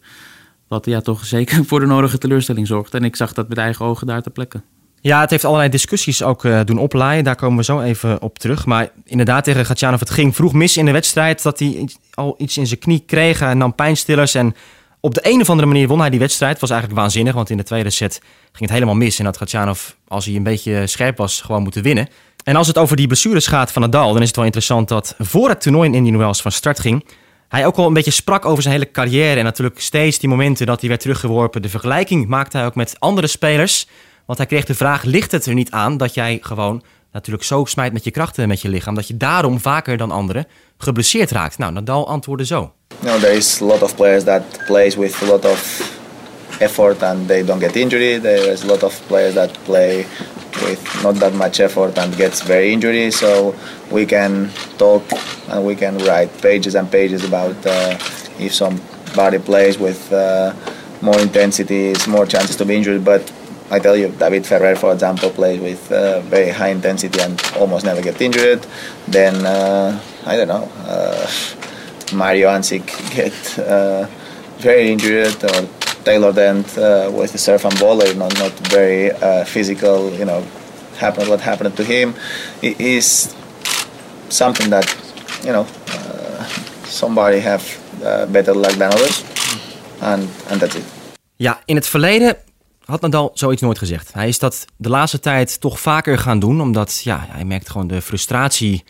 Wat 0.68 0.86
ja, 0.86 1.00
toch 1.00 1.24
zeker 1.24 1.64
voor 1.68 1.80
de 1.80 1.86
nodige 1.86 2.18
teleurstelling 2.18 2.66
zorgde. 2.66 2.98
En 2.98 3.04
ik 3.04 3.16
zag 3.16 3.32
dat 3.32 3.48
met 3.48 3.58
eigen 3.58 3.84
ogen 3.84 4.06
daar 4.06 4.22
ter 4.22 4.32
plekke. 4.32 4.60
Ja, 5.06 5.20
het 5.20 5.30
heeft 5.30 5.44
allerlei 5.44 5.70
discussies 5.70 6.22
ook 6.22 6.44
uh, 6.44 6.60
doen 6.64 6.78
oplaaien. 6.78 7.24
Daar 7.24 7.36
komen 7.36 7.56
we 7.56 7.64
zo 7.64 7.80
even 7.80 8.22
op 8.22 8.38
terug. 8.38 8.66
Maar 8.66 8.90
inderdaad, 9.04 9.44
tegen 9.44 9.66
Gatjanov, 9.66 10.00
het 10.00 10.10
ging 10.10 10.34
vroeg 10.34 10.52
mis 10.52 10.76
in 10.76 10.84
de 10.84 10.90
wedstrijd. 10.90 11.42
Dat 11.42 11.58
hij 11.58 11.88
al 12.14 12.34
iets 12.38 12.58
in 12.58 12.66
zijn 12.66 12.80
knie 12.80 13.02
kreeg. 13.06 13.38
Hij 13.38 13.54
nam 13.54 13.74
pijnstillers. 13.74 14.34
En 14.34 14.54
op 15.00 15.14
de 15.14 15.20
een 15.22 15.40
of 15.40 15.50
andere 15.50 15.68
manier 15.68 15.88
won 15.88 16.00
hij 16.00 16.10
die 16.10 16.18
wedstrijd. 16.18 16.52
Het 16.52 16.60
was 16.60 16.70
eigenlijk 16.70 17.00
waanzinnig, 17.00 17.34
want 17.34 17.50
in 17.50 17.56
de 17.56 17.62
tweede 17.62 17.90
set 17.90 18.20
ging 18.42 18.60
het 18.60 18.70
helemaal 18.70 18.94
mis. 18.94 19.18
En 19.18 19.24
had 19.24 19.36
Gatjanov, 19.36 19.90
als 20.08 20.24
hij 20.24 20.34
een 20.34 20.42
beetje 20.42 20.86
scherp 20.86 21.16
was, 21.16 21.40
gewoon 21.40 21.62
moeten 21.62 21.82
winnen. 21.82 22.08
En 22.44 22.56
als 22.56 22.66
het 22.66 22.78
over 22.78 22.96
die 22.96 23.06
blessures 23.06 23.46
gaat 23.46 23.72
van 23.72 23.82
Nadal, 23.82 24.12
dan 24.12 24.22
is 24.22 24.26
het 24.26 24.36
wel 24.36 24.44
interessant 24.44 24.88
dat 24.88 25.14
voor 25.18 25.48
het 25.48 25.60
toernooi 25.60 25.88
in 25.88 25.94
Indian 25.94 26.18
Wells 26.18 26.42
van 26.42 26.52
start 26.52 26.80
ging, 26.80 27.04
hij 27.48 27.66
ook 27.66 27.76
al 27.76 27.86
een 27.86 27.92
beetje 27.92 28.10
sprak 28.10 28.44
over 28.44 28.62
zijn 28.62 28.74
hele 28.74 28.90
carrière. 28.90 29.38
En 29.38 29.44
natuurlijk 29.44 29.80
steeds 29.80 30.18
die 30.18 30.28
momenten 30.28 30.66
dat 30.66 30.80
hij 30.80 30.88
werd 30.88 31.00
teruggeworpen. 31.00 31.62
De 31.62 31.68
vergelijking 31.68 32.26
maakte 32.26 32.56
hij 32.56 32.66
ook 32.66 32.74
met 32.74 32.96
andere 32.98 33.26
spelers. 33.26 33.86
Want 34.26 34.38
hij 34.38 34.46
kreeg 34.46 34.64
de 34.64 34.74
vraag, 34.74 35.02
ligt 35.02 35.32
het 35.32 35.46
er 35.46 35.54
niet 35.54 35.70
aan 35.70 35.96
dat 35.96 36.14
jij 36.14 36.38
gewoon 36.42 36.82
natuurlijk 37.12 37.44
zo 37.44 37.64
smijt 37.64 37.92
met 37.92 38.04
je 38.04 38.10
krachten 38.10 38.48
met 38.48 38.60
je 38.60 38.68
lichaam, 38.68 38.94
dat 38.94 39.08
je 39.08 39.16
daarom 39.16 39.60
vaker 39.60 39.96
dan 39.96 40.10
anderen 40.10 40.46
geblesseerd 40.78 41.30
raakt? 41.30 41.58
Nou, 41.58 41.72
Nadal 41.72 42.08
antwoordde 42.08 42.46
zo. 42.46 42.72
No, 43.00 43.18
there 43.18 43.36
is 43.36 43.60
a 43.60 43.64
lot 43.64 43.82
of 43.82 43.94
players 43.94 44.24
that 44.24 44.42
plays 44.66 44.94
with 44.94 45.22
a 45.22 45.26
lot 45.26 45.44
of 45.44 45.90
effort 46.58 47.02
and 47.02 47.28
they 47.28 47.44
don't 47.44 47.62
get 47.62 47.76
injured. 47.76 48.22
There 48.22 48.52
is 48.52 48.62
a 48.62 48.66
lot 48.66 48.82
of 48.82 49.00
players 49.06 49.34
that 49.34 49.50
play 49.64 50.06
with 50.64 51.02
not 51.02 51.18
that 51.18 51.32
much 51.32 51.58
effort 51.58 51.98
and 51.98 52.16
gets 52.16 52.42
very 52.42 52.72
injured. 52.72 53.12
So 53.12 53.54
we 53.90 54.06
can 54.06 54.50
talk 54.76 55.02
and 55.48 55.64
we 55.64 55.74
can 55.74 55.98
write 55.98 56.28
pages 56.40 56.74
and 56.74 56.90
pages 56.90 57.24
about 57.24 57.66
uh, 57.66 57.98
if 58.38 58.52
somebody 58.52 59.38
plays 59.38 59.78
with 59.78 60.12
uh, 60.12 60.52
more 61.00 61.20
intensity, 61.20 61.90
it's 61.90 62.06
more 62.06 62.26
chances 62.26 62.56
to 62.56 62.64
be 62.64 62.74
injured. 62.74 63.04
But 63.04 63.32
I 63.70 63.78
tell 63.80 63.96
you, 63.96 64.08
David 64.18 64.46
Ferrer, 64.46 64.76
for 64.76 64.92
example, 64.92 65.30
plays 65.30 65.60
with 65.60 65.90
uh, 65.92 66.20
very 66.30 66.50
high 66.50 66.68
intensity 66.70 67.20
and 67.20 67.40
almost 67.58 67.84
never 67.84 68.00
get 68.02 68.20
injured. 68.20 68.64
Then 69.08 69.34
uh, 69.46 69.98
I 70.24 70.36
don't 70.36 70.48
know, 70.48 70.68
uh, 70.86 71.26
Mario 72.14 72.48
Ansik 72.48 72.86
get 73.14 73.58
uh, 73.58 74.06
very 74.58 74.92
injured, 74.92 75.42
or 75.44 75.66
tailored 76.04 76.38
end 76.38 76.64
uh, 76.78 77.10
with 77.12 77.32
the 77.32 77.38
serve 77.38 77.64
and 77.64 77.78
volley, 77.78 78.14
not 78.14 78.38
not 78.38 78.52
very 78.70 79.10
uh, 79.10 79.44
physical. 79.44 80.10
You 80.18 80.24
know, 80.24 80.42
happened 80.98 81.28
what 81.28 81.40
happened 81.40 81.76
to 81.76 81.82
him 81.84 82.14
i- 82.62 82.76
is 82.78 83.34
something 84.28 84.70
that 84.70 84.86
you 85.44 85.52
know 85.52 85.66
somebody 86.84 87.40
have 87.40 87.62
better 88.32 88.54
luck 88.54 88.72
than 88.78 88.92
others, 88.92 89.24
and 90.00 90.28
and 90.50 90.60
that's 90.60 90.74
it. 90.76 90.84
Ja, 91.36 91.60
in 91.64 91.76
het 91.76 91.86
verleden 91.86 92.36
had 92.86 93.00
Nadal 93.00 93.30
zoiets 93.34 93.62
nooit 93.62 93.78
gezegd. 93.78 94.12
Hij 94.12 94.28
is 94.28 94.38
dat 94.38 94.64
de 94.76 94.88
laatste 94.88 95.20
tijd 95.20 95.60
toch 95.60 95.80
vaker 95.80 96.18
gaan 96.18 96.38
doen, 96.38 96.60
omdat 96.60 97.00
ja, 97.04 97.26
hij 97.28 97.44
merkt 97.44 97.70
gewoon 97.70 97.86
de 97.86 98.02
frustratie 98.02 98.84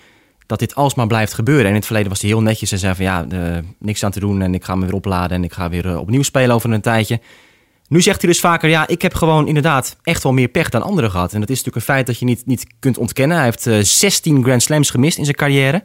dat 0.46 0.58
dit 0.58 0.74
alsmaar 0.74 1.06
blijft 1.06 1.34
gebeuren. 1.34 1.64
En 1.64 1.70
in 1.70 1.76
het 1.76 1.84
verleden 1.84 2.10
was 2.10 2.20
hij 2.20 2.30
heel 2.30 2.42
netjes 2.42 2.72
en 2.72 2.78
zei 2.78 2.94
van 2.94 3.04
ja, 3.04 3.26
eh, 3.28 3.58
niks 3.78 4.04
aan 4.04 4.10
te 4.10 4.20
doen 4.20 4.42
en 4.42 4.54
ik 4.54 4.64
ga 4.64 4.74
me 4.74 4.84
weer 4.84 4.94
opladen 4.94 5.36
en 5.36 5.44
ik 5.44 5.52
ga 5.52 5.68
weer 5.68 5.86
eh, 5.86 5.98
opnieuw 5.98 6.22
spelen 6.22 6.54
over 6.54 6.72
een 6.72 6.80
tijdje. 6.80 7.20
Nu 7.88 8.00
zegt 8.00 8.20
hij 8.20 8.30
dus 8.30 8.40
vaker, 8.40 8.68
ja, 8.68 8.86
ik 8.86 9.02
heb 9.02 9.14
gewoon 9.14 9.46
inderdaad 9.46 9.96
echt 10.02 10.22
wel 10.22 10.32
meer 10.32 10.48
pech 10.48 10.68
dan 10.68 10.82
anderen 10.82 11.10
gehad. 11.10 11.32
En 11.32 11.40
dat 11.40 11.50
is 11.50 11.56
natuurlijk 11.56 11.86
een 11.86 11.94
feit 11.94 12.06
dat 12.06 12.18
je 12.18 12.24
niet, 12.24 12.46
niet 12.46 12.66
kunt 12.78 12.98
ontkennen. 12.98 13.36
Hij 13.36 13.46
heeft 13.46 13.66
eh, 13.66 13.78
16 13.80 14.42
Grand 14.42 14.62
Slams 14.62 14.90
gemist 14.90 15.18
in 15.18 15.24
zijn 15.24 15.36
carrière. 15.36 15.84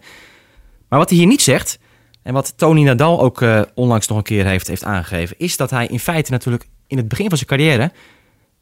Maar 0.90 1.00
wat 1.00 1.10
hij 1.10 1.18
hier 1.18 1.28
niet 1.28 1.42
zegt, 1.42 1.80
en 2.24 2.34
wat 2.34 2.54
Tony 2.58 2.84
Nadal 2.84 3.22
ook 3.22 3.42
eh, 3.42 3.62
onlangs 3.74 4.08
nog 4.08 4.18
een 4.18 4.24
keer 4.24 4.46
heeft, 4.46 4.68
heeft 4.68 4.84
aangegeven, 4.84 5.36
is 5.40 5.58
dat 5.58 5.70
hij 5.70 5.88
in 5.88 6.00
feite 6.00 6.32
natuurlijk 6.32 6.68
in 6.92 6.98
het 6.98 7.08
begin 7.08 7.28
van 7.28 7.38
zijn 7.38 7.50
carrière 7.50 7.92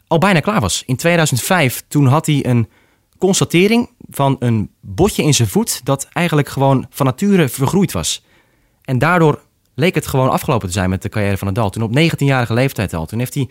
al 0.08 0.18
bijna 0.18 0.40
klaar 0.40 0.62
was. 0.62 0.84
In 0.86 0.96
2005, 0.96 1.84
toen 1.88 2.06
had 2.06 2.26
hij 2.26 2.46
een 2.46 2.70
constatering 3.18 3.90
van 4.10 4.36
een 4.40 4.70
botje 4.82 5.24
in 5.24 5.34
zijn 5.34 5.48
voet 5.48 5.82
dat 5.84 6.08
eigenlijk 6.12 6.50
gewoon 6.50 6.86
van 6.90 7.06
nature 7.06 7.50
vergroeid 7.50 7.92
was. 7.92 8.24
En 8.82 9.00
daardoor 9.00 9.42
leek 9.76 9.96
het 9.96 10.08
gewoon 10.08 10.30
afgelopen 10.30 10.68
te 10.68 10.74
zijn 10.74 10.90
met 10.90 11.02
de 11.02 11.10
carrière 11.10 11.38
van 11.38 11.48
Nadal. 11.48 11.70
Toen 11.70 11.84
op 11.84 11.98
19-jarige 12.00 12.54
leeftijd 12.54 12.94
al. 12.94 13.06
Toen 13.06 13.20
heeft 13.20 13.34
hij 13.34 13.50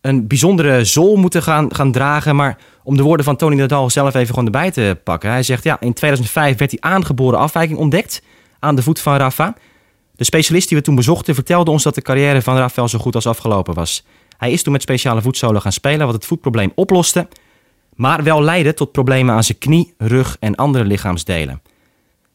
een 0.00 0.26
bijzondere 0.26 0.84
zool 0.84 1.16
moeten 1.16 1.42
gaan, 1.42 1.74
gaan 1.74 1.92
dragen. 1.92 2.36
Maar 2.36 2.58
om 2.82 2.96
de 2.96 3.02
woorden 3.02 3.24
van 3.24 3.36
Tony 3.36 3.56
Nadal 3.56 3.90
zelf 3.90 4.14
even 4.14 4.28
gewoon 4.28 4.44
erbij 4.44 4.70
te 4.70 4.98
pakken. 5.04 5.30
Hij 5.30 5.42
zegt, 5.42 5.64
ja, 5.64 5.80
in 5.80 5.92
2005 5.92 6.58
werd 6.58 6.70
die 6.70 6.84
aangeboren 6.84 7.38
afwijking 7.38 7.78
ontdekt 7.78 8.22
aan 8.58 8.74
de 8.76 8.82
voet 8.82 9.00
van 9.00 9.16
Rafa. 9.16 9.54
De 10.16 10.24
specialist 10.24 10.68
die 10.68 10.76
we 10.76 10.82
toen 10.82 10.94
bezochten 10.94 11.34
vertelde 11.34 11.70
ons 11.70 11.82
dat 11.82 11.94
de 11.94 12.02
carrière 12.02 12.42
van 12.42 12.56
Rafael 12.56 12.88
zo 12.88 12.98
goed 12.98 13.14
als 13.14 13.26
afgelopen 13.26 13.74
was. 13.74 14.04
Hij 14.36 14.52
is 14.52 14.62
toen 14.62 14.72
met 14.72 14.82
speciale 14.82 15.22
voetzolen 15.22 15.60
gaan 15.60 15.72
spelen, 15.72 16.06
wat 16.06 16.14
het 16.14 16.26
voetprobleem 16.26 16.72
oploste, 16.74 17.28
maar 17.94 18.22
wel 18.22 18.42
leidde 18.42 18.74
tot 18.74 18.92
problemen 18.92 19.34
aan 19.34 19.44
zijn 19.44 19.58
knie, 19.58 19.94
rug 19.98 20.36
en 20.40 20.54
andere 20.54 20.84
lichaamsdelen. 20.84 21.62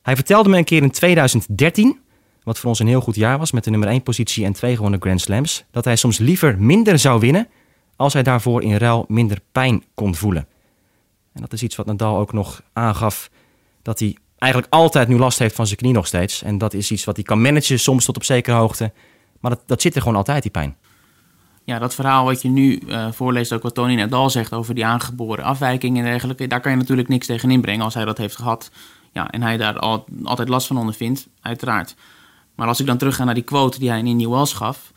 Hij 0.02 0.16
vertelde 0.16 0.50
me 0.50 0.58
een 0.58 0.64
keer 0.64 0.82
in 0.82 0.92
2013, 0.92 2.00
wat 2.44 2.60
voor 2.60 2.70
ons 2.70 2.80
een 2.80 2.88
heel 2.88 3.02
goed 3.02 3.16
jaar 3.16 3.38
was 3.38 3.52
met 3.52 3.64
de 3.64 3.70
nummer 3.70 3.90
1 3.90 4.04
positie 4.04 4.46
en 4.46 4.54
twee 4.54 4.76
gewonnen 4.76 5.02
Grand 5.02 5.22
Slams, 5.22 5.64
dat 5.72 5.86
hij 5.86 5.96
soms 5.96 6.18
liever 6.18 6.60
minder 6.60 7.00
zou 7.00 7.20
winnen 7.20 7.48
als 7.96 8.14
hij 8.14 8.24
daarvoor 8.24 8.64
in 8.64 8.76
ruil 8.76 9.06
minder 9.08 9.40
pijn 9.52 9.84
kon 9.94 10.16
voelen. 10.16 10.48
En 11.34 11.42
dat 11.42 11.54
is 11.54 11.64
iets 11.64 11.76
wat 11.76 11.86
Nadal 11.86 12.18
ook 12.18 12.34
nog 12.34 12.62
aangaf, 12.74 13.30
dat 13.82 14.00
hij 14.00 14.16
eigenlijk 14.42 14.74
altijd 14.74 15.08
nu 15.08 15.18
last 15.18 15.40
heeft 15.40 15.56
van 15.56 15.66
zijn 15.68 15.78
knie 15.78 15.94
nog 15.94 16.08
steeds. 16.08 16.44
En 16.44 16.58
dat 16.58 16.74
is 16.74 16.92
iets 16.92 17.04
wat 17.04 17.16
hij 17.16 17.26
kan 17.26 17.42
managen, 17.42 17.80
soms 17.80 18.06
tot 18.06 18.16
op 18.16 18.24
zekere 18.24 18.56
hoogte. 18.56 18.92
Maar 19.40 19.52
dat, 19.52 19.62
dat 19.66 19.82
zit 19.82 19.96
er 19.96 20.02
gewoon 20.02 20.18
altijd, 20.18 20.42
die 20.42 20.52
pijn. 20.52 20.76
Ja, 21.64 21.80
dat 21.80 21.96
verhaal 21.96 22.26
wat 22.26 22.42
je 22.42 22.50
nu 22.50 22.80
uh, 22.88 23.12
voorleest, 23.12 23.54
ook 23.54 23.64
wat 23.64 23.74
Tony 23.74 23.96
Nadal 23.96 24.30
zegt 24.30 24.54
over 24.54 24.76
die 24.76 24.86
aangeboren 24.86 25.44
afwijking 25.44 25.98
en 25.98 26.04
dergelijke, 26.04 26.48
daar 26.48 26.60
kan 26.60 26.72
je 26.72 26.78
natuurlijk 26.78 27.08
niks 27.08 27.26
tegen 27.26 27.52
inbrengen 27.52 27.84
als 27.84 27.94
hij 27.94 28.06
dat 28.06 28.18
heeft 28.18 28.36
gehad. 28.36 28.72
Ja, 29.12 29.32
en 29.32 29.42
hij 29.42 29.58
daar 29.58 29.80
al, 29.80 30.06
altijd 30.24 30.50
last 30.50 30.68
van 30.68 30.78
ondervindt, 30.78 31.28
uiteraard. 31.42 31.96
Maar 32.56 32.68
als 32.68 32.80
ik 32.80 32.86
dan 32.86 32.98
terug 32.98 33.16
ga 33.16 33.24
naar 33.24 33.34
die 33.34 33.44
quote 33.44 33.80
die 33.80 33.90
hij 33.90 34.00
in 34.00 34.18
New 34.18 34.30
Wells 34.30 34.54
gaf, 34.54 34.92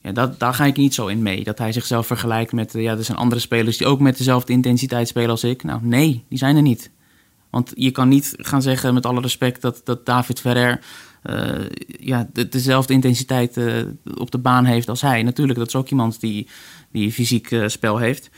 ja, 0.00 0.12
dat, 0.12 0.38
daar 0.38 0.54
ga 0.54 0.64
ik 0.64 0.76
niet 0.76 0.94
zo 0.94 1.06
in 1.06 1.22
mee. 1.22 1.44
Dat 1.44 1.58
hij 1.58 1.72
zichzelf 1.72 2.06
vergelijkt 2.06 2.52
met, 2.52 2.72
ja, 2.72 2.96
er 2.96 3.04
zijn 3.04 3.18
andere 3.18 3.40
spelers 3.40 3.76
die 3.76 3.86
ook 3.86 4.00
met 4.00 4.18
dezelfde 4.18 4.52
intensiteit 4.52 5.08
spelen 5.08 5.30
als 5.30 5.44
ik. 5.44 5.62
Nou, 5.62 5.80
nee, 5.82 6.24
die 6.28 6.38
zijn 6.38 6.56
er 6.56 6.62
niet. 6.62 6.90
Want 7.52 7.72
je 7.74 7.90
kan 7.90 8.08
niet 8.08 8.34
gaan 8.36 8.62
zeggen, 8.62 8.94
met 8.94 9.06
alle 9.06 9.20
respect, 9.20 9.60
dat, 9.60 9.80
dat 9.84 10.06
David 10.06 10.40
Ferrer 10.40 10.80
uh, 11.24 11.66
ja, 11.86 12.28
de, 12.32 12.48
dezelfde 12.48 12.92
intensiteit 12.92 13.56
uh, 13.56 13.74
op 14.14 14.30
de 14.30 14.38
baan 14.38 14.64
heeft 14.64 14.88
als 14.88 15.00
hij. 15.00 15.22
Natuurlijk, 15.22 15.58
dat 15.58 15.68
is 15.68 15.76
ook 15.76 15.88
iemand 15.88 16.20
die, 16.20 16.48
die 16.92 17.12
fysiek 17.12 17.50
uh, 17.50 17.68
spel 17.68 17.98
heeft. 17.98 18.30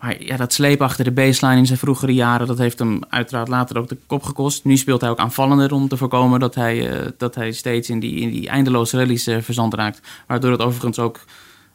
Maar 0.00 0.24
ja, 0.24 0.36
dat 0.36 0.52
sleep 0.52 0.82
achter 0.82 1.04
de 1.04 1.10
baseline 1.10 1.58
in 1.58 1.66
zijn 1.66 1.78
vroegere 1.78 2.14
jaren, 2.14 2.46
dat 2.46 2.58
heeft 2.58 2.78
hem 2.78 3.00
uiteraard 3.08 3.48
later 3.48 3.78
ook 3.78 3.88
de 3.88 3.98
kop 4.06 4.22
gekost. 4.22 4.64
Nu 4.64 4.76
speelt 4.76 5.00
hij 5.00 5.10
ook 5.10 5.18
aanvallender 5.18 5.72
om 5.72 5.88
te 5.88 5.96
voorkomen 5.96 6.40
dat 6.40 6.54
hij, 6.54 6.90
dat 7.16 7.34
hij 7.34 7.52
steeds 7.52 7.90
in 7.90 8.00
die, 8.00 8.20
in 8.20 8.30
die 8.30 8.48
eindeloze 8.48 8.96
rallies 8.96 9.24
verzand 9.40 9.74
raakt. 9.74 10.00
Waardoor 10.26 10.50
het 10.50 10.60
overigens 10.60 10.98
ook 10.98 11.24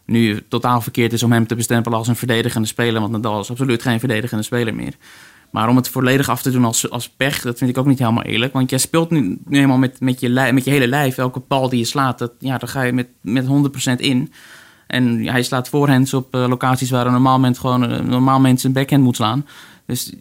nu 0.05 0.43
totaal 0.47 0.81
verkeerd 0.81 1.13
is 1.13 1.23
om 1.23 1.31
hem 1.31 1.47
te 1.47 1.55
bestempelen 1.55 1.97
als 1.97 2.07
een 2.07 2.15
verdedigende 2.15 2.67
speler. 2.67 3.01
Want 3.01 3.12
Nadal 3.12 3.39
is 3.39 3.49
absoluut 3.49 3.81
geen 3.81 3.99
verdedigende 3.99 4.43
speler 4.43 4.75
meer. 4.75 4.93
Maar 5.53 5.69
om 5.69 5.75
het 5.75 5.89
volledig 5.89 6.29
af 6.29 6.41
te 6.41 6.51
doen 6.51 6.65
als, 6.65 6.89
als 6.89 7.09
pech, 7.09 7.41
dat 7.41 7.57
vind 7.57 7.69
ik 7.69 7.77
ook 7.77 7.85
niet 7.85 7.99
helemaal 7.99 8.23
eerlijk. 8.23 8.53
Want 8.53 8.69
jij 8.69 8.79
speelt 8.79 9.09
nu, 9.09 9.19
nu 9.19 9.55
helemaal 9.55 9.77
met, 9.77 9.99
met, 9.99 10.19
je 10.19 10.29
met 10.29 10.63
je 10.63 10.71
hele 10.71 10.87
lijf. 10.87 11.17
Elke 11.17 11.41
bal 11.47 11.69
die 11.69 11.79
je 11.79 11.85
slaat, 11.85 12.17
dat, 12.17 12.31
ja, 12.39 12.57
daar 12.57 12.69
ga 12.69 12.81
je 12.81 12.93
met, 12.93 13.07
met 13.21 13.45
100% 13.45 13.49
in. 13.95 14.33
En 14.87 15.27
hij 15.27 15.43
slaat 15.43 15.69
voorhands 15.69 16.13
op 16.13 16.35
uh, 16.35 16.47
locaties 16.47 16.89
waar 16.89 17.05
een 17.05 17.11
normaal 17.11 17.39
mens 17.39 17.59
gewoon 17.59 17.81
een 17.81 18.09
normaal 18.09 18.39
mens 18.39 18.63
een 18.63 18.73
backhand 18.73 19.03
moet 19.03 19.15
slaan. 19.15 19.45
Dus 19.85 20.13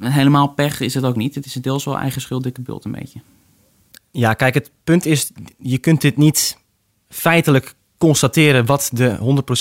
helemaal 0.00 0.48
pech 0.48 0.80
is 0.80 0.94
het 0.94 1.04
ook 1.04 1.16
niet. 1.16 1.34
Het 1.34 1.46
is 1.46 1.52
deels 1.52 1.84
wel 1.84 1.98
eigen 1.98 2.20
schuld, 2.20 2.42
dikke 2.42 2.60
bult 2.60 2.84
een 2.84 2.92
beetje. 2.92 3.20
Ja, 4.10 4.34
kijk, 4.34 4.54
het 4.54 4.70
punt 4.84 5.06
is, 5.06 5.30
je 5.58 5.78
kunt 5.78 6.00
dit 6.00 6.16
niet 6.16 6.58
feitelijk 7.08 7.74
constateren 7.98 8.66
wat 8.66 8.90
de 8.92 9.16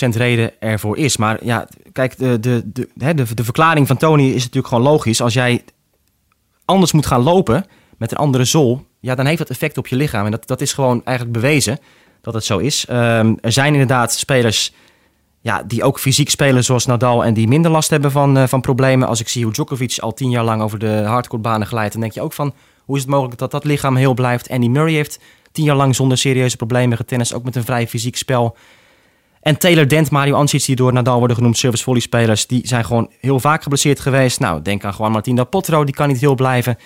100% 0.05 0.17
reden 0.17 0.61
ervoor 0.61 0.97
is. 0.97 1.17
Maar 1.17 1.45
ja, 1.45 1.67
kijk, 1.97 2.17
de, 2.17 2.39
de, 2.39 2.87
de, 2.93 3.33
de, 3.33 3.43
verklaring 3.43 3.87
van 3.87 3.97
Tony 3.97 4.27
is 4.27 4.43
natuurlijk 4.43 4.67
gewoon 4.67 4.83
logisch. 4.83 5.21
Als 5.21 5.33
jij 5.33 5.63
anders 6.65 6.91
moet 6.91 7.05
gaan 7.05 7.21
lopen 7.21 7.65
met 7.97 8.11
een 8.11 8.17
andere 8.17 8.45
zool, 8.45 8.85
ja, 8.99 9.15
dan 9.15 9.25
heeft 9.25 9.37
dat 9.37 9.49
effect 9.49 9.77
op 9.77 9.87
je 9.87 9.95
lichaam. 9.95 10.25
En 10.25 10.31
dat, 10.31 10.47
dat 10.47 10.61
is 10.61 10.73
gewoon 10.73 11.01
eigenlijk 11.03 11.39
bewezen 11.39 11.79
dat 12.21 12.33
het 12.33 12.43
zo 12.45 12.57
is. 12.57 12.85
Um, 12.89 13.37
er 13.41 13.51
zijn 13.51 13.71
inderdaad 13.73 14.13
spelers 14.13 14.73
ja, 15.41 15.63
die 15.63 15.83
ook 15.83 15.99
fysiek 15.99 16.29
spelen 16.29 16.63
zoals 16.63 16.85
Nadal 16.85 17.23
en 17.23 17.33
die 17.33 17.47
minder 17.47 17.71
last 17.71 17.89
hebben 17.89 18.11
van, 18.11 18.37
uh, 18.37 18.47
van 18.47 18.61
problemen. 18.61 19.07
Als 19.07 19.19
ik 19.19 19.27
zie 19.27 19.43
hoe 19.43 19.53
Djokovic 19.53 19.97
al 19.99 20.13
tien 20.13 20.29
jaar 20.29 20.43
lang 20.43 20.61
over 20.61 20.79
de 20.79 21.03
hardcourtbanen 21.05 21.67
glijdt, 21.67 21.91
dan 21.91 22.01
denk 22.01 22.13
je 22.13 22.21
ook 22.21 22.33
van 22.33 22.53
hoe 22.85 22.95
is 22.95 23.01
het 23.01 23.11
mogelijk 23.11 23.39
dat 23.39 23.51
dat 23.51 23.63
lichaam 23.63 23.95
heel 23.95 24.13
blijft. 24.13 24.49
Andy 24.49 24.67
Murray 24.67 24.93
heeft 24.93 25.19
tien 25.51 25.65
jaar 25.65 25.75
lang 25.75 25.95
zonder 25.95 26.17
serieuze 26.17 26.57
problemen 26.57 26.97
getennist, 26.97 27.33
ook 27.33 27.43
met 27.43 27.55
een 27.55 27.63
vrij 27.63 27.87
fysiek 27.87 28.15
spel. 28.15 28.57
En 29.47 29.57
Taylor 29.57 29.87
Dent, 29.87 30.11
Mario 30.11 30.35
Ancic, 30.35 30.65
die 30.65 30.75
door 30.75 30.93
Nadal 30.93 31.17
worden 31.17 31.37
genoemd 31.37 31.57
service 31.57 31.83
volley 31.83 32.01
spelers, 32.01 32.47
die 32.47 32.67
zijn 32.67 32.85
gewoon 32.85 33.11
heel 33.19 33.39
vaak 33.39 33.63
geblesseerd 33.63 33.99
geweest. 33.99 34.39
Nou, 34.39 34.61
denk 34.61 34.83
aan 34.83 34.93
Juan 34.97 35.11
Martín 35.11 35.35
del 35.35 35.45
Potro, 35.45 35.83
die 35.83 35.93
kan 35.93 36.07
niet 36.07 36.19
heel 36.19 36.35
blijven. 36.35 36.77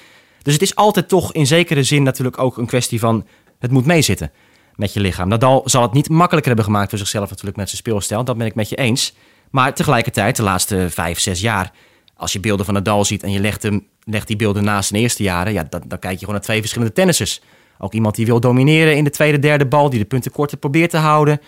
Dus 0.41 0.54
het 0.54 0.62
is 0.62 0.76
altijd 0.76 1.08
toch 1.08 1.34
in 1.34 1.47
zekere 1.47 1.84
zin 1.84 2.04
natuurlijk 2.04 2.38
ook 2.39 2.58
een 2.58 2.65
kwestie 2.65 3.00
van 3.00 3.26
het 3.60 3.71
moet 3.71 3.86
meezitten 3.86 4.32
met 4.76 4.93
je 4.93 5.00
lichaam. 5.00 5.28
Nadal 5.28 5.62
zal 5.65 5.82
het 5.82 5.93
niet 5.93 6.10
makkelijker 6.10 6.47
hebben 6.47 6.65
gemaakt 6.65 6.89
voor 6.89 6.97
zichzelf 6.97 7.30
natuurlijk 7.30 7.58
met 7.58 7.67
zijn 7.67 7.82
speelstijl, 7.82 8.24
dat 8.24 8.38
ben 8.38 8.47
ik 8.47 8.56
met 8.56 8.69
je 8.69 8.76
eens. 8.76 9.13
Maar 9.52 9.74
tegelijkertijd, 9.74 10.36
de 10.36 10.43
laatste 10.43 10.89
vijf, 10.89 11.19
zes 11.19 11.41
jaar, 11.41 11.71
als 12.15 12.34
je 12.34 12.39
beelden 12.39 12.65
van 12.65 12.74
Nadal 12.74 13.06
ziet 13.06 13.24
en 13.24 13.32
je 13.32 13.39
legt, 13.39 13.63
hem, 13.63 13.88
legt 14.04 14.28
die 14.28 14.36
beelden 14.36 14.63
naast 14.63 14.89
zijn 14.89 15.02
eerste 15.02 15.24
jaren, 15.24 15.54
ja, 15.54 15.67
dan, 15.69 15.82
dan 15.88 16.00
kijk 16.00 16.13
je 16.13 16.19
gewoon 16.19 16.36
naar 16.36 16.43
twee 16.43 16.60
verschillende 16.60 16.93
tennissers. 16.93 17.41
Ook 17.78 17.93
iemand 17.93 18.15
die 18.15 18.26
wil 18.26 18.39
domineren 18.39 18.95
in 18.95 19.04
de 19.04 19.10
tweede, 19.10 19.39
derde 19.39 19.65
bal, 19.65 19.89
die 19.89 20.00
de 20.00 20.06
punten 20.06 20.32
korter 20.32 20.58
probeert 20.58 20.89
te 20.89 20.97
houden. 20.97 21.41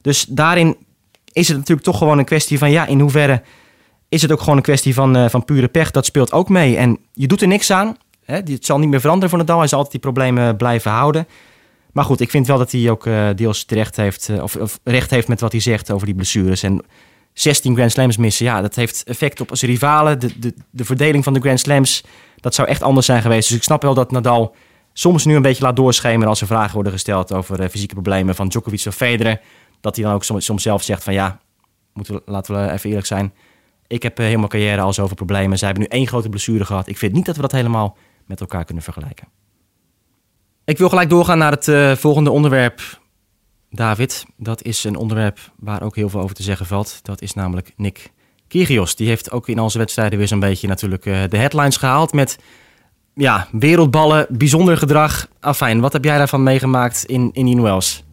Dus 0.00 0.24
daarin 0.28 0.76
is 1.32 1.48
het 1.48 1.56
natuurlijk 1.56 1.86
toch 1.86 1.98
gewoon 1.98 2.18
een 2.18 2.24
kwestie 2.24 2.58
van, 2.58 2.70
ja, 2.70 2.86
in 2.86 3.00
hoeverre 3.00 3.42
is 4.10 4.22
het 4.22 4.32
ook 4.32 4.40
gewoon 4.40 4.56
een 4.56 4.62
kwestie 4.62 4.94
van, 4.94 5.16
uh, 5.16 5.28
van 5.28 5.44
pure 5.44 5.68
pech. 5.68 5.90
Dat 5.90 6.04
speelt 6.04 6.32
ook 6.32 6.48
mee. 6.48 6.76
En 6.76 6.98
je 7.12 7.26
doet 7.26 7.40
er 7.40 7.48
niks 7.48 7.70
aan. 7.70 7.96
Hè? 8.24 8.34
Het 8.34 8.66
zal 8.66 8.78
niet 8.78 8.88
meer 8.88 9.00
veranderen 9.00 9.30
voor 9.30 9.38
Nadal. 9.38 9.58
Hij 9.58 9.68
zal 9.68 9.78
altijd 9.78 10.02
die 10.02 10.12
problemen 10.12 10.56
blijven 10.56 10.90
houden. 10.90 11.26
Maar 11.92 12.04
goed, 12.04 12.20
ik 12.20 12.30
vind 12.30 12.46
wel 12.46 12.58
dat 12.58 12.72
hij 12.72 12.90
ook 12.90 13.06
uh, 13.06 13.28
deels 13.36 13.64
terecht 13.64 13.96
heeft, 13.96 14.28
uh, 14.28 14.42
of, 14.42 14.56
of, 14.56 14.80
recht 14.84 15.10
heeft 15.10 15.28
met 15.28 15.40
wat 15.40 15.52
hij 15.52 15.60
zegt 15.60 15.90
over 15.90 16.06
die 16.06 16.14
blessures. 16.14 16.62
En 16.62 16.84
16 17.32 17.74
Grand 17.74 17.92
Slams 17.92 18.16
missen, 18.16 18.44
ja, 18.44 18.60
dat 18.60 18.74
heeft 18.74 19.02
effect 19.04 19.40
op 19.40 19.50
zijn 19.52 19.70
rivalen. 19.70 20.20
De, 20.20 20.38
de, 20.38 20.54
de 20.70 20.84
verdeling 20.84 21.24
van 21.24 21.32
de 21.32 21.40
Grand 21.40 21.60
Slams, 21.60 22.04
dat 22.36 22.54
zou 22.54 22.68
echt 22.68 22.82
anders 22.82 23.06
zijn 23.06 23.22
geweest. 23.22 23.48
Dus 23.48 23.56
ik 23.56 23.62
snap 23.62 23.82
wel 23.82 23.94
dat 23.94 24.10
Nadal 24.10 24.54
soms 24.92 25.24
nu 25.24 25.34
een 25.34 25.42
beetje 25.42 25.62
laat 25.62 25.76
doorschemeren 25.76 26.28
als 26.28 26.40
er 26.40 26.46
vragen 26.46 26.74
worden 26.74 26.92
gesteld 26.92 27.32
over 27.32 27.68
fysieke 27.68 27.94
problemen 27.94 28.34
van 28.34 28.48
Djokovic 28.48 28.84
of 28.86 28.94
Federer. 28.94 29.40
Dat 29.80 29.96
hij 29.96 30.04
dan 30.04 30.14
ook 30.14 30.24
soms, 30.24 30.44
soms 30.44 30.62
zelf 30.62 30.82
zegt 30.82 31.04
van 31.04 31.12
ja, 31.12 31.40
moeten 31.92 32.14
we, 32.14 32.22
laten 32.24 32.54
we 32.54 32.72
even 32.72 32.88
eerlijk 32.88 33.06
zijn. 33.06 33.32
Ik 33.86 34.02
heb 34.02 34.18
heel 34.18 34.36
mijn 34.36 34.48
carrière 34.48 34.80
al 34.80 34.92
zoveel 34.92 35.16
problemen. 35.16 35.58
Zij 35.58 35.68
hebben 35.68 35.88
nu 35.90 35.98
één 35.98 36.06
grote 36.06 36.28
blessure 36.28 36.64
gehad. 36.64 36.88
Ik 36.88 36.98
vind 36.98 37.12
niet 37.12 37.26
dat 37.26 37.36
we 37.36 37.42
dat 37.42 37.52
helemaal 37.52 37.96
met 38.26 38.40
elkaar 38.40 38.64
kunnen 38.64 38.84
vergelijken. 38.84 39.28
Ik 40.64 40.78
wil 40.78 40.88
gelijk 40.88 41.10
doorgaan 41.10 41.38
naar 41.38 41.50
het 41.50 41.68
uh, 41.68 41.92
volgende 41.92 42.30
onderwerp, 42.30 43.00
David. 43.70 44.26
Dat 44.36 44.62
is 44.62 44.84
een 44.84 44.96
onderwerp 44.96 45.38
waar 45.56 45.82
ook 45.82 45.96
heel 45.96 46.08
veel 46.08 46.20
over 46.20 46.34
te 46.34 46.42
zeggen 46.42 46.66
valt. 46.66 47.00
Dat 47.02 47.22
is 47.22 47.34
namelijk 47.34 47.72
Nick 47.76 48.12
Kyrgios. 48.48 48.96
Die 48.96 49.08
heeft 49.08 49.30
ook 49.30 49.48
in 49.48 49.58
onze 49.60 49.78
wedstrijden 49.78 50.18
weer 50.18 50.28
zo'n 50.28 50.40
beetje 50.40 50.68
natuurlijk 50.68 51.04
uh, 51.04 51.22
de 51.28 51.36
headlines 51.36 51.76
gehaald 51.76 52.12
met 52.12 52.38
ja, 53.14 53.48
wereldballen, 53.52 54.26
bijzonder 54.28 54.76
gedrag. 54.76 55.28
Afijn, 55.40 55.80
wat 55.80 55.92
heb 55.92 56.04
jij 56.04 56.18
daarvan 56.18 56.42
meegemaakt 56.42 57.04
in, 57.04 57.30
in 57.32 57.62
Wells? 57.62 58.04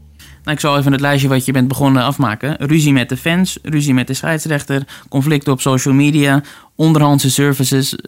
Nou, 0.47 0.59
ik 0.59 0.65
zal 0.65 0.77
even 0.77 0.91
het 0.91 1.01
lijstje 1.01 1.27
wat 1.27 1.45
je 1.45 1.51
bent 1.51 1.67
begonnen 1.67 2.03
afmaken. 2.03 2.55
Ruzie 2.59 2.93
met 2.93 3.09
de 3.09 3.17
fans, 3.17 3.57
ruzie 3.63 3.93
met 3.93 4.07
de 4.07 4.13
scheidsrechter, 4.13 4.83
conflicten 5.09 5.51
op 5.53 5.61
social 5.61 5.93
media, 5.93 6.41
onderhandse 6.75 7.31
services. 7.31 7.95
eh, 7.95 8.01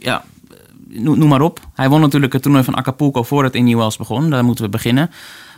Ja, 0.00 0.24
noem, 0.88 1.18
noem 1.18 1.28
maar 1.28 1.40
op. 1.40 1.60
Hij 1.74 1.88
won 1.88 2.00
natuurlijk 2.00 2.32
het 2.32 2.42
toernooi 2.42 2.64
van 2.64 2.74
Acapulco 2.74 3.22
voor 3.22 3.44
het 3.44 3.54
in 3.54 3.64
Newells 3.64 3.96
begon. 3.96 4.30
Daar 4.30 4.44
moeten 4.44 4.64
we 4.64 4.70
beginnen. 4.70 5.10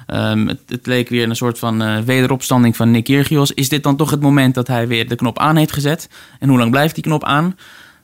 Ehm, 0.06 0.46
het, 0.46 0.86
leek 0.86 1.08
weer 1.08 1.28
een 1.28 1.36
soort 1.36 1.58
van 1.58 1.82
eh, 1.82 1.98
wederopstanding 1.98 2.76
van 2.76 2.90
Nick 2.90 3.04
Kyrgios. 3.04 3.52
Is 3.52 3.68
dit 3.68 3.82
dan 3.82 3.96
toch 3.96 4.10
het 4.10 4.20
moment 4.20 4.54
dat 4.54 4.66
hij 4.66 4.88
weer 4.88 5.08
de 5.08 5.16
knop 5.16 5.38
aan 5.38 5.56
heeft 5.56 5.72
gezet? 5.72 6.08
En 6.38 6.48
hoe 6.48 6.58
lang 6.58 6.70
blijft 6.70 6.94
die 6.94 7.04
knop 7.04 7.24
aan? 7.24 7.56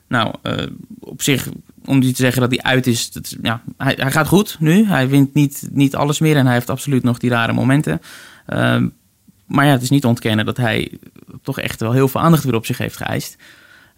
Nou, 0.09 0.35
eh, 0.43 0.67
op 1.01 1.23
zich, 1.23 1.49
om 1.85 2.01
die 2.01 2.13
te 2.13 2.23
zeggen 2.23 2.41
dat 2.41 2.51
hij 2.51 2.63
uit 2.63 2.87
is, 2.87 3.11
dat, 3.11 3.37
ja, 3.43 3.63
hij, 3.77 3.95
hij 3.97 4.11
gaat 4.11 4.27
goed 4.27 4.57
nu. 4.59 4.87
Hij 4.87 5.09
wint 5.09 5.35
niet, 5.35 5.69
niet 5.73 5.97
alles 5.97 6.19
meer 6.19 6.37
en 6.37 6.45
hij 6.45 6.55
heeft 6.55 6.71
absoluut 6.71 7.03
nog 7.03 7.19
die 7.19 7.31
rare 7.31 7.53
momenten. 7.53 8.01
Ehm, 8.47 8.89
maar 9.47 9.67
ja, 9.67 9.73
het 9.73 9.83
is 9.83 9.91
niet 9.91 10.05
ontkennen 10.05 10.45
dat 10.45 10.57
hij 10.57 10.99
toch 11.43 11.61
echt 11.61 11.81
wel 11.81 11.93
heel 11.93 12.09
veel 12.09 12.21
aandacht 12.21 12.45
weer 12.45 12.55
op 12.55 12.67
zich 12.67 12.79
heeft 12.79 12.97
geëist. 12.97 13.37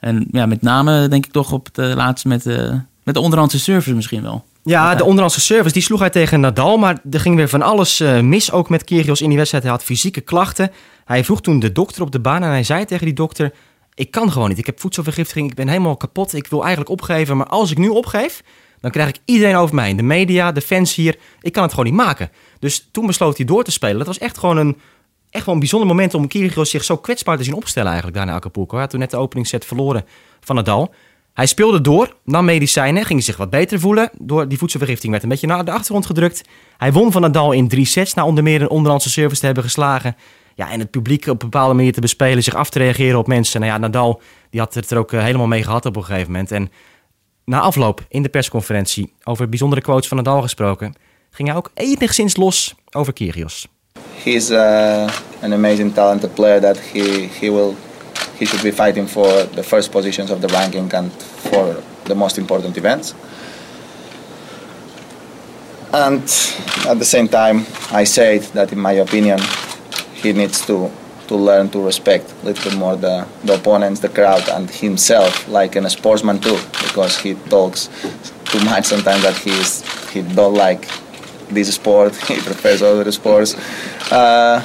En 0.00 0.26
ja, 0.30 0.46
met 0.46 0.62
name 0.62 1.08
denk 1.08 1.26
ik 1.26 1.32
toch 1.32 1.52
op 1.52 1.66
het 1.66 1.78
eh, 1.78 1.94
laatste 1.94 2.28
met, 2.28 2.46
eh, 2.46 2.74
met 3.02 3.14
de 3.14 3.20
onderhandse 3.20 3.58
service 3.58 3.94
misschien 3.94 4.22
wel. 4.22 4.44
Ja, 4.64 4.94
de 4.94 5.04
onderhandse 5.04 5.40
service 5.40 5.72
die 5.72 5.82
sloeg 5.82 6.00
hij 6.00 6.10
tegen 6.10 6.40
Nadal, 6.40 6.76
maar 6.76 6.98
er 7.10 7.20
ging 7.20 7.36
weer 7.36 7.48
van 7.48 7.62
alles 7.62 8.00
eh, 8.00 8.20
mis, 8.20 8.52
ook 8.52 8.68
met 8.68 8.84
Kyrgios 8.84 9.20
in 9.20 9.28
die 9.28 9.36
wedstrijd. 9.36 9.64
Hij 9.64 9.72
had 9.72 9.84
fysieke 9.84 10.20
klachten. 10.20 10.70
Hij 11.04 11.24
vroeg 11.24 11.40
toen 11.40 11.58
de 11.58 11.72
dokter 11.72 12.02
op 12.02 12.12
de 12.12 12.20
baan 12.20 12.42
en 12.42 12.48
hij 12.48 12.64
zei 12.64 12.84
tegen 12.84 13.04
die 13.04 13.14
dokter... 13.14 13.52
ik 13.94 14.10
kan 14.10 14.32
gewoon 14.32 14.48
niet, 14.48 14.58
ik 14.58 14.66
heb 14.66 14.80
voedselvergiftiging, 14.80 15.50
ik 15.50 15.56
ben 15.56 15.68
helemaal 15.68 15.96
kapot, 15.96 16.34
ik 16.34 16.46
wil 16.46 16.60
eigenlijk 16.60 16.90
opgeven. 16.90 17.36
Maar 17.36 17.46
als 17.46 17.70
ik 17.70 17.78
nu 17.78 17.88
opgeef, 17.88 18.42
dan 18.80 18.90
krijg 18.90 19.08
ik 19.08 19.18
iedereen 19.24 19.56
over 19.56 19.74
mij, 19.74 19.94
de 19.94 20.02
media, 20.02 20.52
de 20.52 20.60
fans 20.60 20.94
hier. 20.94 21.16
Ik 21.40 21.52
kan 21.52 21.62
het 21.62 21.72
gewoon 21.72 21.86
niet 21.86 22.00
maken. 22.00 22.30
Dus 22.58 22.88
toen 22.92 23.06
besloot 23.06 23.36
hij 23.36 23.46
door 23.46 23.64
te 23.64 23.70
spelen. 23.70 23.98
Dat 23.98 24.06
was 24.06 24.18
echt 24.18 24.38
gewoon 24.38 24.56
een, 24.56 24.76
echt 25.30 25.44
wel 25.44 25.54
een 25.54 25.60
bijzonder 25.60 25.88
moment 25.88 26.14
om 26.14 26.28
Kyrgios 26.28 26.70
zich 26.70 26.84
zo 26.84 26.96
kwetsbaar 26.96 27.36
te 27.36 27.44
zien 27.44 27.54
opstellen 27.54 27.88
eigenlijk 27.88 28.16
daar 28.16 28.28
in 28.28 28.34
Acapulco. 28.34 28.72
Hij 28.72 28.80
had 28.80 28.90
toen 28.90 29.00
net 29.00 29.10
de 29.10 29.16
openingsset 29.16 29.64
verloren 29.64 30.04
van 30.40 30.56
Nadal. 30.56 30.94
Hij 31.34 31.46
speelde 31.46 31.80
door, 31.80 32.16
nam 32.24 32.44
medicijnen, 32.44 33.04
ging 33.04 33.22
zich 33.22 33.36
wat 33.36 33.50
beter 33.50 33.80
voelen. 33.80 34.10
Door 34.18 34.48
die 34.48 34.58
voedselvergiftiging 34.58 35.12
werd 35.12 35.24
een 35.24 35.30
beetje 35.30 35.46
naar 35.46 35.64
de 35.64 35.70
achtergrond 35.70 36.06
gedrukt. 36.06 36.42
Hij 36.76 36.92
won 36.92 37.12
van 37.12 37.20
Nadal 37.20 37.52
in 37.52 37.68
drie 37.68 37.86
sets, 37.86 38.14
na 38.14 38.24
onder 38.26 38.44
meer 38.44 38.62
een 38.62 38.70
onderhandse 38.70 39.10
service 39.10 39.40
te 39.40 39.46
hebben 39.46 39.64
geslagen. 39.64 40.16
Ja, 40.54 40.70
en 40.70 40.80
het 40.80 40.90
publiek 40.90 41.26
op 41.26 41.42
een 41.42 41.50
bepaalde 41.50 41.74
manier 41.74 41.92
te 41.92 42.00
bespelen, 42.00 42.42
zich 42.42 42.54
af 42.54 42.70
te 42.70 42.78
reageren 42.78 43.18
op 43.18 43.26
mensen. 43.26 43.60
Nou 43.60 43.72
ja, 43.72 43.78
Nadal 43.78 44.20
die 44.50 44.60
had 44.60 44.74
het 44.74 44.90
er 44.90 44.98
ook 44.98 45.12
eh, 45.12 45.22
helemaal 45.22 45.46
mee 45.46 45.62
gehad 45.62 45.86
op 45.86 45.96
een 45.96 46.04
gegeven 46.04 46.32
moment. 46.32 46.50
En 46.50 46.70
na 47.44 47.60
afloop 47.60 48.04
in 48.08 48.22
de 48.22 48.28
persconferentie 48.28 49.12
over 49.24 49.48
bijzondere 49.48 49.80
quotes 49.80 50.08
van 50.08 50.16
Nadal 50.16 50.42
gesproken, 50.42 50.94
ging 51.30 51.48
hij 51.48 51.56
ook 51.56 51.70
enigszins 51.74 52.36
los 52.36 52.74
over 52.90 53.12
Kyrgios. 53.12 53.68
He's 54.24 54.50
uh, 54.50 54.58
an 55.42 55.52
amazing, 55.52 55.94
talented 55.94 56.34
player 56.34 56.60
that 56.60 56.78
he, 56.92 57.28
he 57.40 57.50
will 57.52 57.74
he 58.38 58.44
should 58.44 58.62
be 58.62 58.72
fighting 58.72 59.08
for 59.08 59.48
the 59.54 59.62
first 59.62 59.90
positions 59.90 60.30
of 60.30 60.40
the 60.40 60.46
ranking 60.46 60.94
and 60.94 61.12
for 61.48 61.76
the 62.02 62.14
most 62.14 62.36
important 62.36 62.76
events. 62.76 63.14
And 65.90 66.22
at 66.88 66.98
the 66.98 67.04
same 67.04 67.28
time, 67.28 67.64
I 67.92 68.06
said 68.06 68.42
that 68.52 68.72
in 68.72 68.80
my 68.80 69.00
opinion, 69.00 69.38
he 70.24 70.32
needs 70.32 70.66
to 70.66 70.90
to 71.28 71.36
learn 71.36 71.68
to 71.70 71.80
respect 71.80 72.32
a 72.42 72.46
little 72.46 72.72
more 72.76 72.96
the, 72.96 73.26
the 73.44 73.54
opponents, 73.54 74.00
the 74.00 74.08
crowd, 74.08 74.46
and 74.50 74.70
himself, 74.70 75.48
like 75.48 75.74
in 75.76 75.86
a 75.86 75.90
sportsman 75.90 76.38
too, 76.38 76.58
because 76.84 77.18
he 77.18 77.34
talks 77.48 77.88
too 78.44 78.60
much 78.64 78.84
sometimes 78.84 79.22
that 79.22 79.36
he's 79.36 79.82
he 80.10 80.22
don't 80.22 80.54
like 80.54 80.86
this 81.50 81.74
sport. 81.74 82.14
He 82.28 82.36
prefers 82.40 82.82
other 82.82 83.10
sports. 83.12 83.54
Uh, 84.12 84.62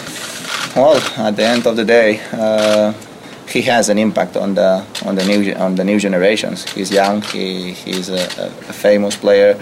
well, 0.76 0.98
at 1.18 1.36
the 1.36 1.46
end 1.46 1.66
of 1.66 1.76
the 1.76 1.86
day, 1.86 2.20
uh, 2.34 2.94
he 3.48 3.62
has 3.64 3.90
an 3.90 3.98
impact 3.98 4.36
on 4.38 4.56
the 4.56 4.86
on 5.06 5.16
the 5.16 5.26
new 5.26 5.54
on 5.56 5.76
the 5.76 5.84
new 5.84 6.00
generations. 6.00 6.70
He's 6.74 6.92
young. 6.92 7.22
He 7.22 7.74
he's 7.74 8.10
a, 8.10 8.24
a 8.70 8.74
famous 8.74 9.16
player, 9.16 9.58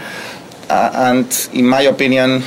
uh, 0.70 0.92
and 0.94 1.50
in 1.54 1.66
my 1.66 1.82
opinion, 1.82 2.44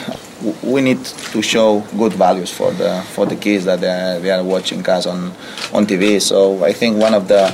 we 0.62 0.80
need 0.80 1.05
to 1.05 1.43
show 1.43 1.80
good 1.99 2.12
values 2.14 2.51
for 2.51 2.70
the 2.72 3.03
for 3.14 3.26
the 3.26 3.36
kids 3.36 3.64
that 3.64 3.80
they 3.80 3.88
are, 3.91 4.18
they 4.18 4.30
are 4.30 4.43
watching 4.43 4.86
us 4.88 5.07
on 5.07 5.32
on 5.72 5.86
TV. 5.86 6.20
So 6.20 6.64
I 6.64 6.72
think 6.72 6.97
one 6.99 7.14
of 7.14 7.28
the 7.28 7.45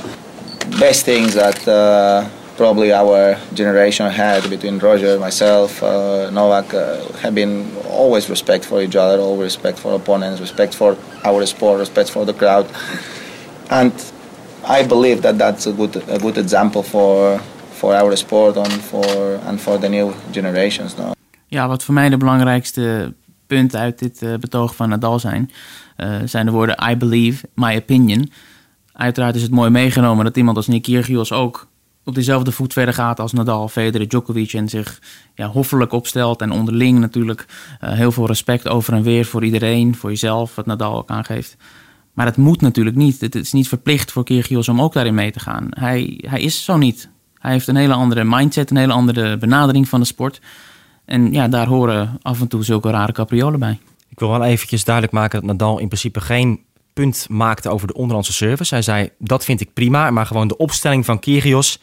best 0.79 1.05
things 1.05 1.33
that 1.35 1.67
uh, 1.67 2.27
probably 2.55 2.91
our 2.91 3.37
generation 3.53 4.09
had 4.09 4.49
between 4.49 4.79
Roger, 4.79 5.19
myself, 5.19 5.81
uh, 5.83 6.29
Novak, 6.31 6.73
uh, 6.73 7.07
have 7.19 7.35
been 7.35 7.75
always 7.89 8.29
respect 8.29 8.65
for 8.65 8.81
each 8.81 8.95
other, 8.95 9.21
always 9.21 9.55
respect 9.55 9.79
for 9.79 9.93
opponents, 9.93 10.41
respect 10.41 10.73
for 10.73 10.97
our 11.23 11.45
sport, 11.45 11.79
respect 11.79 12.09
for 12.09 12.25
the 12.25 12.33
crowd, 12.33 12.69
and 13.69 13.93
I 14.63 14.83
believe 14.83 15.21
that 15.21 15.37
that's 15.37 15.67
a 15.67 15.73
good 15.73 15.95
a 16.09 16.19
good 16.19 16.37
example 16.37 16.83
for 16.83 17.39
for 17.79 17.93
our 17.93 18.15
sport 18.15 18.57
and 18.57 18.73
for 18.81 19.35
and 19.47 19.59
for 19.61 19.77
the 19.77 19.89
new 19.89 20.15
generations. 20.31 20.97
No? 20.97 21.16
Ja, 21.47 21.67
wat 21.67 21.83
voor 21.83 21.93
mij 21.93 22.09
de 22.09 22.17
belangrijkste 22.17 23.13
punten 23.47 23.79
uit 23.79 23.99
dit 23.99 24.21
eh, 24.21 24.35
betoog 24.35 24.75
van 24.75 24.89
Nadal 24.89 25.19
zijn, 25.19 25.51
eh, 25.95 26.15
zijn 26.25 26.45
de 26.45 26.51
woorden 26.51 26.89
I 26.89 26.95
believe, 26.95 27.49
my 27.55 27.75
opinion. 27.75 28.31
Uiteraard 28.93 29.35
is 29.35 29.41
het 29.41 29.51
mooi 29.51 29.69
meegenomen 29.69 30.25
dat 30.25 30.37
iemand 30.37 30.57
als 30.57 30.67
Nick 30.67 30.81
Kyrgios 30.81 31.31
ook 31.31 31.67
op 32.03 32.15
dezelfde 32.15 32.51
voet 32.51 32.73
verder 32.73 32.93
gaat 32.93 33.19
als 33.19 33.33
Nadal, 33.33 33.67
Federer, 33.67 34.07
Djokovic 34.07 34.53
en 34.53 34.69
zich 34.69 35.01
ja, 35.35 35.47
hoffelijk 35.47 35.91
opstelt 35.91 36.41
en 36.41 36.51
onderling 36.51 36.99
natuurlijk 36.99 37.45
eh, 37.79 37.91
heel 37.91 38.11
veel 38.11 38.27
respect 38.27 38.67
over 38.67 38.93
en 38.93 39.03
weer 39.03 39.25
voor 39.25 39.43
iedereen, 39.45 39.95
voor 39.95 40.09
jezelf, 40.09 40.55
wat 40.55 40.65
Nadal 40.65 40.97
ook 40.97 41.09
aangeeft. 41.09 41.57
Maar 42.13 42.25
het 42.25 42.37
moet 42.37 42.61
natuurlijk 42.61 42.95
niet. 42.95 43.21
Het 43.21 43.35
is 43.35 43.51
niet 43.51 43.67
verplicht 43.67 44.11
voor 44.11 44.23
Kyrgios 44.23 44.69
om 44.69 44.81
ook 44.81 44.93
daarin 44.93 45.15
mee 45.15 45.31
te 45.31 45.39
gaan. 45.39 45.67
Hij, 45.69 46.23
hij 46.27 46.41
is 46.41 46.63
zo 46.63 46.77
niet. 46.77 47.09
Hij 47.33 47.51
heeft 47.51 47.67
een 47.67 47.75
hele 47.75 47.93
andere 47.93 48.23
mindset, 48.23 48.69
een 48.69 48.77
hele 48.77 48.93
andere 48.93 49.37
benadering 49.37 49.89
van 49.89 49.99
de 49.99 50.05
sport. 50.05 50.41
En 51.07 51.31
ja, 51.31 51.47
daar 51.47 51.67
horen 51.67 52.19
af 52.21 52.41
en 52.41 52.47
toe 52.47 52.63
zulke 52.63 52.89
rare 52.89 53.11
capriolen 53.11 53.59
bij. 53.59 53.79
Ik 54.09 54.19
wil 54.19 54.29
wel 54.29 54.43
eventjes 54.43 54.83
duidelijk 54.83 55.15
maken 55.15 55.39
dat 55.39 55.49
Nadal 55.49 55.79
in 55.79 55.87
principe 55.87 56.21
geen 56.21 56.63
punt 56.93 57.27
maakte 57.29 57.69
over 57.69 57.87
de 57.87 57.93
onderhandse 57.93 58.33
service. 58.33 58.73
Hij 58.73 58.83
zei, 58.83 59.09
dat 59.17 59.45
vind 59.45 59.61
ik 59.61 59.73
prima, 59.73 60.11
maar 60.11 60.25
gewoon 60.25 60.47
de 60.47 60.57
opstelling 60.57 61.05
van 61.05 61.19
Kyrgios... 61.19 61.79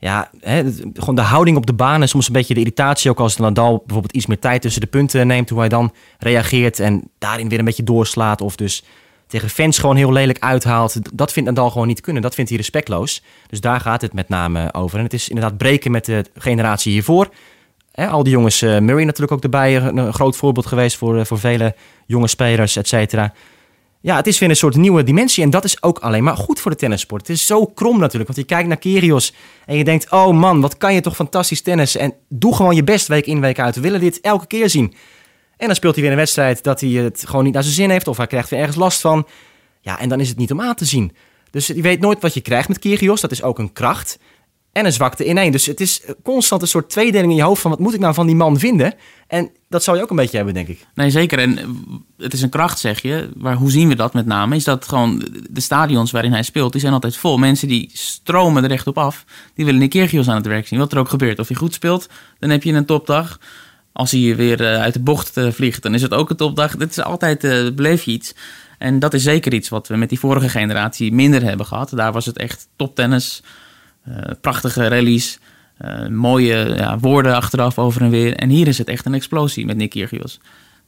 Ja, 0.00 0.30
hè, 0.40 0.62
gewoon 0.94 1.14
de 1.14 1.20
houding 1.20 1.56
op 1.56 1.66
de 1.66 1.72
baan 1.72 2.00
en 2.00 2.08
soms 2.08 2.26
een 2.26 2.32
beetje 2.32 2.54
de 2.54 2.60
irritatie... 2.60 3.10
ook 3.10 3.20
als 3.20 3.36
Nadal 3.36 3.82
bijvoorbeeld 3.86 4.14
iets 4.14 4.26
meer 4.26 4.38
tijd 4.38 4.62
tussen 4.62 4.80
de 4.80 4.86
punten 4.86 5.26
neemt... 5.26 5.50
hoe 5.50 5.58
hij 5.58 5.68
dan 5.68 5.92
reageert 6.18 6.80
en 6.80 7.10
daarin 7.18 7.48
weer 7.48 7.58
een 7.58 7.64
beetje 7.64 7.84
doorslaat... 7.84 8.40
of 8.40 8.56
dus 8.56 8.84
tegen 9.26 9.48
fans 9.48 9.78
gewoon 9.78 9.96
heel 9.96 10.12
lelijk 10.12 10.38
uithaalt. 10.38 11.16
Dat 11.16 11.32
vindt 11.32 11.48
Nadal 11.48 11.70
gewoon 11.70 11.86
niet 11.86 12.00
kunnen. 12.00 12.22
Dat 12.22 12.34
vindt 12.34 12.50
hij 12.50 12.58
respectloos. 12.58 13.22
Dus 13.46 13.60
daar 13.60 13.80
gaat 13.80 14.00
het 14.00 14.12
met 14.12 14.28
name 14.28 14.74
over. 14.74 14.98
En 14.98 15.04
het 15.04 15.12
is 15.12 15.28
inderdaad 15.28 15.58
breken 15.58 15.90
met 15.90 16.04
de 16.04 16.24
generatie 16.34 16.92
hiervoor... 16.92 17.28
Hè, 17.98 18.08
al 18.08 18.22
die 18.22 18.32
jongens, 18.32 18.62
eh, 18.62 18.78
Murray 18.78 19.04
natuurlijk 19.04 19.32
ook 19.32 19.42
erbij, 19.42 19.76
een, 19.76 20.12
groot 20.12 20.36
voorbeeld 20.36 20.66
geweest 20.66 20.96
voor, 20.96 21.18
eh, 21.18 21.24
voor 21.24 21.38
vele 21.38 21.74
jonge 22.06 22.26
spelers, 22.26 22.76
et 22.76 22.88
cetera. 22.88 23.32
Ja, 24.00 24.16
het 24.16 24.26
is 24.26 24.38
weer 24.38 24.48
een 24.48 24.56
soort 24.56 24.76
nieuwe 24.76 25.02
dimensie 25.02 25.44
en 25.44 25.50
dat 25.50 25.64
is 25.64 25.82
ook 25.82 25.98
alleen 25.98 26.24
maar 26.24 26.36
goed 26.36 26.60
voor 26.60 26.70
de 26.70 26.76
tennissport. 26.76 27.26
Het 27.26 27.36
is 27.36 27.46
zo 27.46 27.66
krom 27.66 27.98
natuurlijk, 27.98 28.26
want 28.26 28.38
je 28.38 28.54
kijkt 28.54 28.68
naar 28.68 28.76
Kyrgios 28.76 29.34
en 29.66 29.76
je 29.76 29.84
denkt, 29.84 30.10
oh 30.10 30.38
man, 30.38 30.60
wat 30.60 30.76
kan 30.76 30.94
je 30.94 31.00
toch 31.00 31.14
fantastisch 31.14 31.62
tennis 31.62 31.96
en 31.96 32.14
doe 32.28 32.54
gewoon 32.54 32.74
je 32.74 32.84
best 32.84 33.06
week 33.06 33.26
in, 33.26 33.40
week 33.40 33.58
uit. 33.58 33.74
We 33.74 33.80
willen 33.80 34.00
dit 34.00 34.20
elke 34.20 34.46
keer 34.46 34.70
zien. 34.70 34.94
En 35.56 35.66
dan 35.66 35.74
speelt 35.74 35.94
hij 35.94 36.02
weer 36.02 36.12
een 36.12 36.18
wedstrijd 36.18 36.62
dat 36.62 36.80
hij 36.80 36.90
het 36.90 37.22
gewoon 37.26 37.44
niet 37.44 37.54
naar 37.54 37.62
zijn 37.62 37.74
zin 37.74 37.90
heeft 37.90 38.08
of 38.08 38.16
hij 38.16 38.26
krijgt 38.26 38.50
weer 38.50 38.58
ergens 38.58 38.76
last 38.76 39.00
van. 39.00 39.26
Ja, 39.80 39.98
en 39.98 40.08
dan 40.08 40.20
is 40.20 40.28
het 40.28 40.38
niet 40.38 40.52
om 40.52 40.60
aan 40.60 40.74
te 40.74 40.84
zien. 40.84 41.12
Dus 41.50 41.66
je 41.66 41.82
weet 41.82 42.00
nooit 42.00 42.20
wat 42.20 42.34
je 42.34 42.40
krijgt 42.40 42.68
met 42.68 42.78
Kyrgios, 42.78 43.20
dat 43.20 43.30
is 43.30 43.42
ook 43.42 43.58
een 43.58 43.72
kracht 43.72 44.18
en 44.78 44.84
een 44.84 44.92
zwakte 44.92 45.24
in 45.24 45.38
één. 45.38 45.52
Dus 45.52 45.66
het 45.66 45.80
is 45.80 46.02
constant 46.22 46.62
een 46.62 46.68
soort 46.68 46.90
tweedeling 46.90 47.30
in 47.30 47.36
je 47.36 47.42
hoofd 47.42 47.60
van 47.60 47.70
wat 47.70 47.80
moet 47.80 47.94
ik 47.94 48.00
nou 48.00 48.14
van 48.14 48.26
die 48.26 48.36
man 48.36 48.58
vinden? 48.58 48.94
En 49.26 49.50
dat 49.68 49.82
zou 49.82 49.96
je 49.96 50.02
ook 50.02 50.10
een 50.10 50.16
beetje 50.16 50.36
hebben, 50.36 50.54
denk 50.54 50.68
ik. 50.68 50.86
Nee, 50.94 51.10
zeker. 51.10 51.38
En 51.38 51.58
eh, 51.58 51.64
het 52.18 52.32
is 52.32 52.42
een 52.42 52.48
kracht, 52.48 52.78
zeg 52.78 53.02
je. 53.02 53.30
Maar 53.36 53.54
hoe 53.54 53.70
zien 53.70 53.88
we 53.88 53.94
dat 53.94 54.14
met 54.14 54.26
name? 54.26 54.56
Is 54.56 54.64
dat 54.64 54.88
gewoon 54.88 55.24
de 55.50 55.60
stadions 55.60 56.10
waarin 56.10 56.32
hij 56.32 56.42
speelt, 56.42 56.72
die 56.72 56.80
zijn 56.80 56.92
altijd 56.92 57.16
vol. 57.16 57.38
Mensen 57.38 57.68
die 57.68 57.90
stromen 57.92 58.64
er 58.64 58.70
echt 58.70 58.86
op 58.86 58.98
af. 58.98 59.24
Die 59.54 59.64
willen 59.64 59.82
een 59.82 59.88
Kyrgios 59.88 60.28
aan 60.28 60.36
het 60.36 60.46
werk 60.46 60.66
zien. 60.66 60.78
Wat 60.78 60.92
er 60.92 60.98
ook 60.98 61.08
gebeurt. 61.08 61.38
Of 61.38 61.48
hij 61.48 61.56
goed 61.56 61.74
speelt, 61.74 62.08
dan 62.38 62.50
heb 62.50 62.62
je 62.62 62.72
een 62.72 62.86
topdag. 62.86 63.38
Als 63.98 64.10
hij 64.10 64.36
weer 64.36 64.60
eh, 64.60 64.80
uit 64.80 64.92
de 64.92 65.00
bocht 65.00 65.36
eh, 65.36 65.50
vliegt, 65.50 65.82
dan 65.82 65.94
is 65.94 66.02
het 66.02 66.14
ook 66.14 66.30
een 66.30 66.36
topdag. 66.36 66.76
Dit 66.76 66.90
is 66.90 67.00
altijd, 67.00 67.44
eh, 67.44 67.70
beleef 67.74 68.02
je 68.02 68.10
iets. 68.10 68.34
En 68.78 68.98
dat 68.98 69.14
is 69.14 69.22
zeker 69.22 69.54
iets 69.54 69.68
wat 69.68 69.88
we 69.88 69.96
met 69.96 70.08
die 70.08 70.18
vorige 70.18 70.48
generatie 70.48 71.12
minder 71.12 71.42
hebben 71.42 71.66
gehad. 71.66 71.90
Daar 71.94 72.12
was 72.12 72.26
het 72.26 72.36
echt 72.36 72.68
toptennis. 72.76 73.42
Eh, 74.08 74.32
prachtige 74.40 74.88
rallies. 74.88 75.38
eh, 75.78 76.06
mooie 76.06 76.74
ja, 76.76 76.98
woorden 76.98 77.34
achteraf 77.34 77.78
over 77.78 78.02
en 78.02 78.10
weer. 78.10 78.34
En 78.36 78.48
hier 78.48 78.68
is 78.68 78.78
het 78.78 78.88
echt 78.88 79.06
een 79.06 79.14
explosie 79.14 79.66
met 79.66 79.76
Nick 79.76 79.90
Kyrgios. 79.90 80.40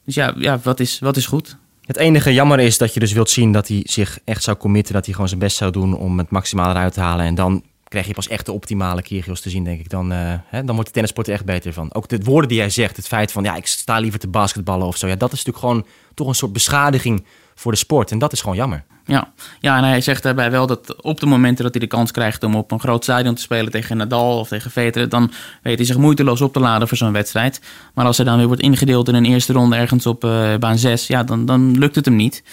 Dus 0.05 0.15
ja, 0.15 0.33
ja 0.37 0.59
wat, 0.63 0.79
is, 0.79 0.99
wat 0.99 1.17
is 1.17 1.25
goed? 1.25 1.57
Het 1.85 1.97
enige 1.97 2.33
jammer 2.33 2.59
is 2.59 2.77
dat 2.77 2.93
je 2.93 2.99
dus 2.99 3.11
wilt 3.11 3.29
zien 3.29 3.51
dat 3.51 3.67
hij 3.67 3.81
zich 3.83 4.19
echt 4.23 4.43
zou 4.43 4.57
committen, 4.57 4.93
dat 4.93 5.05
hij 5.05 5.13
gewoon 5.13 5.29
zijn 5.29 5.39
best 5.39 5.57
zou 5.57 5.71
doen 5.71 5.97
om 5.97 6.17
het 6.17 6.29
maximaal 6.29 6.69
eruit 6.69 6.93
te 6.93 6.99
halen. 6.99 7.25
En 7.25 7.35
dan 7.35 7.63
krijg 7.87 8.07
je 8.07 8.13
pas 8.13 8.27
echt 8.27 8.45
de 8.45 8.51
optimale 8.51 9.01
Kyrgios 9.01 9.41
te 9.41 9.49
zien, 9.49 9.63
denk 9.63 9.79
ik. 9.79 9.89
Dan, 9.89 10.11
eh, 10.11 10.33
hè, 10.45 10.63
dan 10.63 10.73
wordt 10.73 10.85
de 10.85 10.93
tennissport 10.93 11.27
er 11.27 11.33
echt 11.33 11.45
beter 11.45 11.73
van. 11.73 11.93
Ook 11.93 12.07
de 12.07 12.19
woorden 12.23 12.49
die 12.49 12.57
jij 12.57 12.69
zegt, 12.69 12.97
het 12.97 13.07
feit 13.07 13.31
van 13.31 13.43
ja, 13.43 13.55
ik 13.55 13.67
sta 13.67 13.99
liever 13.99 14.19
te 14.19 14.27
basketballen 14.27 14.87
of 14.87 14.97
zo. 14.97 15.07
Ja, 15.07 15.15
dat 15.15 15.31
is 15.31 15.43
natuurlijk 15.45 15.65
gewoon 15.65 15.85
toch 16.13 16.27
een 16.27 16.35
soort 16.35 16.53
beschadiging 16.53 17.25
voor 17.61 17.71
de 17.71 17.77
sport. 17.77 18.11
En 18.11 18.19
dat 18.19 18.33
is 18.33 18.41
gewoon 18.41 18.55
jammer. 18.55 18.83
Ja. 19.05 19.31
ja, 19.59 19.77
en 19.77 19.83
hij 19.83 20.01
zegt 20.01 20.23
daarbij 20.23 20.51
wel 20.51 20.67
dat 20.67 21.01
op 21.01 21.19
de 21.19 21.25
momenten 21.25 21.63
dat 21.63 21.73
hij 21.73 21.81
de 21.81 21.87
kans 21.87 22.11
krijgt 22.11 22.43
om 22.43 22.55
op 22.55 22.71
een 22.71 22.79
groot 22.79 23.03
stadion 23.03 23.35
te 23.35 23.41
spelen 23.41 23.71
tegen 23.71 23.97
Nadal 23.97 24.39
of 24.39 24.47
tegen 24.47 24.71
Federer, 24.71 25.09
dan 25.09 25.31
weet 25.61 25.77
hij 25.77 25.85
zich 25.85 25.97
moeiteloos 25.97 26.41
op 26.41 26.53
te 26.53 26.59
laden 26.59 26.87
voor 26.87 26.97
zo'n 26.97 27.11
wedstrijd. 27.11 27.61
Maar 27.93 28.05
als 28.05 28.17
hij 28.17 28.25
dan 28.25 28.37
weer 28.37 28.47
wordt 28.47 28.61
ingedeeld 28.61 29.07
in 29.07 29.15
een 29.15 29.25
eerste 29.25 29.53
ronde 29.53 29.75
ergens 29.75 30.05
op 30.05 30.23
uh, 30.23 30.55
baan 30.59 30.77
6, 30.77 31.07
ja, 31.07 31.23
dan, 31.23 31.45
dan 31.45 31.77
lukt 31.77 31.95
het 31.95 32.05
hem 32.05 32.15
niet. 32.15 32.43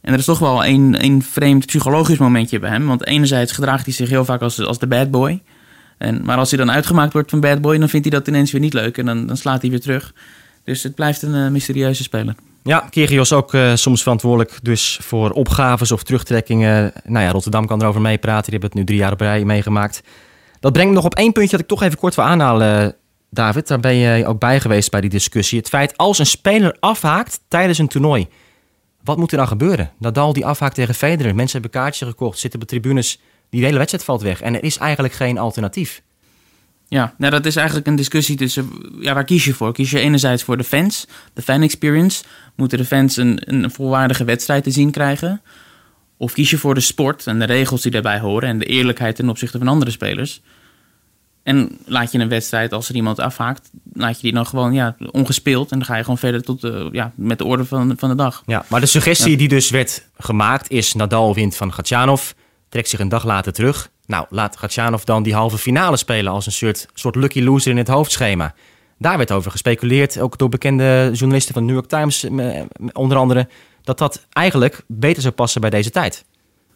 En 0.00 0.12
er 0.12 0.18
is 0.18 0.24
toch 0.24 0.38
wel 0.38 0.64
een, 0.64 1.04
een 1.04 1.22
vreemd 1.22 1.66
psychologisch 1.66 2.18
momentje 2.18 2.58
bij 2.58 2.70
hem. 2.70 2.86
Want 2.86 3.06
enerzijds 3.06 3.52
gedraagt 3.52 3.84
hij 3.84 3.94
zich 3.94 4.08
heel 4.08 4.24
vaak 4.24 4.40
als, 4.40 4.60
als 4.60 4.78
de 4.78 4.86
bad 4.86 5.10
boy. 5.10 5.42
En, 5.98 6.24
maar 6.24 6.36
als 6.36 6.50
hij 6.50 6.58
dan 6.58 6.70
uitgemaakt 6.70 7.12
wordt 7.12 7.30
van 7.30 7.40
bad 7.40 7.60
boy, 7.60 7.78
dan 7.78 7.88
vindt 7.88 8.08
hij 8.08 8.18
dat 8.18 8.28
ineens 8.28 8.52
weer 8.52 8.60
niet 8.60 8.74
leuk. 8.74 8.98
En 8.98 9.06
dan, 9.06 9.26
dan 9.26 9.36
slaat 9.36 9.60
hij 9.60 9.70
weer 9.70 9.80
terug. 9.80 10.12
Dus 10.64 10.82
het 10.82 10.94
blijft 10.94 11.22
een 11.22 11.34
uh, 11.34 11.48
mysterieuze 11.48 12.02
speler. 12.02 12.34
Ja, 12.62 12.86
Kyrgios 12.90 13.32
ook 13.32 13.54
uh, 13.54 13.74
soms 13.74 14.02
verantwoordelijk 14.02 14.58
dus 14.62 14.98
voor 15.02 15.30
opgaves 15.30 15.92
of 15.92 16.02
terugtrekkingen. 16.02 16.92
Nou 17.04 17.24
ja, 17.24 17.30
Rotterdam 17.30 17.66
kan 17.66 17.82
erover 17.82 18.00
meepraten. 18.00 18.50
Die 18.50 18.52
hebben 18.52 18.68
het 18.68 18.78
nu 18.78 18.84
drie 18.84 18.98
jaar 18.98 19.12
op 19.12 19.20
rij 19.20 19.44
meegemaakt. 19.44 20.02
Dat 20.60 20.72
brengt 20.72 20.90
me 20.90 20.96
nog 20.96 21.04
op 21.04 21.14
één 21.14 21.32
puntje 21.32 21.50
dat 21.50 21.60
ik 21.60 21.66
toch 21.66 21.82
even 21.82 21.98
kort 21.98 22.14
wil 22.14 22.24
aanhalen, 22.24 22.96
David. 23.30 23.68
Daar 23.68 23.80
ben 23.80 23.94
je 23.94 24.26
ook 24.26 24.38
bij 24.38 24.60
geweest 24.60 24.90
bij 24.90 25.00
die 25.00 25.10
discussie. 25.10 25.58
Het 25.58 25.68
feit 25.68 25.96
als 25.96 26.18
een 26.18 26.26
speler 26.26 26.76
afhaakt 26.80 27.40
tijdens 27.48 27.78
een 27.78 27.88
toernooi. 27.88 28.28
Wat 29.04 29.16
moet 29.16 29.32
er 29.32 29.38
dan 29.38 29.48
gebeuren? 29.48 29.90
Nadal 29.98 30.32
die 30.32 30.46
afhaakt 30.46 30.74
tegen 30.74 30.94
Federer. 30.94 31.34
Mensen 31.34 31.60
hebben 31.60 31.80
kaartjes 31.80 32.08
gekocht, 32.08 32.38
zitten 32.38 32.60
op 32.60 32.68
tribunes. 32.68 33.20
Die 33.50 33.64
hele 33.64 33.76
wedstrijd 33.76 34.04
valt 34.04 34.22
weg. 34.22 34.40
En 34.40 34.54
er 34.54 34.64
is 34.64 34.78
eigenlijk 34.78 35.14
geen 35.14 35.38
alternatief. 35.38 36.02
Ja, 36.88 37.14
nou 37.18 37.32
dat 37.32 37.46
is 37.46 37.56
eigenlijk 37.56 37.86
een 37.86 37.96
discussie 37.96 38.36
tussen... 38.36 38.70
Ja, 39.00 39.14
waar 39.14 39.24
kies 39.24 39.44
je 39.44 39.54
voor? 39.54 39.72
Kies 39.72 39.90
je 39.90 39.98
enerzijds 39.98 40.42
voor 40.42 40.56
de 40.56 40.64
fans, 40.64 41.06
de 41.32 41.42
fan 41.42 41.62
experience? 41.62 42.24
Moeten 42.60 42.78
de 42.78 42.84
fans 42.84 43.16
een, 43.16 43.40
een 43.44 43.70
volwaardige 43.70 44.24
wedstrijd 44.24 44.64
te 44.64 44.70
zien 44.70 44.90
krijgen? 44.90 45.40
Of 46.16 46.32
kies 46.32 46.50
je 46.50 46.58
voor 46.58 46.74
de 46.74 46.80
sport 46.80 47.26
en 47.26 47.38
de 47.38 47.44
regels 47.44 47.82
die 47.82 47.90
daarbij 47.90 48.18
horen... 48.18 48.48
en 48.48 48.58
de 48.58 48.64
eerlijkheid 48.64 49.16
ten 49.16 49.28
opzichte 49.28 49.58
van 49.58 49.68
andere 49.68 49.90
spelers? 49.90 50.42
En 51.42 51.78
laat 51.84 52.12
je 52.12 52.18
een 52.18 52.28
wedstrijd, 52.28 52.72
als 52.72 52.88
er 52.88 52.94
iemand 52.94 53.18
afhaakt, 53.18 53.70
laat 53.92 54.16
je 54.16 54.22
die 54.22 54.32
dan 54.32 54.46
gewoon 54.46 54.72
ja, 54.72 54.96
ongespeeld. 55.10 55.70
En 55.70 55.78
dan 55.78 55.86
ga 55.86 55.96
je 55.96 56.02
gewoon 56.02 56.18
verder 56.18 56.42
tot, 56.42 56.64
uh, 56.64 56.86
ja, 56.92 57.12
met 57.14 57.38
de 57.38 57.44
orde 57.44 57.64
van, 57.64 57.94
van 57.96 58.08
de 58.08 58.14
dag. 58.14 58.42
Ja, 58.46 58.64
maar 58.68 58.80
de 58.80 58.86
suggestie 58.86 59.30
Ja. 59.30 59.36
die 59.36 59.48
dus 59.48 59.70
werd 59.70 60.08
gemaakt 60.18 60.70
is... 60.70 60.94
Nadal 60.94 61.34
wint 61.34 61.56
van 61.56 61.72
Gatjanov, 61.72 62.30
trekt 62.68 62.88
zich 62.88 63.00
een 63.00 63.08
dag 63.08 63.24
later 63.24 63.52
terug. 63.52 63.90
Nou, 64.06 64.26
laat 64.30 64.56
Gatjanov 64.56 65.02
dan 65.02 65.22
die 65.22 65.34
halve 65.34 65.58
finale 65.58 65.96
spelen... 65.96 66.32
als 66.32 66.46
een 66.46 66.52
soort, 66.52 66.86
soort 66.94 67.14
lucky 67.14 67.42
loser 67.42 67.70
in 67.70 67.76
het 67.76 67.88
hoofdschema. 67.88 68.54
Daar 69.00 69.16
werd 69.16 69.32
over 69.32 69.50
gespeculeerd, 69.50 70.18
ook 70.18 70.38
door 70.38 70.48
bekende 70.48 71.10
journalisten 71.12 71.54
van 71.54 71.66
de 71.66 71.72
New 71.72 71.76
York 71.76 71.88
Times... 71.88 72.24
eh, 72.24 72.62
onder 72.92 73.16
andere, 73.16 73.48
dat 73.82 73.98
dat 73.98 74.26
eigenlijk 74.32 74.82
beter 74.86 75.22
zou 75.22 75.34
passen 75.34 75.60
bij 75.60 75.70
deze 75.70 75.90
tijd. 75.90 76.24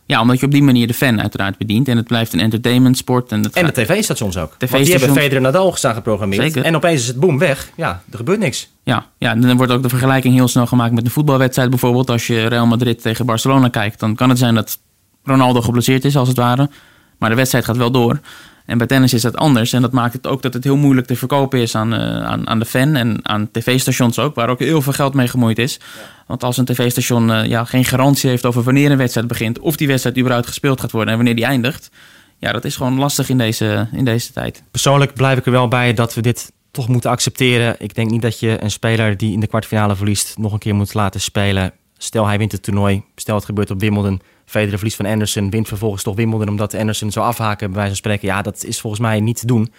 Ja, 0.07 0.21
omdat 0.21 0.41
je 0.41 0.47
op 0.47 0.53
die 0.53 0.63
manier 0.63 0.87
de 0.87 0.95
fan 0.95 1.21
uiteraard 1.21 1.59
bedient. 1.59 1.89
En 1.89 1.97
het 1.97 2.07
blijft 2.07 2.33
een 2.33 2.41
entertainment 2.41 2.97
sport. 2.97 3.33
En, 3.33 3.43
de 3.43 3.73
tv-stations 3.73 4.37
ook. 4.37 4.57
Want 4.59 4.85
die 4.85 4.97
hebben 4.97 5.13
Federer 5.13 5.41
Nadal 5.41 5.73
staan 5.77 5.95
geprogrammeerd. 5.95 6.43
Zeker. 6.43 6.65
En 6.65 6.77
opeens 6.77 7.01
is 7.01 7.07
het 7.07 7.21
boom 7.21 7.39
weg. 7.39 7.71
Ja, 7.77 8.03
er 8.11 8.17
gebeurt 8.17 8.39
niks. 8.39 8.71
Ja, 8.83 9.07
ja, 9.19 9.31
en 9.31 9.41
dan 9.41 9.57
wordt 9.57 9.73
ook 9.73 9.83
de 9.83 9.89
vergelijking 9.89 10.35
heel 10.35 10.49
snel 10.49 10.67
gemaakt 10.67 10.93
met 10.93 11.05
een 11.05 11.11
voetbalwedstrijd 11.11 11.71
bijvoorbeeld. 11.71 12.11
Als 12.11 12.27
je 12.27 12.47
Real 12.47 12.67
Madrid 12.67 13.03
tegen 13.03 13.27
Barcelona 13.27 13.69
kijkt, 13.69 14.01
dan 14.01 14.15
kan 14.15 14.29
het 14.29 14.39
zijn 14.39 14.55
dat 14.55 14.79
Ronaldo 15.25 15.61
geblesseerd 15.61 16.05
is 16.05 16.17
als 16.17 16.29
het 16.29 16.37
ware. 16.37 16.71
Maar 17.19 17.31
de 17.31 17.37
wedstrijd 17.37 17.65
gaat 17.65 17.77
wel 17.77 17.91
door. 17.91 18.21
En 18.65 18.79
bij 18.79 18.87
tennis 18.87 19.13
is 19.15 19.23
dat 19.23 19.37
anders. 19.37 19.73
En 19.73 19.83
dat 19.83 19.93
maakt 19.93 20.13
het 20.13 20.27
ook 20.27 20.43
dat 20.43 20.55
het 20.55 20.65
heel 20.65 20.77
moeilijk 20.77 21.07
te 21.07 21.17
verkopen 21.17 21.59
is 21.59 21.75
aan, 21.75 21.95
eh, 21.95 22.25
aan, 22.25 22.49
aan 22.49 22.59
de 22.59 22.65
fan 22.65 22.97
en 22.97 23.19
aan 23.23 23.51
tv-stations 23.51 24.19
ook, 24.19 24.35
waar 24.35 24.49
ook 24.49 24.59
heel 24.59 24.83
veel 24.83 24.93
geld 24.93 25.15
mee 25.15 25.29
gemoeid 25.29 25.59
is. 25.59 25.81
Want 26.27 26.45
als 26.45 26.57
een 26.57 26.65
tv-station 26.65 27.33
eh, 27.33 27.47
ja, 27.47 27.65
geen 27.65 27.85
garantie 27.85 28.31
heeft 28.31 28.47
over 28.47 28.63
wanneer 28.63 28.91
een 28.91 28.97
wedstrijd 28.97 29.27
begint, 29.27 29.59
of 29.59 29.77
die 29.77 29.87
wedstrijd 29.87 30.19
überhaupt 30.19 30.47
gespeeld 30.47 30.81
gaat 30.81 30.91
worden 30.91 31.11
en 31.11 31.17
wanneer 31.17 31.37
die 31.37 31.45
eindigt, 31.45 31.91
ja, 32.39 32.53
dat 32.53 32.65
is 32.65 32.77
gewoon 32.77 32.99
lastig 32.99 33.29
in 33.29 33.39
deze, 33.39 33.89
in 33.93 34.05
deze 34.05 34.33
tijd. 34.33 34.63
Persoonlijk 34.71 35.15
blijf 35.15 35.39
ik 35.39 35.47
er 35.47 35.53
wel 35.53 35.69
bij 35.69 35.95
dat 35.95 36.15
we 36.15 36.21
dit 36.21 36.53
toch 36.71 36.89
moeten 36.89 37.11
accepteren. 37.11 37.77
Ik 37.79 37.95
denk 37.95 38.11
niet 38.11 38.23
dat 38.23 38.41
je 38.41 38.63
een 38.63 38.71
speler 38.71 39.17
die 39.17 39.33
in 39.33 39.41
de 39.41 39.47
kwartfinale 39.47 39.97
verliest 39.97 40.39
nog 40.39 40.53
een 40.53 40.59
keer 40.59 40.75
moet 40.75 40.95
laten 40.95 41.21
spelen. 41.21 41.73
Stel 41.99 42.27
hij 42.27 42.39
wint 42.39 42.53
het 42.53 42.63
toernooi, 42.63 43.03
stel 43.17 43.35
het 43.35 43.45
gebeurt 43.45 43.71
op 43.71 43.81
Wimbledon. 43.81 44.21
Federer 44.45 44.77
verliest 44.77 44.97
van 44.97 45.07
Anderson, 45.07 45.51
wint 45.51 45.69
vervolgens 45.69 46.03
toch 46.03 46.17
Wimbledon 46.17 46.49
omdat 46.49 46.75
Anderson 46.75 47.11
zou 47.11 47.27
afhaken 47.27 47.67
bij 47.67 47.75
wijze 47.75 47.89
van 47.89 47.97
spreken. 47.97 48.29
Ja, 48.29 48.43
dat 48.43 48.65
is 48.65 48.81
volgens 48.81 49.03
mij 49.03 49.21
niet 49.21 49.39
te 49.41 49.47
doen. 49.47 49.73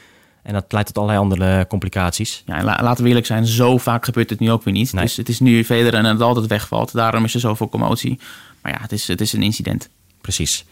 En 0.43 0.53
dat 0.53 0.65
leidt 0.69 0.87
tot 0.87 0.97
allerlei 0.97 1.19
andere 1.19 1.67
complicaties. 1.67 2.43
Ja, 2.45 2.55
en 2.57 2.63
la- 2.63 2.79
laten 2.81 3.03
we 3.03 3.09
eerlijk 3.09 3.25
zijn, 3.25 3.45
zo 3.45 3.77
vaak 3.77 4.05
gebeurt 4.05 4.29
het 4.29 4.39
nu 4.39 4.51
ook 4.51 4.63
weer 4.63 4.73
niet. 4.73 4.93
Nee. 4.93 5.03
Dus 5.03 5.15
het 5.17 5.29
is 5.29 5.39
nu 5.39 5.63
Federer 5.65 5.93
en 5.93 6.05
het 6.05 6.21
altijd 6.21 6.47
wegvalt. 6.47 6.93
Daarom 6.93 7.23
is 7.23 7.33
er 7.33 7.39
zoveel 7.39 7.69
commotie. 7.69 8.19
Maar 8.61 8.71
ja, 8.71 8.77
het 8.81 8.91
is, 8.91 9.07
het 9.07 9.21
is 9.21 9.33
een 9.33 9.41
incident. 9.43 9.89
Precies. 10.21 10.65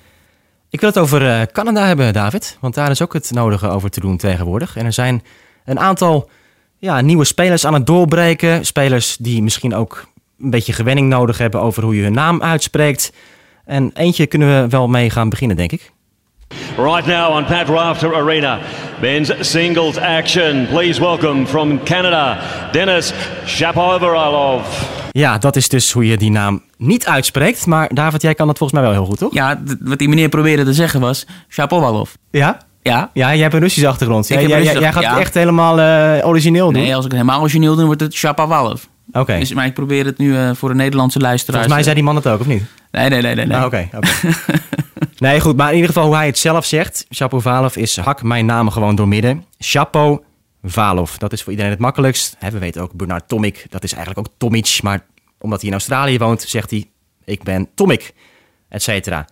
Ik 0.70 0.80
wil 0.80 0.90
het 0.90 0.98
over 0.98 1.30
eh, 1.30 1.42
Canada 1.52 1.86
hebben, 1.86 2.14
David. 2.14 2.58
Want 2.62 2.74
daar 2.74 2.92
is 2.92 3.02
ook 3.02 3.14
het 3.14 3.32
nodige 3.32 3.68
over 3.68 3.90
te 3.90 4.00
doen 4.00 4.18
tegenwoordig. 4.18 4.76
En 4.78 4.86
er 4.86 4.94
zijn 4.94 5.24
een 5.66 5.80
aantal 5.80 6.30
ja, 6.78 7.02
nieuwe 7.02 7.26
spelers 7.26 7.66
aan 7.66 7.74
het 7.74 7.86
doorbreken. 7.86 8.66
Spelers 8.66 9.18
die 9.20 9.44
misschien 9.44 9.76
ook 9.76 10.08
een 10.40 10.50
beetje 10.50 10.74
gewenning 10.74 11.10
nodig 11.10 11.38
hebben 11.38 11.62
over 11.62 11.84
hoe 11.84 11.96
je 11.96 12.04
hun 12.04 12.14
naam 12.14 12.42
uitspreekt. 12.42 13.14
En 13.66 13.92
eentje 13.94 14.28
kunnen 14.28 14.62
we 14.62 14.68
wel 14.70 14.88
mee 14.88 15.10
gaan 15.10 15.30
beginnen, 15.30 15.58
denk 15.58 15.72
ik. 15.72 15.92
Right 16.78 17.06
now 17.06 17.36
on 17.36 17.46
Pat 17.46 17.68
Rafter 17.68 18.16
Arena, 18.16 18.60
men's 19.02 19.32
singles 19.40 19.98
action. 19.98 20.68
Please 20.68 21.00
welcome 21.02 21.46
from 21.48 21.84
Canada, 21.84 22.38
Denis 22.72 23.14
Shapovalov. 23.46 24.66
Ja, 25.12 25.38
dat 25.38 25.56
is 25.56 25.70
dus 25.70 25.92
hoe 25.92 26.08
je 26.08 26.18
die 26.18 26.32
naam 26.32 26.62
niet 26.78 27.06
uitspreekt. 27.06 27.66
Maar 27.66 27.90
David, 27.94 28.22
jij 28.22 28.34
kan 28.34 28.48
dat 28.48 28.58
volgens 28.58 28.80
mij 28.80 28.90
wel 28.90 28.98
heel 29.00 29.10
goed, 29.10 29.18
toch? 29.18 29.34
Ja, 29.34 29.62
wat 29.80 29.98
die 29.98 30.10
meneer 30.10 30.30
probeerde 30.30 30.64
te 30.64 30.74
zeggen 30.74 31.00
was 31.00 31.26
Shapovalov. 31.50 32.10
Ja? 32.32 32.58
Ja. 32.82 33.10
Ja, 33.14 33.28
jij 33.34 33.42
hebt 33.42 33.54
een 33.54 33.60
Russische 33.60 33.88
achtergrond. 33.88 34.30
Ik 34.30 34.32
Jij, 34.32 34.42
heb 34.42 34.52
een 34.58 34.64
jij, 34.64 34.74
jij 34.74 34.94
gaat 34.94 35.04
het 35.04 35.14
ja. 35.14 35.20
echt 35.20 35.34
helemaal 35.34 35.80
eh, 35.80 36.28
origineel 36.28 36.72
doen. 36.72 36.82
Nee, 36.82 36.96
als 36.96 37.06
ik 37.06 37.12
het 37.12 37.20
helemaal 37.20 37.42
origineel 37.42 37.76
doe, 37.76 37.86
wordt 37.86 38.02
het 38.02 38.14
Shapovalov. 38.14 38.84
Oké. 39.12 39.40
Dus, 39.40 39.54
maar 39.54 39.66
ik 39.66 39.74
probeer 39.74 40.06
het 40.06 40.18
nu 40.18 40.38
eh, 40.38 40.52
voor 40.54 40.70
de 40.70 40.76
Nederlandse 40.76 41.20
luisteraars. 41.20 41.66
Volgens 41.66 41.74
mij 41.74 41.84
zei 41.84 41.96
die 41.96 42.04
man 42.04 42.16
het 42.16 42.28
ook, 42.28 42.40
of 42.40 42.48
niet? 42.48 42.64
Nee, 42.92 43.10
nee, 43.10 43.22
nee, 43.22 43.36
nee. 43.36 43.46
nee. 43.46 43.58
Ah, 43.58 43.66
Oké, 43.66 43.90
oké. 43.96 44.08
nee, 45.18 45.40
goed. 45.40 45.56
Maar 45.56 45.70
in 45.70 45.76
ieder 45.76 45.90
geval 45.92 46.06
hoe 46.06 46.16
hij 46.16 46.26
het 46.26 46.38
zelf 46.38 46.66
zegt. 46.66 47.06
Shapovalov 47.14 47.76
is 47.76 47.98
hak 47.98 48.24
mijn 48.24 48.46
naam 48.46 48.70
gewoon 48.70 48.96
doormidden. 48.96 49.46
Chapo 49.58 50.24
Valov. 50.64 51.16
Dat 51.18 51.34
is 51.34 51.42
voor 51.42 51.52
iedereen 51.52 51.72
het 51.72 51.82
makkelijkst. 51.82 52.38
We 52.40 52.58
weten 52.58 52.82
ook 52.82 52.94
Bernard 52.94 53.28
Tomic. 53.28 53.66
Dat 53.70 53.84
is 53.84 53.94
eigenlijk 53.94 54.28
ook 54.28 54.34
Tomic. 54.38 54.80
Maar 54.84 55.06
omdat 55.40 55.60
hij 55.60 55.70
in 55.70 55.76
Australië 55.76 56.18
woont, 56.18 56.42
zegt 56.42 56.70
hij... 56.70 56.90
Ik 57.26 57.44
ben 57.44 57.70
Tomic. 57.76 58.14
Et 58.70 58.84
cetera. 58.84 59.28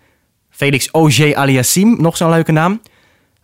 Felix 0.50 0.90
Auger 0.92 1.36
Aliassim. 1.36 2.02
Nog 2.02 2.18
zo'n 2.18 2.30
leuke 2.30 2.52
naam. 2.52 2.82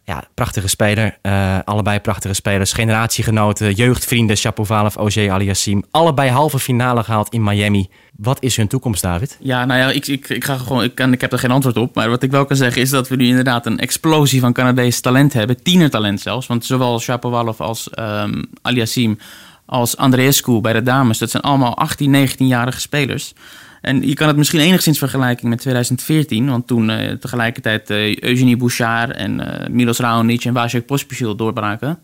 Ja, 0.08 0.24
prachtige 0.34 0.68
speler. 0.68 1.18
Eh, 1.22 1.58
allebei 1.66 2.00
prachtige 2.00 2.34
spelers. 2.34 2.74
Generatiegenoten, 2.74 3.74
jeugdvrienden. 3.74 4.38
Shapovalov, 4.38 4.96
Auger 4.96 5.32
Aliassim. 5.32 5.84
Allebei 5.92 6.30
halve 6.30 6.60
finale 6.60 7.04
gehaald 7.04 7.34
in 7.34 7.44
Miami. 7.44 7.90
Wat 8.16 8.42
is 8.42 8.56
hun 8.56 8.68
toekomst, 8.68 9.02
David? 9.02 9.38
Ja, 9.40 9.66
nou 9.66 9.80
ja, 9.80 9.90
ik, 9.90 10.08
ik, 10.08 10.30
ik, 10.30 10.44
ga 10.44 10.58
gewoon, 10.58 10.84
ik, 10.84 11.00
ik 11.00 11.22
heb 11.22 11.32
er 11.32 11.40
geen 11.40 11.52
antwoord 11.52 11.78
op. 11.78 11.96
Maar 11.96 12.10
wat 12.10 12.24
ik 12.24 12.32
wel 12.32 12.46
kan 12.46 12.58
zeggen 12.58 12.82
is 12.82 12.90
dat 12.90 13.08
we 13.08 13.16
nu 13.16 13.28
inderdaad 13.28 13.66
een 13.66 13.80
explosie 13.80 14.40
van 14.40 14.54
Canadees 14.54 15.02
talent 15.02 15.34
hebben. 15.34 15.64
Tienertalent 15.64 16.22
zelfs. 16.22 16.48
Want 16.48 16.66
zowel 16.66 17.00
Shapovalov 17.00 17.62
als 17.62 17.90
ehm 17.90 18.44
Aliassim 18.62 19.18
als 19.66 19.98
Andreescu 19.98 20.62
bij 20.62 20.74
de 20.74 20.82
dames... 20.82 21.18
dat 21.18 21.30
zijn 21.30 21.44
allemaal 21.44 21.78
18, 21.78 22.30
19-jarige 22.30 22.80
spelers. 22.80 23.34
En 23.82 24.08
je 24.08 24.14
kan 24.14 24.28
het 24.28 24.38
misschien 24.38 24.60
enigszins 24.60 24.98
vergelijken 24.98 25.50
met 25.50 25.60
2014... 25.60 26.50
want 26.50 26.68
toen 26.68 26.90
eh, 26.90 27.12
tegelijkertijd 27.12 27.90
eh, 27.90 28.20
Eugenie 28.20 28.58
Bouchard 28.58 29.12
en 29.12 29.40
eh, 29.40 29.70
Milos 29.70 29.98
Raonic 29.98 30.44
en 30.44 30.54
Vasek 30.54 30.86
Pospisil 30.86 31.36
doorbraken. 31.36 32.00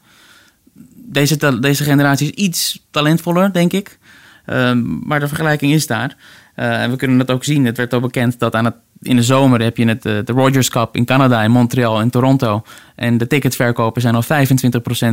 Deze, 0.96 1.60
deze 1.60 1.84
generatie 1.84 2.32
is 2.32 2.44
iets 2.44 2.86
talentvoller, 2.92 3.54
denk 3.54 3.74
ik. 3.74 3.98
Ehm, 4.46 5.08
maar 5.08 5.20
de 5.20 5.28
vergelijking 5.28 5.74
is 5.74 5.88
daar. 5.88 6.16
En 6.56 6.92
we 6.92 6.98
kunnen 6.98 7.20
het 7.20 7.32
ook 7.32 7.44
zien. 7.44 7.66
Het 7.66 7.78
werd 7.78 7.94
al 7.94 8.00
bekend 8.00 8.40
dat 8.40 8.56
aan 8.56 8.66
het, 8.66 8.76
in 9.02 9.16
de 9.16 9.24
zomer 9.24 9.62
heb 9.62 9.78
je 9.78 9.86
het, 9.86 10.02
de 10.02 10.24
Rogers 10.26 10.70
Cup 10.70 10.96
in 10.96 11.06
Canada, 11.06 11.44
in 11.44 11.52
Montreal 11.52 12.00
en 12.00 12.10
Toronto. 12.10 12.64
En 12.96 13.18
de 13.18 13.28
ticketverkopen 13.28 14.02
zijn 14.02 14.16
al 14.16 14.24
25% 14.24 14.26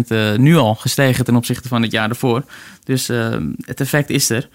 eh, 0.09 0.37
nu 0.37 0.57
al 0.57 0.75
gestegen 0.75 1.25
ten 1.25 1.37
opzichte 1.37 1.69
van 1.69 1.83
het 1.83 1.93
jaar 1.93 2.09
ervoor. 2.09 2.45
Dus 2.85 3.09
ehm, 3.09 3.49
het 3.61 3.81
effect 3.81 4.11
is 4.11 4.31
er. 4.31 4.49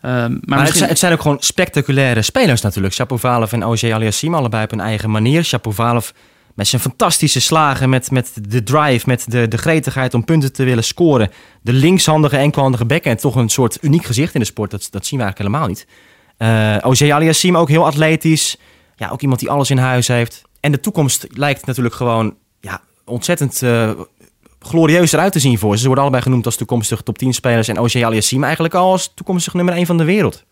Ehm, 0.00 0.12
maar 0.12 0.28
Maar, 0.28 0.30
het, 0.30 0.48
misschien- 0.58 0.76
zijn, 0.76 0.88
het 0.90 0.98
zijn 0.98 1.12
ook 1.12 1.20
gewoon 1.20 1.36
spectaculaire 1.40 2.22
spelers 2.22 2.60
natuurlijk. 2.60 2.94
Shapovalov 2.94 3.52
en 3.52 3.62
Auger 3.62 3.94
Aliassim 3.94 4.34
allebei 4.34 4.64
op 4.64 4.70
hun 4.70 4.80
eigen 4.80 5.10
manier. 5.10 5.44
Shapovalov 5.44 6.10
met 6.54 6.68
zijn 6.68 6.82
fantastische 6.82 7.40
slagen, 7.40 7.88
met, 7.90 8.10
met 8.10 8.32
de 8.48 8.62
drive, 8.62 9.08
met 9.08 9.24
de, 9.28 9.48
de 9.48 9.58
gretigheid 9.58 10.14
om 10.14 10.24
punten 10.24 10.52
te 10.52 10.64
willen 10.64 10.84
scoren. 10.84 11.30
De 11.62 11.72
linkshandige, 11.72 12.36
enkelhandige 12.36 12.84
bekken 12.86 13.10
en 13.10 13.16
toch 13.16 13.34
een 13.36 13.48
soort 13.48 13.78
uniek 13.80 14.04
gezicht 14.04 14.34
in 14.34 14.40
de 14.40 14.46
sport. 14.46 14.70
Dat, 14.70 14.88
dat 14.90 15.06
zien 15.06 15.18
we 15.18 15.24
eigenlijk 15.24 15.54
helemaal 15.54 15.68
niet. 15.76 15.86
Eh 16.36 16.78
Auger 16.78 17.12
Aliassim 17.12 17.56
ook 17.56 17.68
heel 17.68 17.86
atletisch. 17.86 18.56
Ja, 18.96 19.08
ook 19.08 19.20
iemand 19.22 19.40
die 19.40 19.50
alles 19.50 19.70
in 19.70 19.78
huis 19.78 20.08
heeft. 20.08 20.42
En 20.60 20.72
de 20.72 20.80
toekomst 20.80 21.26
lijkt 21.28 21.66
natuurlijk 21.66 21.94
gewoon 21.94 22.34
ja, 22.60 22.80
ontzettend 23.04 23.62
uh, 23.62 23.90
glorieus 24.60 25.12
eruit 25.12 25.32
te 25.32 25.38
zien 25.38 25.58
voor 25.58 25.72
ze. 25.72 25.80
Ze 25.80 25.86
worden 25.86 26.04
allebei 26.04 26.22
genoemd 26.22 26.46
als 26.46 26.56
toekomstig 26.56 27.00
top 27.00 27.18
10 27.18 27.34
spelers. 27.34 27.68
En 27.68 27.78
OJ 27.78 28.04
Aliassim 28.04 28.44
eigenlijk 28.44 28.74
al 28.74 28.90
als 28.90 29.12
toekomstig 29.14 29.54
nummer 29.54 29.74
1 29.74 29.86
van 29.86 29.98
de 29.98 30.04
wereld. 30.04 30.44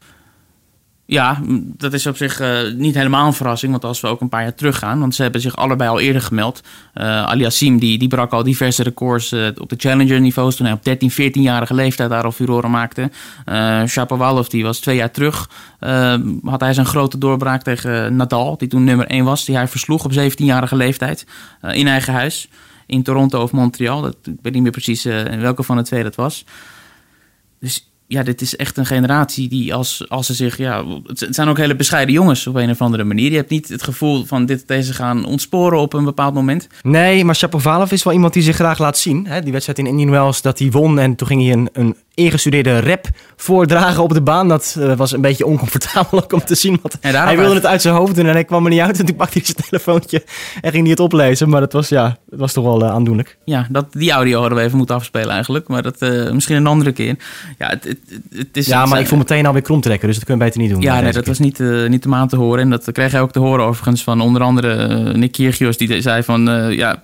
Ja, 1.11 1.41
dat 1.55 1.93
is 1.93 2.07
op 2.07 2.17
zich 2.17 2.41
uh, 2.41 2.59
niet 2.77 2.95
helemaal 2.95 3.27
een 3.27 3.33
verrassing. 3.33 3.71
Want 3.71 3.85
als 3.85 4.01
we 4.01 4.07
ook 4.07 4.21
een 4.21 4.29
paar 4.29 4.43
jaar 4.43 4.55
teruggaan, 4.55 5.01
want 5.01 5.15
ze 5.15 5.23
hebben 5.23 5.41
zich 5.41 5.57
allebei 5.57 5.91
al 5.91 6.01
eerder 6.01 6.23
gemeld. 6.23 6.63
Uh, 6.95 7.05
Aliassim 7.25 7.79
die, 7.79 7.99
die 7.99 8.09
brak 8.09 8.33
al 8.33 8.43
diverse 8.43 8.83
records 8.83 9.33
uh, 9.33 9.47
op 9.59 9.69
de 9.69 9.77
Challenger 9.79 10.21
niveaus. 10.21 10.57
Toen 10.57 10.67
hij 10.67 10.75
op 10.75 10.85
13, 10.85 11.13
14-jarige 11.13 11.75
leeftijd 11.75 12.11
daar 12.11 12.25
al 12.25 12.33
furoren 12.33 12.71
maakte. 12.71 13.11
Uh, 13.47 13.85
Shapovalov 13.85 14.47
die 14.47 14.63
was 14.63 14.79
twee 14.79 14.97
jaar 14.97 15.11
terug. 15.11 15.51
had 16.45 16.61
hij 16.61 16.75
zijn 16.75 16.87
grote 16.87 17.19
doorbraak 17.19 17.63
tegen 17.63 18.17
Nadal, 18.17 18.57
die 18.59 18.69
toen 18.69 18.85
nummer 18.85 19.07
1 19.07 19.25
was. 19.25 19.45
Die 19.45 19.57
hij 19.57 19.69
versloeg 19.69 20.05
op 20.05 20.13
17-jarige 20.13 20.77
leeftijd 20.77 21.27
in 21.73 21.89
eigen 21.89 22.13
huis. 22.13 22.49
In 22.89 23.03
Toronto 23.03 23.43
of 23.43 23.53
Montreal. 23.53 24.01
Dat, 24.01 24.17
ik 24.25 24.39
weet 24.43 24.53
niet 24.53 24.63
meer 24.63 24.71
precies 24.71 25.07
in 25.07 25.41
welke 25.41 25.63
van 25.63 25.77
de 25.77 25.83
twee 25.83 26.03
dat 26.03 26.15
was. 26.15 26.45
Dus 27.61 27.89
ja, 28.09 28.23
dit 28.23 28.41
is 28.41 28.57
echt 28.57 28.77
een 28.77 28.87
generatie 28.87 29.49
die 29.49 29.75
als, 29.75 30.09
als 30.09 30.27
ze 30.27 30.35
zich... 30.35 30.57
Ja, 30.57 30.85
het 31.05 31.27
zijn 31.31 31.49
ook 31.49 31.57
hele 31.57 31.77
bescheiden 31.77 32.15
jongens 32.15 32.47
op 32.47 32.55
een 32.55 32.71
of 32.71 32.81
andere 32.81 33.05
manier. 33.05 33.31
Je 33.31 33.37
hebt 33.37 33.51
niet 33.51 33.69
het 33.69 33.83
gevoel 33.83 34.25
van 34.25 34.47
dit, 34.47 34.69
deze 34.69 34.93
gaan 34.93 35.25
ontsporen 35.25 35.81
op 35.81 35.93
een 35.93 36.05
bepaald 36.05 36.35
moment. 36.35 36.69
Nee, 36.83 37.25
maar 37.25 37.37
Shapovalov 37.37 37.93
is 37.93 38.03
wel 38.03 38.13
iemand 38.13 38.33
die 38.33 38.43
zich 38.43 38.55
graag 38.55 38.79
laat 38.79 38.99
zien. 38.99 39.27
Hè? 39.27 39.43
Die 39.43 39.53
wedstrijd 39.53 39.79
in 39.79 39.87
Indian 39.87 40.11
Wells 40.11 40.43
dat 40.43 40.59
hij 40.59 40.71
won 40.71 40.99
en 40.99 41.15
toen 41.15 41.27
ging 41.27 41.43
hij 41.43 41.53
een, 41.53 41.69
een 41.73 41.97
ingestudeerde 42.19 42.81
rap 42.81 43.07
voordragen 43.37 44.03
op 44.03 44.13
de 44.13 44.23
baan. 44.23 44.49
Dat 44.49 44.77
uh, 44.79 44.97
was 44.97 45.13
een 45.13 45.21
beetje 45.21 45.47
oncomfortabel 45.47 46.25
om 46.35 46.45
te 46.45 46.55
zien. 46.55 46.79
Want 46.83 46.97
hij 47.01 47.37
wilde 47.37 47.55
het 47.55 47.67
uit 47.67 47.83
zijn 47.83 47.95
hoofd 47.95 48.15
doen 48.15 48.27
en 48.27 48.33
hij 48.33 48.45
kwam 48.45 48.65
er 48.65 48.71
niet 48.71 48.81
uit. 48.81 48.99
En 48.99 49.07
toen 49.07 49.17
pakte 49.17 49.39
hij 49.39 49.47
zijn 49.47 49.69
telefoontje 49.69 50.25
en 50.61 50.71
ging 50.71 50.83
hij 50.83 50.91
het 50.91 51.01
oplezen. 51.01 51.49
Maar 51.49 51.61
dat 51.61 51.73
was, 51.73 51.89
ja, 51.89 52.19
het 52.31 52.39
was 52.39 52.53
toch 52.53 52.65
wel 52.65 52.83
uh, 52.83 52.91
aandoenlijk. 52.91 53.39
Ja, 53.45 53.67
dat, 53.71 53.87
die 53.93 54.11
audio 54.11 54.41
hadden 54.41 54.59
we 54.59 54.65
even 54.65 54.77
moeten 54.77 54.97
afspelen 54.97 55.31
eigenlijk. 55.31 55.69
Maar 55.69 55.83
dat 55.83 56.03
uh, 56.03 56.31
misschien 56.31 56.57
een 56.57 56.67
andere 56.67 56.93
keer. 56.93 57.17
Ja, 57.59 57.69
het, 57.69 57.85
het, 57.85 57.99
het 58.33 58.57
is, 58.57 58.67
ja 58.67 58.87
maar 58.87 59.01
ik 59.01 59.07
voel 59.07 59.19
meteen 59.19 59.47
alweer 59.47 59.63
krom 59.63 59.81
trekken. 59.81 60.07
Dus 60.09 60.17
dat 60.17 60.25
kun 60.25 60.35
je 60.35 60.45
beter 60.45 60.61
niet 60.61 60.71
doen. 60.71 60.81
Ja, 60.81 61.01
nee, 61.01 61.13
dat 61.13 61.27
was 61.27 61.39
niet, 61.39 61.59
niet 61.89 62.03
de 62.03 62.09
maand 62.09 62.31
te 62.31 62.37
horen. 62.37 62.61
En 62.61 62.71
dat 62.71 62.93
kreeg 62.93 63.13
hij 63.13 63.21
ook 63.21 63.33
te 63.33 63.39
horen 63.39 63.65
overigens 63.65 64.03
van 64.03 64.21
onder 64.21 64.43
andere 64.43 65.13
Nick 65.13 65.33
Kyrgios. 65.33 65.77
Die 65.77 66.01
zei 66.01 66.23
van, 66.23 66.73
ja 66.73 67.03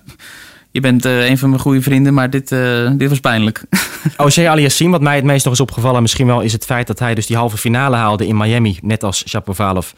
je 0.75 0.81
bent 0.81 1.05
uh, 1.05 1.29
een 1.29 1.37
van 1.37 1.49
mijn 1.49 1.61
goede 1.61 1.81
vrienden, 1.81 2.13
maar 2.13 2.29
dit, 2.29 2.51
uh, 2.51 2.91
dit 2.93 3.09
was 3.09 3.19
pijnlijk. 3.19 3.63
Alias 4.17 4.39
Aliassim, 4.39 4.91
wat 4.91 5.01
mij 5.01 5.15
het 5.15 5.23
meest 5.23 5.45
nog 5.45 5.53
is 5.53 5.59
opgevallen 5.59 6.01
misschien 6.01 6.27
wel... 6.27 6.41
is 6.41 6.53
het 6.53 6.65
feit 6.65 6.87
dat 6.87 6.99
hij 6.99 7.15
dus 7.15 7.25
die 7.25 7.35
halve 7.35 7.57
finale 7.57 7.95
haalde 7.95 8.27
in 8.27 8.37
Miami, 8.37 8.79
net 8.81 9.03
als 9.03 9.27
Shapovalov. 9.27 9.91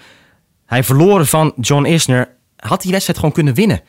Hij 0.65 0.84
verloor 0.84 1.25
van 1.25 1.53
John 1.61 1.86
Isner, 1.86 2.30
had 2.55 2.82
die 2.82 2.91
wedstrijd 2.91 3.19
gewoon 3.19 3.34
kunnen 3.34 3.53
winnen. 3.53 3.82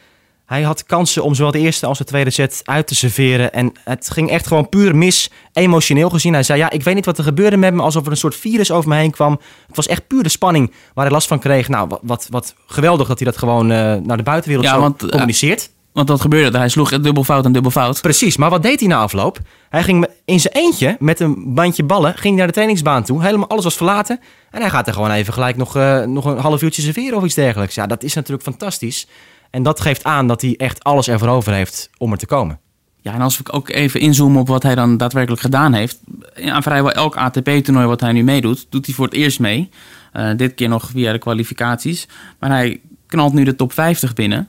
Hij 0.47 0.63
had 0.63 0.85
kansen 0.85 1.23
om 1.23 1.35
zowel 1.35 1.53
de 1.53 1.59
eerste 1.59 1.87
als 1.87 1.99
de 1.99 2.05
tweede 2.05 2.31
set 2.31 2.61
uit 2.65 2.87
te 2.87 2.95
serveren. 2.95 3.53
En 3.53 3.73
het 3.85 4.11
ging 4.11 4.31
echt 4.31 4.47
gewoon 4.47 4.69
puur 4.69 4.97
mis, 4.97 5.31
emotioneel 5.53 6.11
gezien. 6.11 6.33
Hij 6.33 6.43
zei, 6.43 6.59
ja, 6.59 6.71
ik 6.71 6.83
weet 6.83 6.95
niet 6.95 7.05
wat 7.05 7.19
er 7.19 7.25
gebeurde 7.25 7.57
met 7.57 7.75
me, 7.75 7.83
alsof 7.83 8.05
er 8.05 8.11
een 8.11 8.17
soort 8.17 8.37
virus 8.37 8.71
over 8.71 8.89
me 8.89 8.97
heen 8.97 9.11
kwam. 9.11 9.41
Het 9.67 9.77
was 9.77 9.87
echt 9.87 10.07
puur 10.07 10.23
de 10.23 10.29
spanning 10.29 10.73
waar 10.95 11.05
hij 11.05 11.15
last 11.15 11.29
van 11.29 11.39
kreeg. 11.39 11.69
Nou, 11.69 11.99
wat, 12.03 12.27
wat 12.31 12.55
geweldig 12.67 13.09
dat 13.09 13.19
hij 13.19 13.31
dat 13.31 13.39
gewoon 13.39 13.71
uh, 13.71 13.95
naar 13.95 14.17
de 14.17 14.23
buitenwereld 14.23 14.67
ja, 14.67 14.75
zo 14.75 14.81
want, 14.81 15.09
communiceert. 15.11 15.71
Want 15.99 16.11
wat 16.11 16.21
gebeurde 16.21 16.59
Hij 16.59 16.69
sloeg 16.69 17.01
dubbel 17.01 17.25
fout 17.25 17.45
en 17.45 17.53
dubbel 17.53 17.71
fout. 17.71 18.01
Precies, 18.01 18.37
maar 18.37 18.51
wat 18.51 18.63
deed 18.63 18.81
hij 18.81 18.89
na 18.89 18.99
afloop? 18.99 19.39
Hij 19.69 19.83
ging 19.83 20.07
in 20.25 20.41
zijn 20.41 20.55
eentje 20.55 20.97
met 20.99 21.21
een 21.21 21.55
bandje 21.55 21.83
ballen 21.83 22.17
ging 22.17 22.37
naar 22.37 22.47
de 22.47 22.53
trainingsbaan 22.53 23.03
toe. 23.03 23.23
Helemaal 23.23 23.49
alles 23.49 23.65
was 23.65 23.77
verlaten. 23.77 24.21
En 24.51 24.61
hij 24.61 24.71
gaat 24.71 24.87
er 24.87 24.93
gewoon 24.93 25.11
even 25.11 25.33
gelijk 25.33 25.57
nog, 25.57 25.77
uh, 25.77 26.03
nog 26.03 26.25
een 26.25 26.39
half 26.39 26.63
uurtje 26.63 26.83
serveren 26.83 27.17
of 27.17 27.25
iets 27.25 27.35
dergelijks. 27.35 27.75
Ja, 27.75 27.87
dat 27.87 28.03
is 28.03 28.15
natuurlijk 28.15 28.43
fantastisch. 28.43 29.07
En 29.51 29.63
dat 29.63 29.81
geeft 29.81 30.05
aan 30.05 30.27
dat 30.27 30.41
hij 30.41 30.55
echt 30.57 30.85
alles 30.85 31.09
ervoor 31.09 31.29
over 31.29 31.53
heeft 31.53 31.91
om 31.97 32.13
er 32.13 32.19
te 32.19 32.27
komen. 32.27 32.59
Ja, 33.01 33.15
en 33.15 33.21
als 33.21 33.39
we 33.39 33.53
ook 33.53 33.69
even 33.69 34.01
inzoomen 34.01 34.41
op 34.41 34.49
wat 34.49 34.63
hij 34.63 34.75
dan 34.75 34.97
daadwerkelijk 34.97 35.43
gedaan 35.43 35.73
heeft. 35.73 36.01
Aan 36.45 36.63
vrijwel 36.63 36.93
elk 36.93 37.17
ATP-toernooi 37.17 37.87
wat 37.87 38.01
hij 38.01 38.13
nu 38.13 38.23
meedoet, 38.23 38.67
doet 38.71 38.87
hij 38.87 38.95
voor 38.95 39.05
het 39.05 39.15
eerst 39.15 39.41
mee. 39.41 39.71
Uh, 40.13 40.31
dit 40.37 40.55
keer 40.55 40.69
nog 40.69 40.91
via 40.91 41.13
de 41.13 41.19
kwalificaties. 41.19 42.09
Maar 42.39 42.51
hij 42.51 42.81
knalt 43.07 43.33
nu 43.33 43.45
de 43.45 43.57
top 43.57 43.73
50 43.73 44.13
binnen. 44.13 44.49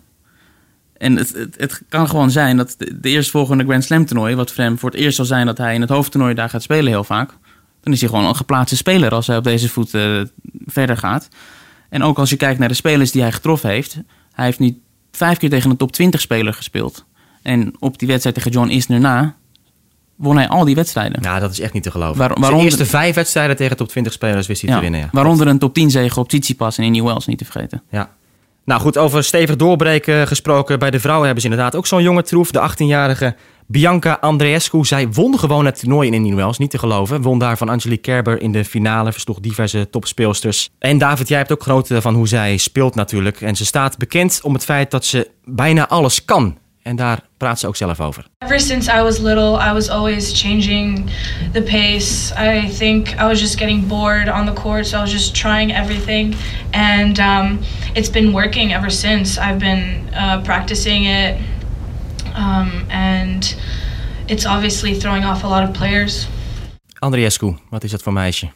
En 1.00 1.16
het, 1.16 1.34
het, 1.34 1.56
het, 1.58 1.82
kan 1.90 2.10
gewoon 2.10 2.32
zijn 2.32 2.58
dat 2.58 2.76
de, 2.78 3.00
de 3.00 3.10
eerstvolgende 3.10 3.64
Grand 3.64 3.84
Slam 3.84 4.06
toernooi, 4.06 4.36
wat 4.36 4.52
voor 4.52 4.64
hem 4.64 4.80
voor 4.80 4.90
het 4.90 5.00
eerst 5.00 5.16
zal 5.16 5.26
zijn 5.26 5.46
dat 5.46 5.58
hij 5.58 5.74
in 5.74 5.82
het 5.82 5.90
hoofdtoernooi 5.90 6.34
daar 6.34 6.50
gaat 6.50 6.62
spelen 6.62 6.92
heel 6.92 7.04
vaak, 7.04 7.30
dan 7.82 7.94
is 7.94 8.00
hij 8.00 8.10
gewoon 8.10 8.26
een 8.26 8.36
geplaatste 8.36 8.76
speler 8.76 9.12
als 9.12 9.28
hij 9.28 9.38
op 9.38 9.44
deze 9.44 9.70
voet 9.70 9.94
uh, 9.94 10.22
verder 10.66 10.98
gaat. 10.98 11.28
En 11.90 12.04
ook 12.04 12.20
als 12.20 12.30
je 12.30 12.36
kijkt 12.36 12.60
naar 12.60 12.68
de 12.68 12.74
spelers 12.74 13.12
die 13.12 13.22
hij 13.22 13.32
getroffen 13.32 13.70
heeft, 13.70 13.98
hij 14.32 14.46
heeft 14.46 14.60
nu 14.60 14.82
vijf 15.12 15.38
keer 15.38 15.50
tegen 15.50 15.70
een 15.70 15.78
top 15.78 15.92
20 15.92 16.22
speler 16.22 16.54
gespeeld. 16.54 17.06
En 17.42 17.74
op 17.80 18.00
die 18.00 18.08
wedstrijd 18.08 18.36
tegen 18.36 18.52
John 18.52 18.70
Isner 18.70 19.00
na 19.00 19.36
won 20.16 20.36
hij 20.36 20.48
al 20.48 20.66
die 20.66 20.76
wedstrijden. 20.76 21.22
Ja, 21.22 21.40
dat 21.40 21.52
is 21.52 21.60
echt 21.60 21.74
niet 21.74 21.84
te 21.84 21.92
geloven. 21.92 22.18
Waar, 22.18 22.28
waaronder, 22.30 22.58
de 22.58 22.64
eerste 22.64 22.86
vijf 22.86 23.16
wedstrijden 23.16 23.56
tegen 23.56 23.78
top 23.78 23.88
20 23.88 24.14
spelers 24.14 24.48
wist 24.48 24.62
hij 24.62 24.70
ja, 24.70 24.76
te 24.76 24.82
winnen. 24.82 25.00
Ja. 25.00 25.10
Waaronder 25.12 25.48
een 25.48 25.60
top 25.60 25.74
10 25.74 25.92
zege 25.92 26.20
op 26.20 26.28
Tsitsipas 26.28 26.78
en 26.78 26.84
in 26.84 26.92
New 26.92 27.06
Wells, 27.06 27.26
niet 27.26 27.38
te 27.38 27.46
vergeten. 27.46 27.84
Ja. 27.90 28.10
Nou 28.70 28.82
goed, 28.82 28.98
over 28.98 29.24
stevig 29.24 29.56
doorbreken 29.56 30.28
gesproken. 30.28 30.80
Bij 30.80 30.92
de 30.92 31.00
vrouwen 31.00 31.26
hebben 31.26 31.44
ze 31.44 31.50
inderdaad 31.50 31.76
ook 31.76 31.88
zo'n 31.88 32.02
jonge 32.02 32.24
troef. 32.24 32.52
De 32.52 32.70
18-jarige 32.70 33.36
Bianca 33.68 34.18
Andreescu. 34.22 34.86
Zij 34.86 35.10
won 35.12 35.40
gewoon 35.40 35.66
het 35.66 35.80
toernooi 35.80 36.08
in 36.08 36.14
Indian 36.14 36.36
Wells, 36.36 36.58
niet 36.58 36.70
te 36.70 36.78
geloven. 36.78 37.22
Won 37.22 37.40
daar 37.40 37.58
van 37.58 37.70
Angelique 37.70 38.02
Kerber 38.02 38.42
in 38.42 38.52
de 38.52 38.66
finale. 38.66 39.12
Versloeg 39.12 39.40
diverse 39.40 39.90
topspeelsters. 39.90 40.70
En 40.80 40.98
David, 40.98 41.28
jij 41.28 41.38
hebt 41.38 41.52
ook 41.52 41.64
genoten 41.64 42.02
van 42.02 42.16
hoe 42.16 42.28
zij 42.28 42.58
speelt 42.58 42.96
natuurlijk. 42.96 43.42
En 43.42 43.56
ze 43.56 43.66
staat 43.66 43.98
bekend 43.98 44.40
om 44.44 44.54
het 44.54 44.66
feit 44.66 44.92
dat 44.92 45.06
ze 45.06 45.30
bijna 45.46 45.88
alles 45.88 46.26
kan. 46.26 46.58
En 46.82 46.96
daar 46.96 47.20
praat 47.38 47.60
ze 47.60 47.68
ook 47.68 47.76
zelf 47.76 48.00
over. 48.00 48.26
Ever 48.38 48.60
since 48.60 48.92
I 48.92 49.02
was 49.02 49.18
little, 49.18 49.70
I 49.70 49.74
was 49.74 49.90
always 49.90 50.42
changing 50.42 51.10
the 51.54 51.62
pace. 51.62 52.34
I 52.38 52.70
think 52.78 53.08
I 53.08 53.28
was 53.28 53.40
just 53.40 53.58
getting 53.58 53.88
bored 53.88 54.30
on 54.30 54.46
the 54.46 54.54
court, 54.62 54.88
so 54.88 54.98
I 54.98 55.02
was 55.02 55.12
just 55.12 55.36
trying 55.36 55.72
everything. 55.72 56.36
And 56.72 57.20
um, 57.20 57.60
it's 57.94 58.12
been 58.12 58.34
working 58.34 58.74
ever 58.74 58.92
since. 58.92 59.42
I've 59.42 59.60
been 59.60 60.10
uh, 60.14 60.42
practicing 60.44 61.06
it, 61.06 61.38
um, 62.36 62.86
and 62.90 63.56
it's 64.28 64.46
obviously 64.46 65.00
throwing 65.00 65.26
off 65.26 65.44
a 65.44 65.48
lot 65.48 65.70
of 65.70 65.78
players. 65.78 66.28
Andriescu, 67.00 67.58
wat 67.70 67.84
is 67.84 67.92
dat 67.92 68.02
voor 68.02 68.14
meisje? 68.14 68.50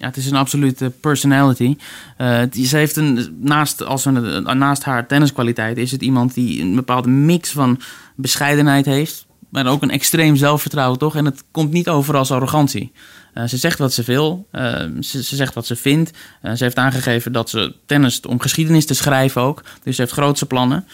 Ja, 0.00 0.06
het 0.06 0.16
is 0.16 0.30
een 0.30 0.36
absolute 0.36 0.90
personality. 1.00 1.76
Uh, 2.18 2.42
ze 2.52 2.76
heeft 2.76 2.96
een, 2.96 3.38
naast, 3.40 3.84
als 3.84 4.04
een, 4.04 4.58
naast 4.58 4.82
haar 4.82 5.06
tenniskwaliteit 5.06 5.76
is 5.76 5.90
het 5.90 6.02
iemand 6.02 6.34
die 6.34 6.62
een 6.62 6.74
bepaalde 6.74 7.08
mix 7.08 7.50
van 7.50 7.80
bescheidenheid 8.16 8.84
heeft, 8.84 9.26
maar 9.48 9.66
ook 9.66 9.82
een 9.82 9.90
extreem 9.90 10.36
zelfvertrouwen, 10.36 10.98
toch? 10.98 11.16
En 11.16 11.24
het 11.24 11.44
komt 11.50 11.72
niet 11.72 11.88
over 11.88 12.16
als 12.16 12.30
arrogantie. 12.30 12.92
Uh, 13.34 13.44
ze 13.44 13.56
zegt 13.56 13.78
wat 13.78 13.92
ze 13.92 14.02
wil, 14.02 14.48
uh, 14.52 14.62
ze, 15.00 15.22
ze, 15.22 15.36
zegt 15.36 15.54
wat 15.54 15.66
ze 15.66 15.76
vindt. 15.76 16.10
ze 16.42 16.64
heeft 16.64 16.76
aangegeven 16.76 17.32
dat 17.32 17.50
ze 17.50 17.74
tennist 17.86 18.26
om 18.26 18.40
geschiedenis 18.40 18.86
te 18.86 18.94
schrijven 18.94 19.42
ook. 19.42 19.62
Dus 19.82 19.96
ze 19.96 20.00
heeft 20.00 20.14
grootse 20.14 20.46
plannen. 20.46 20.86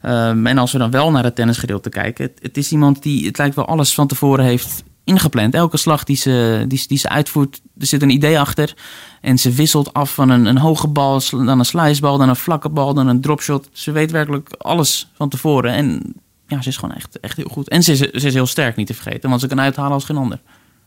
en 0.00 0.58
als 0.58 0.72
we 0.72 0.78
dan 0.78 0.90
wel 0.90 1.10
naar 1.10 1.24
het 1.24 1.34
tennisgedeelte 1.34 1.88
kijken, 1.88 2.30
het, 2.40 2.56
is 2.56 2.72
iemand 2.72 3.02
die, 3.02 3.26
het 3.26 3.38
lijkt 3.38 3.54
wel 3.54 3.66
alles 3.66 3.94
van 3.94 4.06
tevoren 4.06 4.44
heeft 4.44 4.82
ingepland. 5.08 5.54
Elke 5.54 5.76
slag 5.76 6.04
die 6.04 6.16
ze, 6.16 6.64
die, 6.68 6.84
die 6.86 6.98
ze 6.98 7.08
uitvoert, 7.08 7.60
er 7.78 7.86
zit 7.86 8.02
een 8.02 8.10
idee 8.10 8.38
achter. 8.40 8.74
En 9.20 9.38
ze 9.38 9.50
wisselt 9.50 9.92
af 9.92 10.14
van 10.14 10.30
een, 10.30 10.46
een 10.46 10.58
hoge 10.58 10.88
bal, 10.88 11.22
dan 11.30 11.58
een 11.58 11.64
slicebal, 11.64 12.18
dan 12.18 12.28
een 12.28 12.36
vlakke 12.36 12.68
bal, 12.68 12.94
dan 12.94 13.06
een 13.06 13.20
dropshot. 13.20 13.68
Ze 13.72 13.92
weet 13.92 14.10
werkelijk 14.10 14.52
alles 14.58 15.10
van 15.14 15.28
tevoren. 15.28 15.72
En 15.72 16.14
ja, 16.46 16.62
ze 16.62 16.68
is 16.68 16.76
gewoon 16.76 16.94
echt, 16.94 17.20
echt 17.20 17.36
heel 17.36 17.48
goed. 17.50 17.68
En 17.68 17.82
ze 17.82 17.92
is, 17.92 17.98
ze 17.98 18.26
is 18.26 18.34
heel 18.34 18.46
sterk, 18.46 18.76
niet 18.76 18.86
te 18.86 18.94
vergeten, 18.94 19.28
want 19.28 19.40
ze 19.40 19.46
kan 19.46 19.60
uithalen 19.60 19.92
als 19.92 20.04
geen 20.04 20.16
ander. 20.16 20.40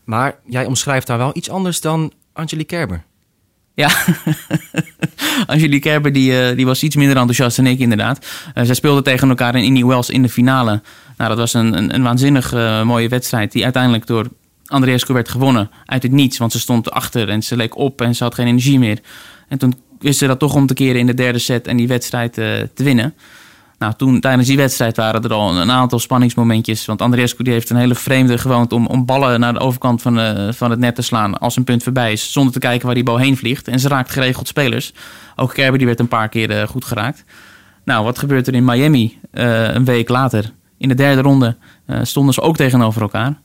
Maar 0.04 0.38
jij 0.46 0.64
omschrijft 0.64 1.08
haar 1.08 1.18
wel 1.18 1.30
iets 1.34 1.50
anders 1.50 1.80
dan 1.80 2.12
Angelique 2.32 2.76
Kerber. 2.76 3.04
Ja, 3.74 3.90
Angelique 5.46 5.78
Kerber 5.80 6.12
die, 6.12 6.32
uh, 6.32 6.56
die 6.56 6.66
was 6.66 6.82
iets 6.82 6.96
minder 6.96 7.16
enthousiast 7.16 7.56
dan 7.56 7.66
ik 7.66 7.78
inderdaad. 7.78 8.26
Uh, 8.54 8.64
zij 8.64 8.74
speelden 8.74 9.02
tegen 9.02 9.28
elkaar 9.28 9.54
in 9.54 9.64
Indian 9.64 9.88
Wells 9.88 10.10
in 10.10 10.22
de 10.22 10.28
finale. 10.28 10.82
Nou, 11.16 11.28
dat 11.28 11.38
was 11.38 11.54
een, 11.54 11.94
een, 11.94 12.02
waanzinnig 12.02 12.54
uh, 12.54 12.82
mooie 12.82 13.08
wedstrijd 13.08 13.52
die 13.52 13.64
uiteindelijk 13.64 14.06
door 14.06 14.26
Andreescu 14.66 15.12
werd 15.12 15.28
gewonnen. 15.28 15.70
Uit 15.86 16.02
het 16.02 16.12
niets, 16.12 16.38
want 16.38 16.52
ze 16.52 16.60
stond 16.60 16.90
achter 16.90 17.28
en 17.28 17.42
ze 17.42 17.56
leek 17.56 17.76
op 17.76 18.00
en 18.00 18.14
ze 18.14 18.24
had 18.24 18.34
geen 18.34 18.46
energie 18.46 18.78
meer. 18.78 18.98
En 19.48 19.58
toen 19.58 19.74
wist 19.98 20.18
ze 20.18 20.26
dat 20.26 20.38
toch 20.38 20.54
om 20.54 20.66
te 20.66 20.74
keren 20.74 21.00
in 21.00 21.06
de 21.06 21.14
derde 21.14 21.38
set 21.38 21.66
en 21.66 21.76
die 21.76 21.88
wedstrijd 21.88 22.32
te 22.32 22.70
winnen. 22.74 23.14
Nou, 23.82 23.94
toen 23.96 24.20
tijdens 24.20 24.48
die 24.48 24.56
wedstrijd 24.56 24.96
waren 24.96 25.22
er 25.22 25.32
al 25.32 25.56
een 25.56 25.70
aantal 25.70 25.98
spanningsmomentjes. 25.98 26.84
Want 26.84 27.02
Andreescu 27.02 27.42
die 27.42 27.52
heeft 27.52 27.70
een 27.70 27.76
hele 27.76 27.94
vreemde 27.94 28.38
gewoonte 28.38 28.74
om, 28.74 28.86
om 28.86 29.04
ballen 29.04 29.40
naar 29.40 29.52
de 29.52 29.58
overkant 29.58 30.02
van, 30.02 30.18
uh, 30.18 30.52
van 30.52 30.70
het 30.70 30.78
net 30.78 30.94
te 30.94 31.02
slaan 31.02 31.38
als 31.38 31.56
een 31.56 31.64
punt 31.64 31.82
voorbij 31.82 32.12
is. 32.12 32.32
Zonder 32.32 32.52
te 32.52 32.58
kijken 32.58 32.86
waar 32.86 32.94
die 32.94 33.04
bal 33.04 33.16
heen 33.16 33.36
vliegt. 33.36 33.68
En 33.68 33.80
ze 33.80 33.88
raakt 33.88 34.10
geregeld 34.10 34.48
spelers. 34.48 34.92
Ook 35.36 35.54
Kerber 35.54 35.78
die 35.78 35.86
werd 35.86 36.00
een 36.00 36.08
paar 36.08 36.28
keer 36.28 36.68
goed 36.68 36.84
geraakt. 36.84 37.24
Nou, 37.84 38.04
wat 38.04 38.18
gebeurt 38.18 38.46
er 38.46 38.54
in 38.54 38.64
Miami 38.64 39.18
een 39.30 39.84
week 39.84 40.08
later? 40.08 40.52
In 40.82 40.88
de 40.88 40.94
derde 40.94 41.22
ronde 41.22 41.56
stonden 42.02 42.34
ze 42.34 42.40
ook 42.40 42.56
tegenover 42.56 43.02
elkaar. 43.02 43.40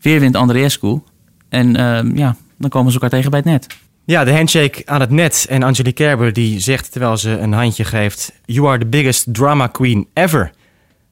Weer 0.00 0.20
wint 0.20 0.36
Andreescu. 0.36 1.00
En 1.48 1.72
ja, 2.14 2.36
dan 2.58 2.70
komen 2.70 2.92
ze 2.92 2.94
elkaar 2.94 3.10
tegen 3.10 3.30
bij 3.30 3.38
het 3.38 3.48
net. 3.48 3.66
Ja, 4.04 4.24
de 4.24 4.32
handshake 4.32 4.82
aan 4.84 5.00
het 5.00 5.10
net. 5.10 5.46
En 5.48 5.62
Angelique 5.62 6.04
Kerber 6.04 6.32
die 6.32 6.60
zegt 6.60 6.92
terwijl 6.92 7.16
ze 7.16 7.38
een 7.38 7.52
handje 7.52 7.84
geeft... 7.84 8.32
You 8.44 8.68
are 8.68 8.78
the 8.78 8.86
biggest 8.86 9.34
drama 9.34 9.66
queen 9.66 10.06
ever. 10.14 10.50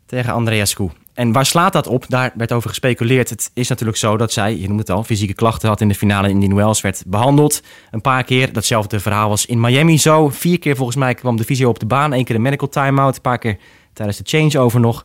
Tegen 0.06 0.32
Andreescu. 0.32 0.90
En 1.14 1.32
waar 1.32 1.46
slaat 1.46 1.72
dat 1.72 1.86
op? 1.86 2.04
Daar 2.08 2.32
werd 2.34 2.52
over 2.52 2.68
gespeculeerd. 2.68 3.30
Het 3.30 3.50
is 3.54 3.68
natuurlijk 3.68 3.98
zo 3.98 4.16
dat 4.16 4.32
zij, 4.32 4.56
je 4.56 4.68
noemt 4.68 4.80
het 4.80 4.90
al, 4.90 5.04
fysieke 5.04 5.34
klachten 5.34 5.68
had 5.68 5.80
in 5.80 5.88
de 5.88 5.94
finale 5.94 6.28
in 6.28 6.40
die 6.40 6.54
Wells. 6.54 6.80
Werd 6.80 7.02
behandeld 7.06 7.62
een 7.90 8.00
paar 8.00 8.24
keer. 8.24 8.52
Datzelfde 8.52 9.00
verhaal 9.00 9.28
was 9.28 9.46
in 9.46 9.60
Miami 9.60 9.98
zo. 9.98 10.28
Vier 10.28 10.58
keer 10.58 10.76
volgens 10.76 10.96
mij 10.96 11.14
kwam 11.14 11.36
de 11.36 11.44
fysio 11.44 11.68
op 11.68 11.78
de 11.78 11.86
baan. 11.86 12.12
Eén 12.12 12.24
keer 12.24 12.34
een 12.34 12.42
medical 12.42 12.68
timeout. 12.68 13.16
Een 13.16 13.22
paar 13.22 13.38
keer 13.38 13.58
tijdens 13.92 14.18
de 14.18 14.24
changeover 14.26 14.80
nog. 14.80 15.04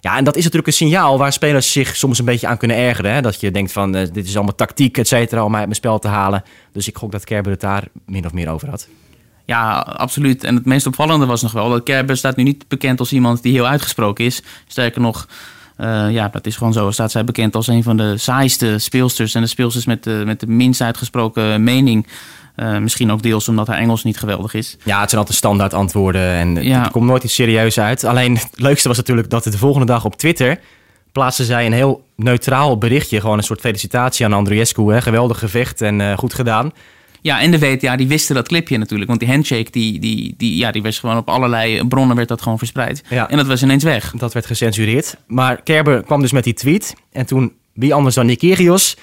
Ja, 0.00 0.16
en 0.16 0.24
dat 0.24 0.36
is 0.36 0.42
natuurlijk 0.44 0.66
een 0.66 0.86
signaal 0.88 1.18
waar 1.18 1.32
spelers 1.32 1.72
zich 1.72 1.96
soms 1.96 2.18
een 2.18 2.24
beetje 2.24 2.46
aan 2.46 2.56
kunnen 2.56 2.76
ergeren. 2.76 3.12
Hè? 3.12 3.20
Dat 3.20 3.40
je 3.40 3.50
denkt 3.50 3.72
van, 3.72 3.96
uh, 3.96 4.06
dit 4.12 4.26
is 4.26 4.36
allemaal 4.36 4.54
tactiek, 4.54 4.98
et 4.98 5.08
cetera, 5.08 5.44
om 5.44 5.50
mij 5.50 5.58
uit 5.58 5.68
mijn 5.68 5.80
spel 5.80 5.98
te 5.98 6.08
halen. 6.08 6.44
Dus 6.72 6.88
ik 6.88 6.96
gok 6.96 7.12
dat 7.12 7.24
Kerber 7.24 7.52
het 7.52 7.60
daar 7.60 7.84
min 8.06 8.26
of 8.26 8.32
meer 8.32 8.48
over 8.48 8.68
had. 8.68 8.88
Ja, 9.44 9.78
absoluut. 9.78 10.44
En 10.44 10.54
het 10.54 10.64
meest 10.64 10.86
opvallende 10.86 11.26
was 11.26 11.42
nog 11.42 11.52
wel 11.52 11.68
dat 11.68 11.82
Kerber 11.82 12.16
staat 12.16 12.36
nu 12.36 12.42
niet 12.42 12.68
bekend 12.68 12.98
als 12.98 13.12
iemand 13.12 13.42
die 13.42 13.52
heel 13.52 13.66
uitgesproken 13.66 14.24
is. 14.24 14.42
Sterker 14.66 15.00
nog, 15.00 15.28
uh, 15.78 16.10
ja, 16.10 16.28
dat 16.28 16.46
is 16.46 16.56
gewoon 16.56 16.72
zo. 16.72 16.90
Staat 16.90 17.10
zij 17.10 17.24
bekend 17.24 17.54
als 17.54 17.66
een 17.66 17.82
van 17.82 17.96
de 17.96 18.18
saaiste 18.18 18.78
speelsters 18.78 19.34
en 19.34 19.40
de 19.40 19.46
speelsters 19.46 19.84
met 19.84 20.04
de, 20.04 20.22
met 20.26 20.40
de 20.40 20.46
minst 20.46 20.80
uitgesproken 20.80 21.64
mening. 21.64 22.06
Uh, 22.56 22.78
misschien 22.78 23.12
ook 23.12 23.22
deels 23.22 23.48
omdat 23.48 23.66
haar 23.66 23.78
Engels 23.78 24.04
niet 24.04 24.18
geweldig 24.18 24.54
is. 24.54 24.76
Ja, 24.84 25.00
het 25.00 25.08
zijn 25.08 25.20
altijd 25.20 25.38
standaard 25.38 25.74
antwoorden 25.74 26.22
en 26.22 26.62
ja. 26.62 26.84
er 26.84 26.90
komt 26.90 27.06
nooit 27.06 27.24
iets 27.24 27.34
serieus 27.34 27.80
uit. 27.80 28.04
Alleen 28.04 28.36
het 28.36 28.48
leukste 28.54 28.88
was 28.88 28.96
natuurlijk 28.96 29.30
dat 29.30 29.44
de 29.44 29.58
volgende 29.58 29.86
dag 29.86 30.04
op 30.04 30.16
Twitter 30.16 30.60
plaatste 31.12 31.44
zij 31.44 31.66
een 31.66 31.72
heel 31.72 32.04
neutraal 32.16 32.78
berichtje. 32.78 33.20
Gewoon 33.20 33.38
een 33.38 33.44
soort 33.44 33.60
felicitatie 33.60 34.24
aan 34.24 34.32
Andriescu. 34.32 34.92
Hè. 34.92 35.02
Geweldig 35.02 35.38
gevecht 35.38 35.80
en 35.80 36.00
uh, 36.00 36.18
goed 36.18 36.34
gedaan. 36.34 36.72
Ja, 37.22 37.40
en 37.40 37.50
de 37.50 37.58
WTA 37.58 37.96
die 37.96 38.08
wisten 38.08 38.34
dat 38.34 38.48
clipje 38.48 38.78
natuurlijk. 38.78 39.08
Want 39.08 39.20
die 39.20 39.28
handshake, 39.28 39.70
die, 39.70 39.98
die, 39.98 40.34
die, 40.36 40.56
ja, 40.56 40.70
die 40.70 40.82
was 40.82 40.98
gewoon 40.98 41.16
op 41.16 41.28
allerlei 41.28 41.86
bronnen 41.88 42.16
werd 42.16 42.28
dat 42.28 42.42
gewoon 42.42 42.58
verspreid. 42.58 43.02
Ja. 43.08 43.28
En 43.28 43.36
dat 43.36 43.46
was 43.46 43.62
ineens 43.62 43.84
weg. 43.84 44.12
Dat 44.16 44.32
werd 44.32 44.46
gecensureerd. 44.46 45.16
Maar 45.26 45.62
Kerber 45.62 46.02
kwam 46.02 46.20
dus 46.20 46.32
met 46.32 46.44
die 46.44 46.54
tweet. 46.54 46.94
En 47.12 47.26
toen, 47.26 47.52
wie 47.72 47.94
anders 47.94 48.14
dan 48.14 48.26
Nikirios, 48.26 48.96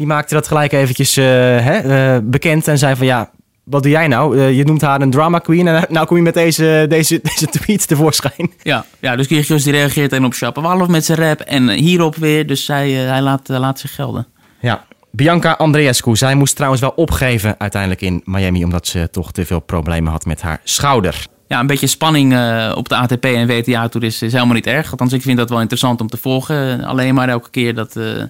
die 0.00 0.08
maakte 0.08 0.34
dat 0.34 0.46
gelijk 0.46 0.72
eventjes 0.72 1.16
uh, 1.16 1.24
hè, 1.24 2.14
uh, 2.14 2.20
bekend. 2.22 2.68
En 2.68 2.78
zei 2.78 2.96
van 2.96 3.06
ja, 3.06 3.30
wat 3.64 3.82
doe 3.82 3.92
jij 3.92 4.08
nou? 4.08 4.36
Uh, 4.36 4.56
je 4.56 4.64
noemt 4.64 4.80
haar 4.80 5.00
een 5.00 5.10
drama 5.10 5.38
queen 5.38 5.68
en 5.68 5.86
nou 5.88 6.06
kom 6.06 6.16
je 6.16 6.22
met 6.22 6.34
deze, 6.34 6.86
deze, 6.88 7.20
deze 7.34 7.46
tweet 7.46 7.88
tevoorschijn. 7.88 8.52
Ja, 8.62 8.84
ja 9.00 9.16
dus 9.16 9.26
Kyrgios 9.26 9.62
die 9.62 9.72
reageert 9.72 10.12
en 10.12 10.24
op 10.24 10.34
Shapovalov 10.34 10.88
met 10.88 11.04
zijn 11.04 11.18
rap 11.18 11.40
en 11.40 11.68
hierop 11.68 12.16
weer. 12.16 12.46
Dus 12.46 12.66
hij, 12.66 12.90
hij 12.90 13.20
laat, 13.20 13.48
laat 13.48 13.78
zich 13.78 13.94
gelden. 13.94 14.26
Ja, 14.60 14.84
Bianca 15.10 15.52
Andreescu, 15.52 16.16
zij 16.16 16.34
moest 16.34 16.54
trouwens 16.54 16.80
wel 16.82 16.92
opgeven 16.96 17.54
uiteindelijk 17.58 18.00
in 18.00 18.22
Miami... 18.24 18.64
omdat 18.64 18.86
ze 18.86 19.08
toch 19.10 19.32
te 19.32 19.46
veel 19.46 19.60
problemen 19.60 20.12
had 20.12 20.24
met 20.24 20.42
haar 20.42 20.60
schouder. 20.64 21.26
Ja, 21.50 21.60
een 21.60 21.66
beetje 21.66 21.86
spanning 21.86 22.32
uh, 22.32 22.72
op 22.74 22.88
de 22.88 22.96
ATP 22.96 23.24
en 23.24 23.46
WTA-tour 23.46 24.06
is, 24.06 24.22
is, 24.22 24.32
helemaal 24.32 24.54
niet 24.54 24.66
erg. 24.66 24.90
Althans, 24.90 25.12
ik 25.12 25.22
vind 25.22 25.38
dat 25.38 25.48
wel 25.48 25.60
interessant 25.60 26.00
om 26.00 26.08
te 26.08 26.16
volgen. 26.16 26.84
Alleen 26.84 27.14
maar 27.14 27.28
elke 27.28 27.50
keer 27.50 27.74
dat, 27.74 27.96
uh, 27.96 28.22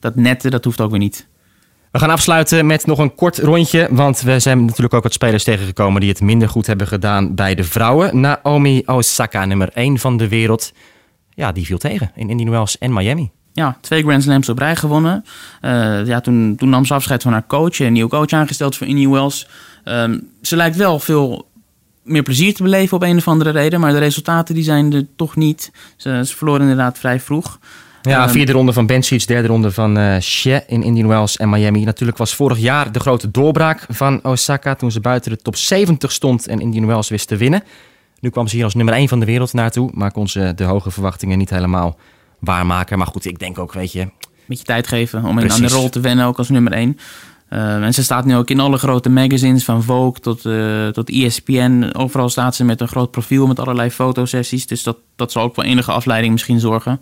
dat 0.00 0.14
netten, 0.14 0.50
dat 0.50 0.64
hoeft 0.64 0.80
ook 0.80 0.90
weer 0.90 0.98
niet. 0.98 1.26
We 1.92 1.98
gaan 1.98 2.10
afsluiten 2.10 2.66
met 2.66 2.86
nog 2.86 2.98
een 2.98 3.14
kort 3.14 3.38
rondje. 3.38 3.88
Want 3.90 4.20
we 4.20 4.38
zijn 4.38 4.64
natuurlijk 4.64 4.94
ook 4.94 5.02
wat 5.02 5.12
spelers 5.12 5.44
tegengekomen 5.44 6.00
die 6.00 6.10
het 6.10 6.20
minder 6.20 6.48
goed 6.48 6.66
hebben 6.66 6.86
gedaan 6.86 7.34
bij 7.34 7.54
de 7.54 7.64
vrouwen. 7.64 8.20
Naomi 8.20 8.82
Osaka, 8.86 9.44
nummer 9.44 9.70
1 9.72 9.98
van 9.98 10.16
de 10.16 10.28
wereld. 10.28 10.72
Ja, 11.34 11.52
die 11.52 11.66
viel 11.66 11.78
tegen 11.78 12.10
in 12.14 12.30
Indian 12.30 12.50
Wells 12.50 12.78
en 12.78 12.92
Miami 12.92 13.30
ja, 13.52 13.78
twee 13.80 14.02
Grand 14.02 14.22
Slams 14.22 14.48
op 14.48 14.58
rij 14.58 14.76
gewonnen. 14.76 15.24
Uh, 15.62 16.06
ja, 16.06 16.20
toen, 16.20 16.54
toen 16.56 16.68
nam 16.68 16.84
ze 16.84 16.94
afscheid 16.94 17.22
van 17.22 17.32
haar 17.32 17.46
coach. 17.46 17.78
Een 17.78 17.92
nieuwe 17.92 18.10
coach 18.10 18.30
aangesteld 18.30 18.76
voor 18.76 18.86
Indian 18.86 19.12
Wells. 19.12 19.48
Um, 19.84 20.30
ze 20.42 20.56
lijkt 20.56 20.76
wel 20.76 20.98
veel 20.98 21.48
meer 22.08 22.22
plezier 22.22 22.54
te 22.54 22.62
beleven 22.62 22.96
op 22.96 23.02
een 23.02 23.16
of 23.16 23.28
andere 23.28 23.50
reden. 23.50 23.80
Maar 23.80 23.92
de 23.92 23.98
resultaten 23.98 24.54
die 24.54 24.64
zijn 24.64 24.92
er 24.92 25.06
toch 25.16 25.36
niet. 25.36 25.70
Ze, 25.96 26.22
ze 26.24 26.36
verloren 26.36 26.60
inderdaad 26.60 26.98
vrij 26.98 27.20
vroeg. 27.20 27.58
Ja, 28.02 28.24
um, 28.24 28.30
vierde 28.30 28.52
ronde 28.52 28.72
van 28.72 28.86
Bencic, 28.86 29.26
derde 29.26 29.48
ronde 29.48 29.70
van 29.70 29.98
uh, 29.98 30.16
Xie 30.16 30.62
in 30.66 30.82
Indian 30.82 31.08
Wells 31.08 31.36
en 31.36 31.48
Miami. 31.48 31.84
Natuurlijk 31.84 32.18
was 32.18 32.34
vorig 32.34 32.58
jaar 32.58 32.92
de 32.92 33.00
grote 33.00 33.30
doorbraak 33.30 33.84
van 33.88 34.24
Osaka... 34.24 34.74
toen 34.74 34.90
ze 34.90 35.00
buiten 35.00 35.30
de 35.30 35.36
top 35.36 35.56
70 35.56 36.12
stond 36.12 36.46
en 36.46 36.60
Indian 36.60 36.86
Wells 36.86 37.08
wist 37.08 37.28
te 37.28 37.36
winnen. 37.36 37.62
Nu 38.20 38.30
kwam 38.30 38.48
ze 38.48 38.54
hier 38.54 38.64
als 38.64 38.74
nummer 38.74 38.94
1 38.94 39.08
van 39.08 39.20
de 39.20 39.26
wereld 39.26 39.52
naartoe... 39.52 39.90
maar 39.94 40.12
kon 40.12 40.28
ze 40.28 40.52
de 40.54 40.64
hoge 40.64 40.90
verwachtingen 40.90 41.38
niet 41.38 41.50
helemaal 41.50 41.98
waarmaken. 42.38 42.98
Maar 42.98 43.06
goed, 43.06 43.24
ik 43.24 43.38
denk 43.38 43.58
ook, 43.58 43.72
weet 43.72 43.92
je... 43.92 44.10
Beetje 44.46 44.64
tijd 44.64 44.86
geven 44.86 45.24
om 45.24 45.38
in, 45.38 45.52
aan 45.52 45.60
de 45.60 45.68
rol 45.68 45.88
te 45.88 46.00
wennen, 46.00 46.26
ook 46.26 46.38
als 46.38 46.48
nummer 46.48 46.72
1. 46.72 46.98
Uh, 47.50 47.84
en 47.84 47.94
ze 47.94 48.02
staat 48.02 48.24
nu 48.24 48.36
ook 48.36 48.50
in 48.50 48.60
alle 48.60 48.78
grote 48.78 49.08
magazines, 49.08 49.64
van 49.64 49.82
Vogue 49.82 50.20
tot, 50.20 50.44
uh, 50.44 50.88
tot 50.88 51.10
ESPN. 51.10 51.90
Overal 51.92 52.28
staat 52.28 52.54
ze 52.54 52.64
met 52.64 52.80
een 52.80 52.88
groot 52.88 53.10
profiel 53.10 53.46
met 53.46 53.58
allerlei 53.58 53.90
fotosessies. 53.90 54.66
Dus 54.66 54.82
dat, 54.82 54.96
dat 55.16 55.32
zal 55.32 55.42
ook 55.42 55.54
voor 55.54 55.64
enige 55.64 55.92
afleiding 55.92 56.32
misschien 56.32 56.60
zorgen. 56.60 57.00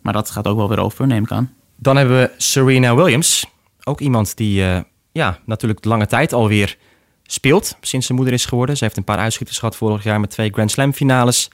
Maar 0.00 0.12
dat 0.12 0.30
gaat 0.30 0.46
ook 0.46 0.56
wel 0.56 0.68
weer 0.68 0.80
over, 0.80 1.06
neem 1.06 1.22
ik 1.22 1.30
aan. 1.30 1.52
Dan 1.76 1.96
hebben 1.96 2.18
we 2.18 2.30
Serena 2.36 2.94
Williams. 2.94 3.46
Ook 3.84 4.00
iemand 4.00 4.36
die 4.36 4.60
uh, 4.60 4.80
ja, 5.12 5.38
natuurlijk 5.44 5.82
de 5.82 5.88
lange 5.88 6.06
tijd 6.06 6.32
alweer 6.32 6.76
speelt 7.22 7.76
sinds 7.80 8.06
ze 8.06 8.12
moeder 8.12 8.34
is 8.34 8.46
geworden. 8.46 8.76
Ze 8.76 8.84
heeft 8.84 8.96
een 8.96 9.04
paar 9.04 9.18
uitschieters 9.18 9.58
gehad 9.58 9.76
vorig 9.76 10.02
jaar 10.02 10.20
met 10.20 10.30
twee 10.30 10.50
Grand 10.52 10.70
Slam 10.70 10.92
finales. 10.92 11.50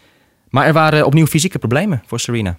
Maar 0.50 0.66
er 0.66 0.72
waren 0.72 1.06
opnieuw 1.06 1.26
fysieke 1.26 1.58
problemen 1.58 2.02
voor 2.06 2.20
Serena. 2.20 2.58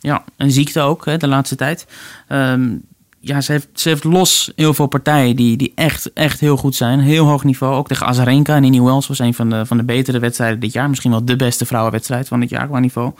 Ja, 0.00 0.24
een 0.36 0.50
ziekte 0.50 0.80
ook 0.80 1.04
hè, 1.04 1.16
de 1.16 1.26
laatste 1.26 1.56
tijd. 1.56 1.86
Um, 2.28 2.82
ja, 3.20 3.40
ze 3.40 3.52
heeft, 3.52 3.68
ze 3.72 3.88
heeft 3.88 4.04
los 4.04 4.52
heel 4.56 4.74
veel 4.74 4.86
partijen 4.86 5.36
die, 5.36 5.56
die 5.56 5.72
echt, 5.74 6.12
echt 6.12 6.40
heel 6.40 6.56
goed 6.56 6.74
zijn. 6.74 7.00
Heel 7.00 7.26
hoog 7.26 7.44
niveau. 7.44 7.74
Ook 7.74 7.88
tegen 7.88 8.06
Azarenka 8.06 8.54
en 8.56 8.70
New 8.70 8.84
Wells 8.84 9.06
was 9.06 9.18
een 9.18 9.34
van 9.34 9.50
de, 9.50 9.66
van 9.66 9.76
de 9.76 9.84
betere 9.84 10.18
wedstrijden 10.18 10.60
dit 10.60 10.72
jaar. 10.72 10.88
Misschien 10.88 11.10
wel 11.10 11.24
de 11.24 11.36
beste 11.36 11.66
vrouwenwedstrijd 11.66 12.28
van 12.28 12.40
dit 12.40 12.50
jaar 12.50 12.66
qua 12.66 12.78
niveau. 12.78 13.12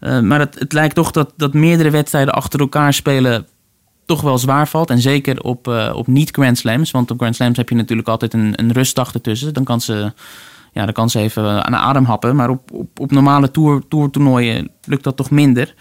Uh, 0.00 0.20
maar 0.20 0.38
het, 0.38 0.58
het 0.58 0.72
lijkt 0.72 0.94
toch 0.94 1.10
dat, 1.10 1.32
dat 1.36 1.52
meerdere 1.52 1.90
wedstrijden 1.90 2.34
achter 2.34 2.60
elkaar 2.60 2.94
spelen 2.94 3.46
toch 4.06 4.20
wel 4.20 4.38
zwaar 4.38 4.68
valt. 4.68 4.90
En 4.90 5.00
zeker 5.00 5.40
op, 5.40 5.68
uh, 5.68 5.92
op 5.94 6.06
niet-Grand 6.06 6.58
Slams. 6.58 6.90
Want 6.90 7.10
op 7.10 7.18
Grand 7.18 7.34
Slams 7.34 7.56
heb 7.56 7.68
je 7.68 7.74
natuurlijk 7.74 8.08
altijd 8.08 8.34
een, 8.34 8.52
een 8.56 8.72
rustdag 8.72 9.14
ertussen. 9.14 9.54
Dan 9.54 9.64
kan 9.64 9.80
ze, 9.80 10.12
ja, 10.72 10.84
dan 10.84 10.94
kan 10.94 11.10
ze 11.10 11.18
even 11.18 11.64
aan 11.64 11.72
de 11.72 11.78
adem 11.78 12.04
happen. 12.04 12.36
Maar 12.36 12.50
op, 12.50 12.72
op, 12.72 13.00
op 13.00 13.10
normale 13.10 13.50
tour, 13.50 13.82
toernooien 13.88 14.70
lukt 14.84 15.04
dat 15.04 15.16
toch 15.16 15.30
minder. 15.30 15.74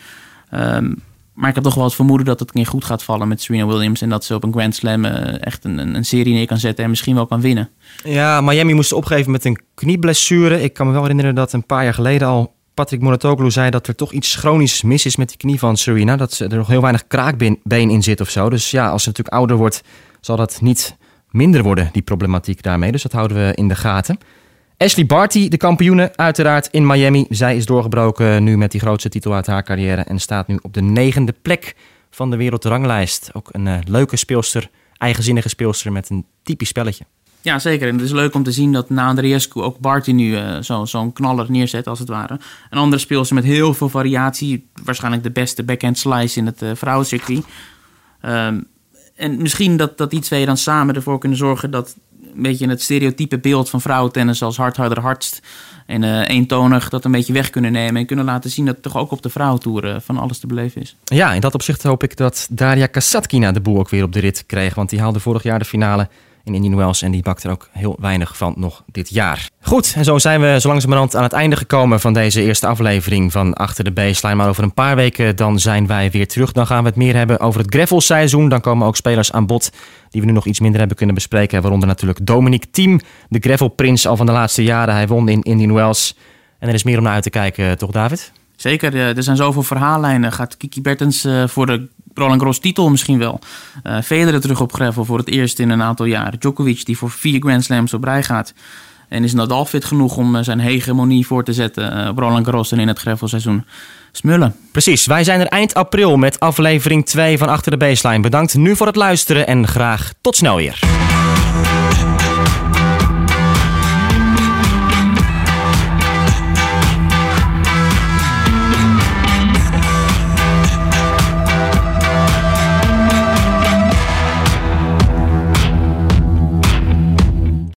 Um, 0.53 1.01
maar 1.33 1.49
ik 1.49 1.55
heb 1.55 1.63
toch 1.63 1.75
wel 1.75 1.83
het 1.83 1.93
vermoeden 1.93 2.25
dat 2.25 2.39
het 2.39 2.49
een 2.49 2.55
keer 2.55 2.71
goed 2.71 2.85
gaat 2.85 3.03
vallen 3.03 3.27
met 3.27 3.41
Serena 3.41 3.65
Williams. 3.65 4.01
En 4.01 4.09
dat 4.09 4.25
ze 4.25 4.35
op 4.35 4.43
een 4.43 4.51
Grand 4.51 4.75
Slam 4.75 5.05
uh, 5.05 5.45
echt 5.45 5.63
een, 5.63 5.95
een, 5.95 6.05
serie 6.05 6.33
neer 6.33 6.45
kan 6.45 6.57
zetten 6.57 6.83
en 6.83 6.89
misschien 6.89 7.15
wel 7.15 7.25
kan 7.25 7.41
winnen. 7.41 7.69
Ja, 8.03 8.41
Miami 8.41 8.73
moest 8.73 8.93
opgeven 8.93 9.31
met 9.31 9.45
een 9.45 9.59
knieblessure. 9.73 10.61
Ik 10.61 10.73
kan 10.73 10.87
me 10.87 10.91
wel 10.91 11.01
herinneren 11.01 11.35
dat 11.35 11.53
een 11.53 11.65
paar 11.65 11.83
jaar 11.83 11.93
geleden 11.93 12.27
al 12.27 12.53
Patrick 12.73 13.01
Mouratoglou 13.01 13.51
zei 13.51 13.69
dat 13.69 13.87
er 13.87 13.95
toch 13.95 14.11
iets 14.11 14.35
chronisch 14.35 14.81
mis 14.81 15.05
is 15.05 15.15
met 15.15 15.27
die 15.27 15.37
knie 15.37 15.59
van 15.59 15.77
Serena. 15.77 16.15
Dat 16.15 16.39
er 16.39 16.55
nog 16.55 16.67
heel 16.67 16.81
weinig 16.81 17.07
kraakbeen 17.07 17.59
in 17.63 18.03
zit 18.03 18.21
of 18.21 18.29
zo. 18.29 18.49
Dus 18.49 18.71
ja, 18.71 18.89
als 18.89 19.03
ze 19.03 19.09
natuurlijk 19.09 19.35
ouder 19.35 19.57
wordt, 19.57 19.83
zal 20.21 20.35
dat 20.35 20.61
niet 20.61 20.97
minder 21.29 21.63
worden, 21.63 21.89
die 21.91 22.01
problematiek 22.01 22.63
daarmee. 22.63 22.91
Dus 22.91 23.01
dat 23.01 23.11
houden 23.11 23.37
we 23.37 23.53
in 23.55 23.67
de 23.67 23.75
gaten. 23.75 24.17
Ashley 24.81 25.05
Barty, 25.05 25.47
de 25.47 25.57
kampioene, 25.57 26.11
uiteraard 26.15 26.67
in 26.71 26.85
Miami. 26.85 27.25
Zij 27.29 27.55
is 27.55 27.65
doorgebroken 27.65 28.43
nu 28.43 28.57
met 28.57 28.71
die 28.71 28.79
grootste 28.79 29.09
titel 29.09 29.33
uit 29.33 29.47
haar 29.47 29.63
carrière 29.63 30.01
en 30.01 30.19
staat 30.19 30.47
nu 30.47 30.59
op 30.61 30.73
de 30.73 30.81
negende 30.81 31.33
plek 31.41 31.75
van 32.09 32.29
de 32.29 32.37
wereldranglijst. 32.37 33.29
Ook 33.33 33.49
een 33.51 33.65
uh, 33.65 33.77
leuke 33.85 34.17
speelster, 34.17 34.69
eigenzinnige 34.97 35.49
speelster 35.49 35.91
met 35.91 36.09
een 36.09 36.25
typisch 36.43 36.67
spelletje. 36.67 37.05
Ja, 37.41 37.59
zeker. 37.59 37.87
En 37.87 37.95
het 37.95 38.03
is 38.03 38.11
leuk 38.11 38.33
om 38.33 38.43
te 38.43 38.51
zien 38.51 38.71
dat 38.71 38.89
na 38.89 39.07
Andreescu 39.07 39.61
ook 39.61 39.79
Barty 39.79 40.11
nu 40.11 40.31
uh, 40.31 40.57
zo'n 40.59 40.87
zo 40.87 41.11
knaller 41.11 41.51
neerzet, 41.51 41.87
als 41.87 41.99
het 41.99 42.09
ware. 42.09 42.39
Een 42.69 42.77
andere 42.77 43.01
speelster 43.01 43.35
met 43.35 43.43
heel 43.43 43.73
veel 43.73 43.89
variatie. 43.89 44.67
Waarschijnlijk 44.83 45.23
de 45.23 45.31
beste 45.31 45.63
backhand 45.63 45.97
slice 45.97 46.39
in 46.39 46.45
het 46.45 46.61
uh, 46.61 46.71
vrouwencircuit. 46.73 47.45
Um, 48.25 48.67
en 49.15 49.41
misschien 49.41 49.77
dat, 49.77 49.97
dat 49.97 50.09
die 50.09 50.21
twee 50.21 50.45
dan 50.45 50.57
samen 50.57 50.95
ervoor 50.95 51.19
kunnen 51.19 51.37
zorgen 51.37 51.71
dat 51.71 51.95
een 52.35 52.41
beetje 52.41 52.69
het 52.69 52.81
stereotype 52.81 53.39
beeld 53.39 53.69
van 53.69 53.81
vrouwentennis 53.81 54.43
als 54.43 54.57
hard, 54.57 54.77
harder, 54.77 54.99
hardst 54.99 55.41
en 55.85 56.03
uh, 56.03 56.29
eentonig 56.29 56.89
dat 56.89 57.05
een 57.05 57.11
beetje 57.11 57.33
weg 57.33 57.49
kunnen 57.49 57.71
nemen. 57.71 57.95
En 57.95 58.05
kunnen 58.05 58.25
laten 58.25 58.49
zien 58.49 58.65
dat 58.65 58.81
toch 58.81 58.97
ook 58.97 59.11
op 59.11 59.21
de 59.21 59.29
vrouwentoer 59.29 59.85
uh, 59.85 59.95
van 59.99 60.17
alles 60.17 60.39
te 60.39 60.47
beleven 60.47 60.81
is. 60.81 60.95
Ja, 61.03 61.33
in 61.33 61.41
dat 61.41 61.53
opzicht 61.53 61.83
hoop 61.83 62.03
ik 62.03 62.17
dat 62.17 62.47
Daria 62.51 62.85
Kasatkina 62.85 63.51
de 63.51 63.61
boel 63.61 63.77
ook 63.77 63.89
weer 63.89 64.03
op 64.03 64.13
de 64.13 64.19
rit 64.19 64.43
kreeg. 64.45 64.75
Want 64.75 64.89
die 64.89 64.99
haalde 64.99 65.19
vorig 65.19 65.43
jaar 65.43 65.59
de 65.59 65.65
finale 65.65 66.07
in 66.43 66.53
Indian 66.53 66.75
Wells. 66.75 67.01
En 67.01 67.11
die 67.11 67.21
bakt 67.21 67.43
er 67.43 67.51
ook 67.51 67.69
heel 67.71 67.97
weinig 67.99 68.37
van 68.37 68.53
nog 68.57 68.83
dit 68.91 69.09
jaar. 69.09 69.49
Goed, 69.61 69.93
en 69.95 70.03
zo 70.03 70.17
zijn 70.17 70.41
we 70.41 70.59
zo 70.59 70.67
langzamerhand 70.67 71.15
aan 71.15 71.23
het 71.23 71.33
einde 71.33 71.55
gekomen 71.55 71.99
van 71.99 72.13
deze 72.13 72.41
eerste 72.41 72.67
aflevering 72.67 73.31
van 73.31 73.53
Achter 73.53 73.83
de 73.83 73.91
Baseline. 73.91 74.35
Maar 74.35 74.49
over 74.49 74.63
een 74.63 74.73
paar 74.73 74.95
weken 74.95 75.35
dan 75.35 75.59
zijn 75.59 75.87
wij 75.87 76.11
weer 76.11 76.27
terug. 76.27 76.51
Dan 76.51 76.67
gaan 76.67 76.83
we 76.83 76.89
het 76.89 76.97
meer 76.97 77.15
hebben 77.15 77.39
over 77.39 77.61
het 77.61 77.73
gravelseizoen. 77.73 78.49
Dan 78.49 78.61
komen 78.61 78.87
ook 78.87 78.95
spelers 78.95 79.31
aan 79.31 79.45
bod 79.45 79.71
die 80.09 80.21
we 80.21 80.27
nu 80.27 80.33
nog 80.33 80.45
iets 80.45 80.59
minder 80.59 80.79
hebben 80.79 80.97
kunnen 80.97 81.15
bespreken. 81.15 81.61
Waaronder 81.61 81.87
natuurlijk 81.87 82.25
Dominic 82.25 82.65
Thiem, 82.71 82.99
de 83.29 83.39
gravelprins 83.39 84.07
al 84.07 84.17
van 84.17 84.25
de 84.25 84.31
laatste 84.31 84.63
jaren. 84.63 84.93
Hij 84.93 85.07
won 85.07 85.29
in 85.29 85.41
Indian 85.41 85.73
Wells. 85.73 86.17
En 86.59 86.67
er 86.67 86.73
is 86.73 86.83
meer 86.83 86.97
om 86.97 87.03
naar 87.03 87.13
uit 87.13 87.23
te 87.23 87.29
kijken, 87.29 87.77
toch 87.77 87.91
David? 87.91 88.31
Zeker, 88.55 88.95
er 88.95 89.23
zijn 89.23 89.37
zoveel 89.37 89.63
verhaallijnen. 89.63 90.31
Gaat 90.31 90.57
Kiki 90.57 90.81
Bertens 90.81 91.27
voor 91.45 91.65
de 91.65 91.87
Roland 92.13 92.37
Garros 92.37 92.59
titel 92.59 92.89
misschien 92.89 93.17
wel. 93.17 93.39
Uh, 93.83 94.01
Federer 94.01 94.41
terug 94.41 94.61
op 94.61 94.73
gravel 94.73 95.05
voor 95.05 95.17
het 95.17 95.27
eerst 95.27 95.59
in 95.59 95.69
een 95.69 95.81
aantal 95.81 96.05
jaren. 96.05 96.39
Djokovic 96.39 96.85
die 96.85 96.97
voor 96.97 97.11
vier 97.11 97.41
Grand 97.41 97.63
Slams 97.63 97.93
op 97.93 98.03
rij 98.03 98.23
gaat. 98.23 98.53
En 99.11 99.23
is 99.23 99.33
Nadal 99.33 99.65
fit 99.65 99.85
genoeg 99.85 100.17
om 100.17 100.35
eh, 100.35 100.43
zijn 100.43 100.59
hegemonie 100.59 101.27
voor 101.27 101.43
te 101.43 101.53
zetten 101.53 101.97
uh, 101.97 102.07
op 102.07 102.17
Roland 102.17 102.45
Garros 102.45 102.71
en 102.71 102.79
in 102.79 102.87
het 102.87 102.99
gravelseizoen? 102.99 103.65
Smullen. 104.11 104.55
Precies, 104.71 105.05
wij 105.05 105.23
zijn 105.23 105.39
er 105.39 105.47
eind 105.47 105.73
april 105.73 106.17
met 106.17 106.39
aflevering 106.39 107.05
2 107.05 107.37
van 107.37 107.49
Achter 107.49 107.71
de 107.71 107.77
Baseline. 107.77 108.21
Bedankt 108.21 108.55
nu 108.55 108.75
voor 108.75 108.87
het 108.87 108.95
luisteren 108.95 109.47
en 109.47 109.67
graag 109.67 110.13
tot 110.21 110.35
snel 110.35 110.55
weer. 110.55 110.79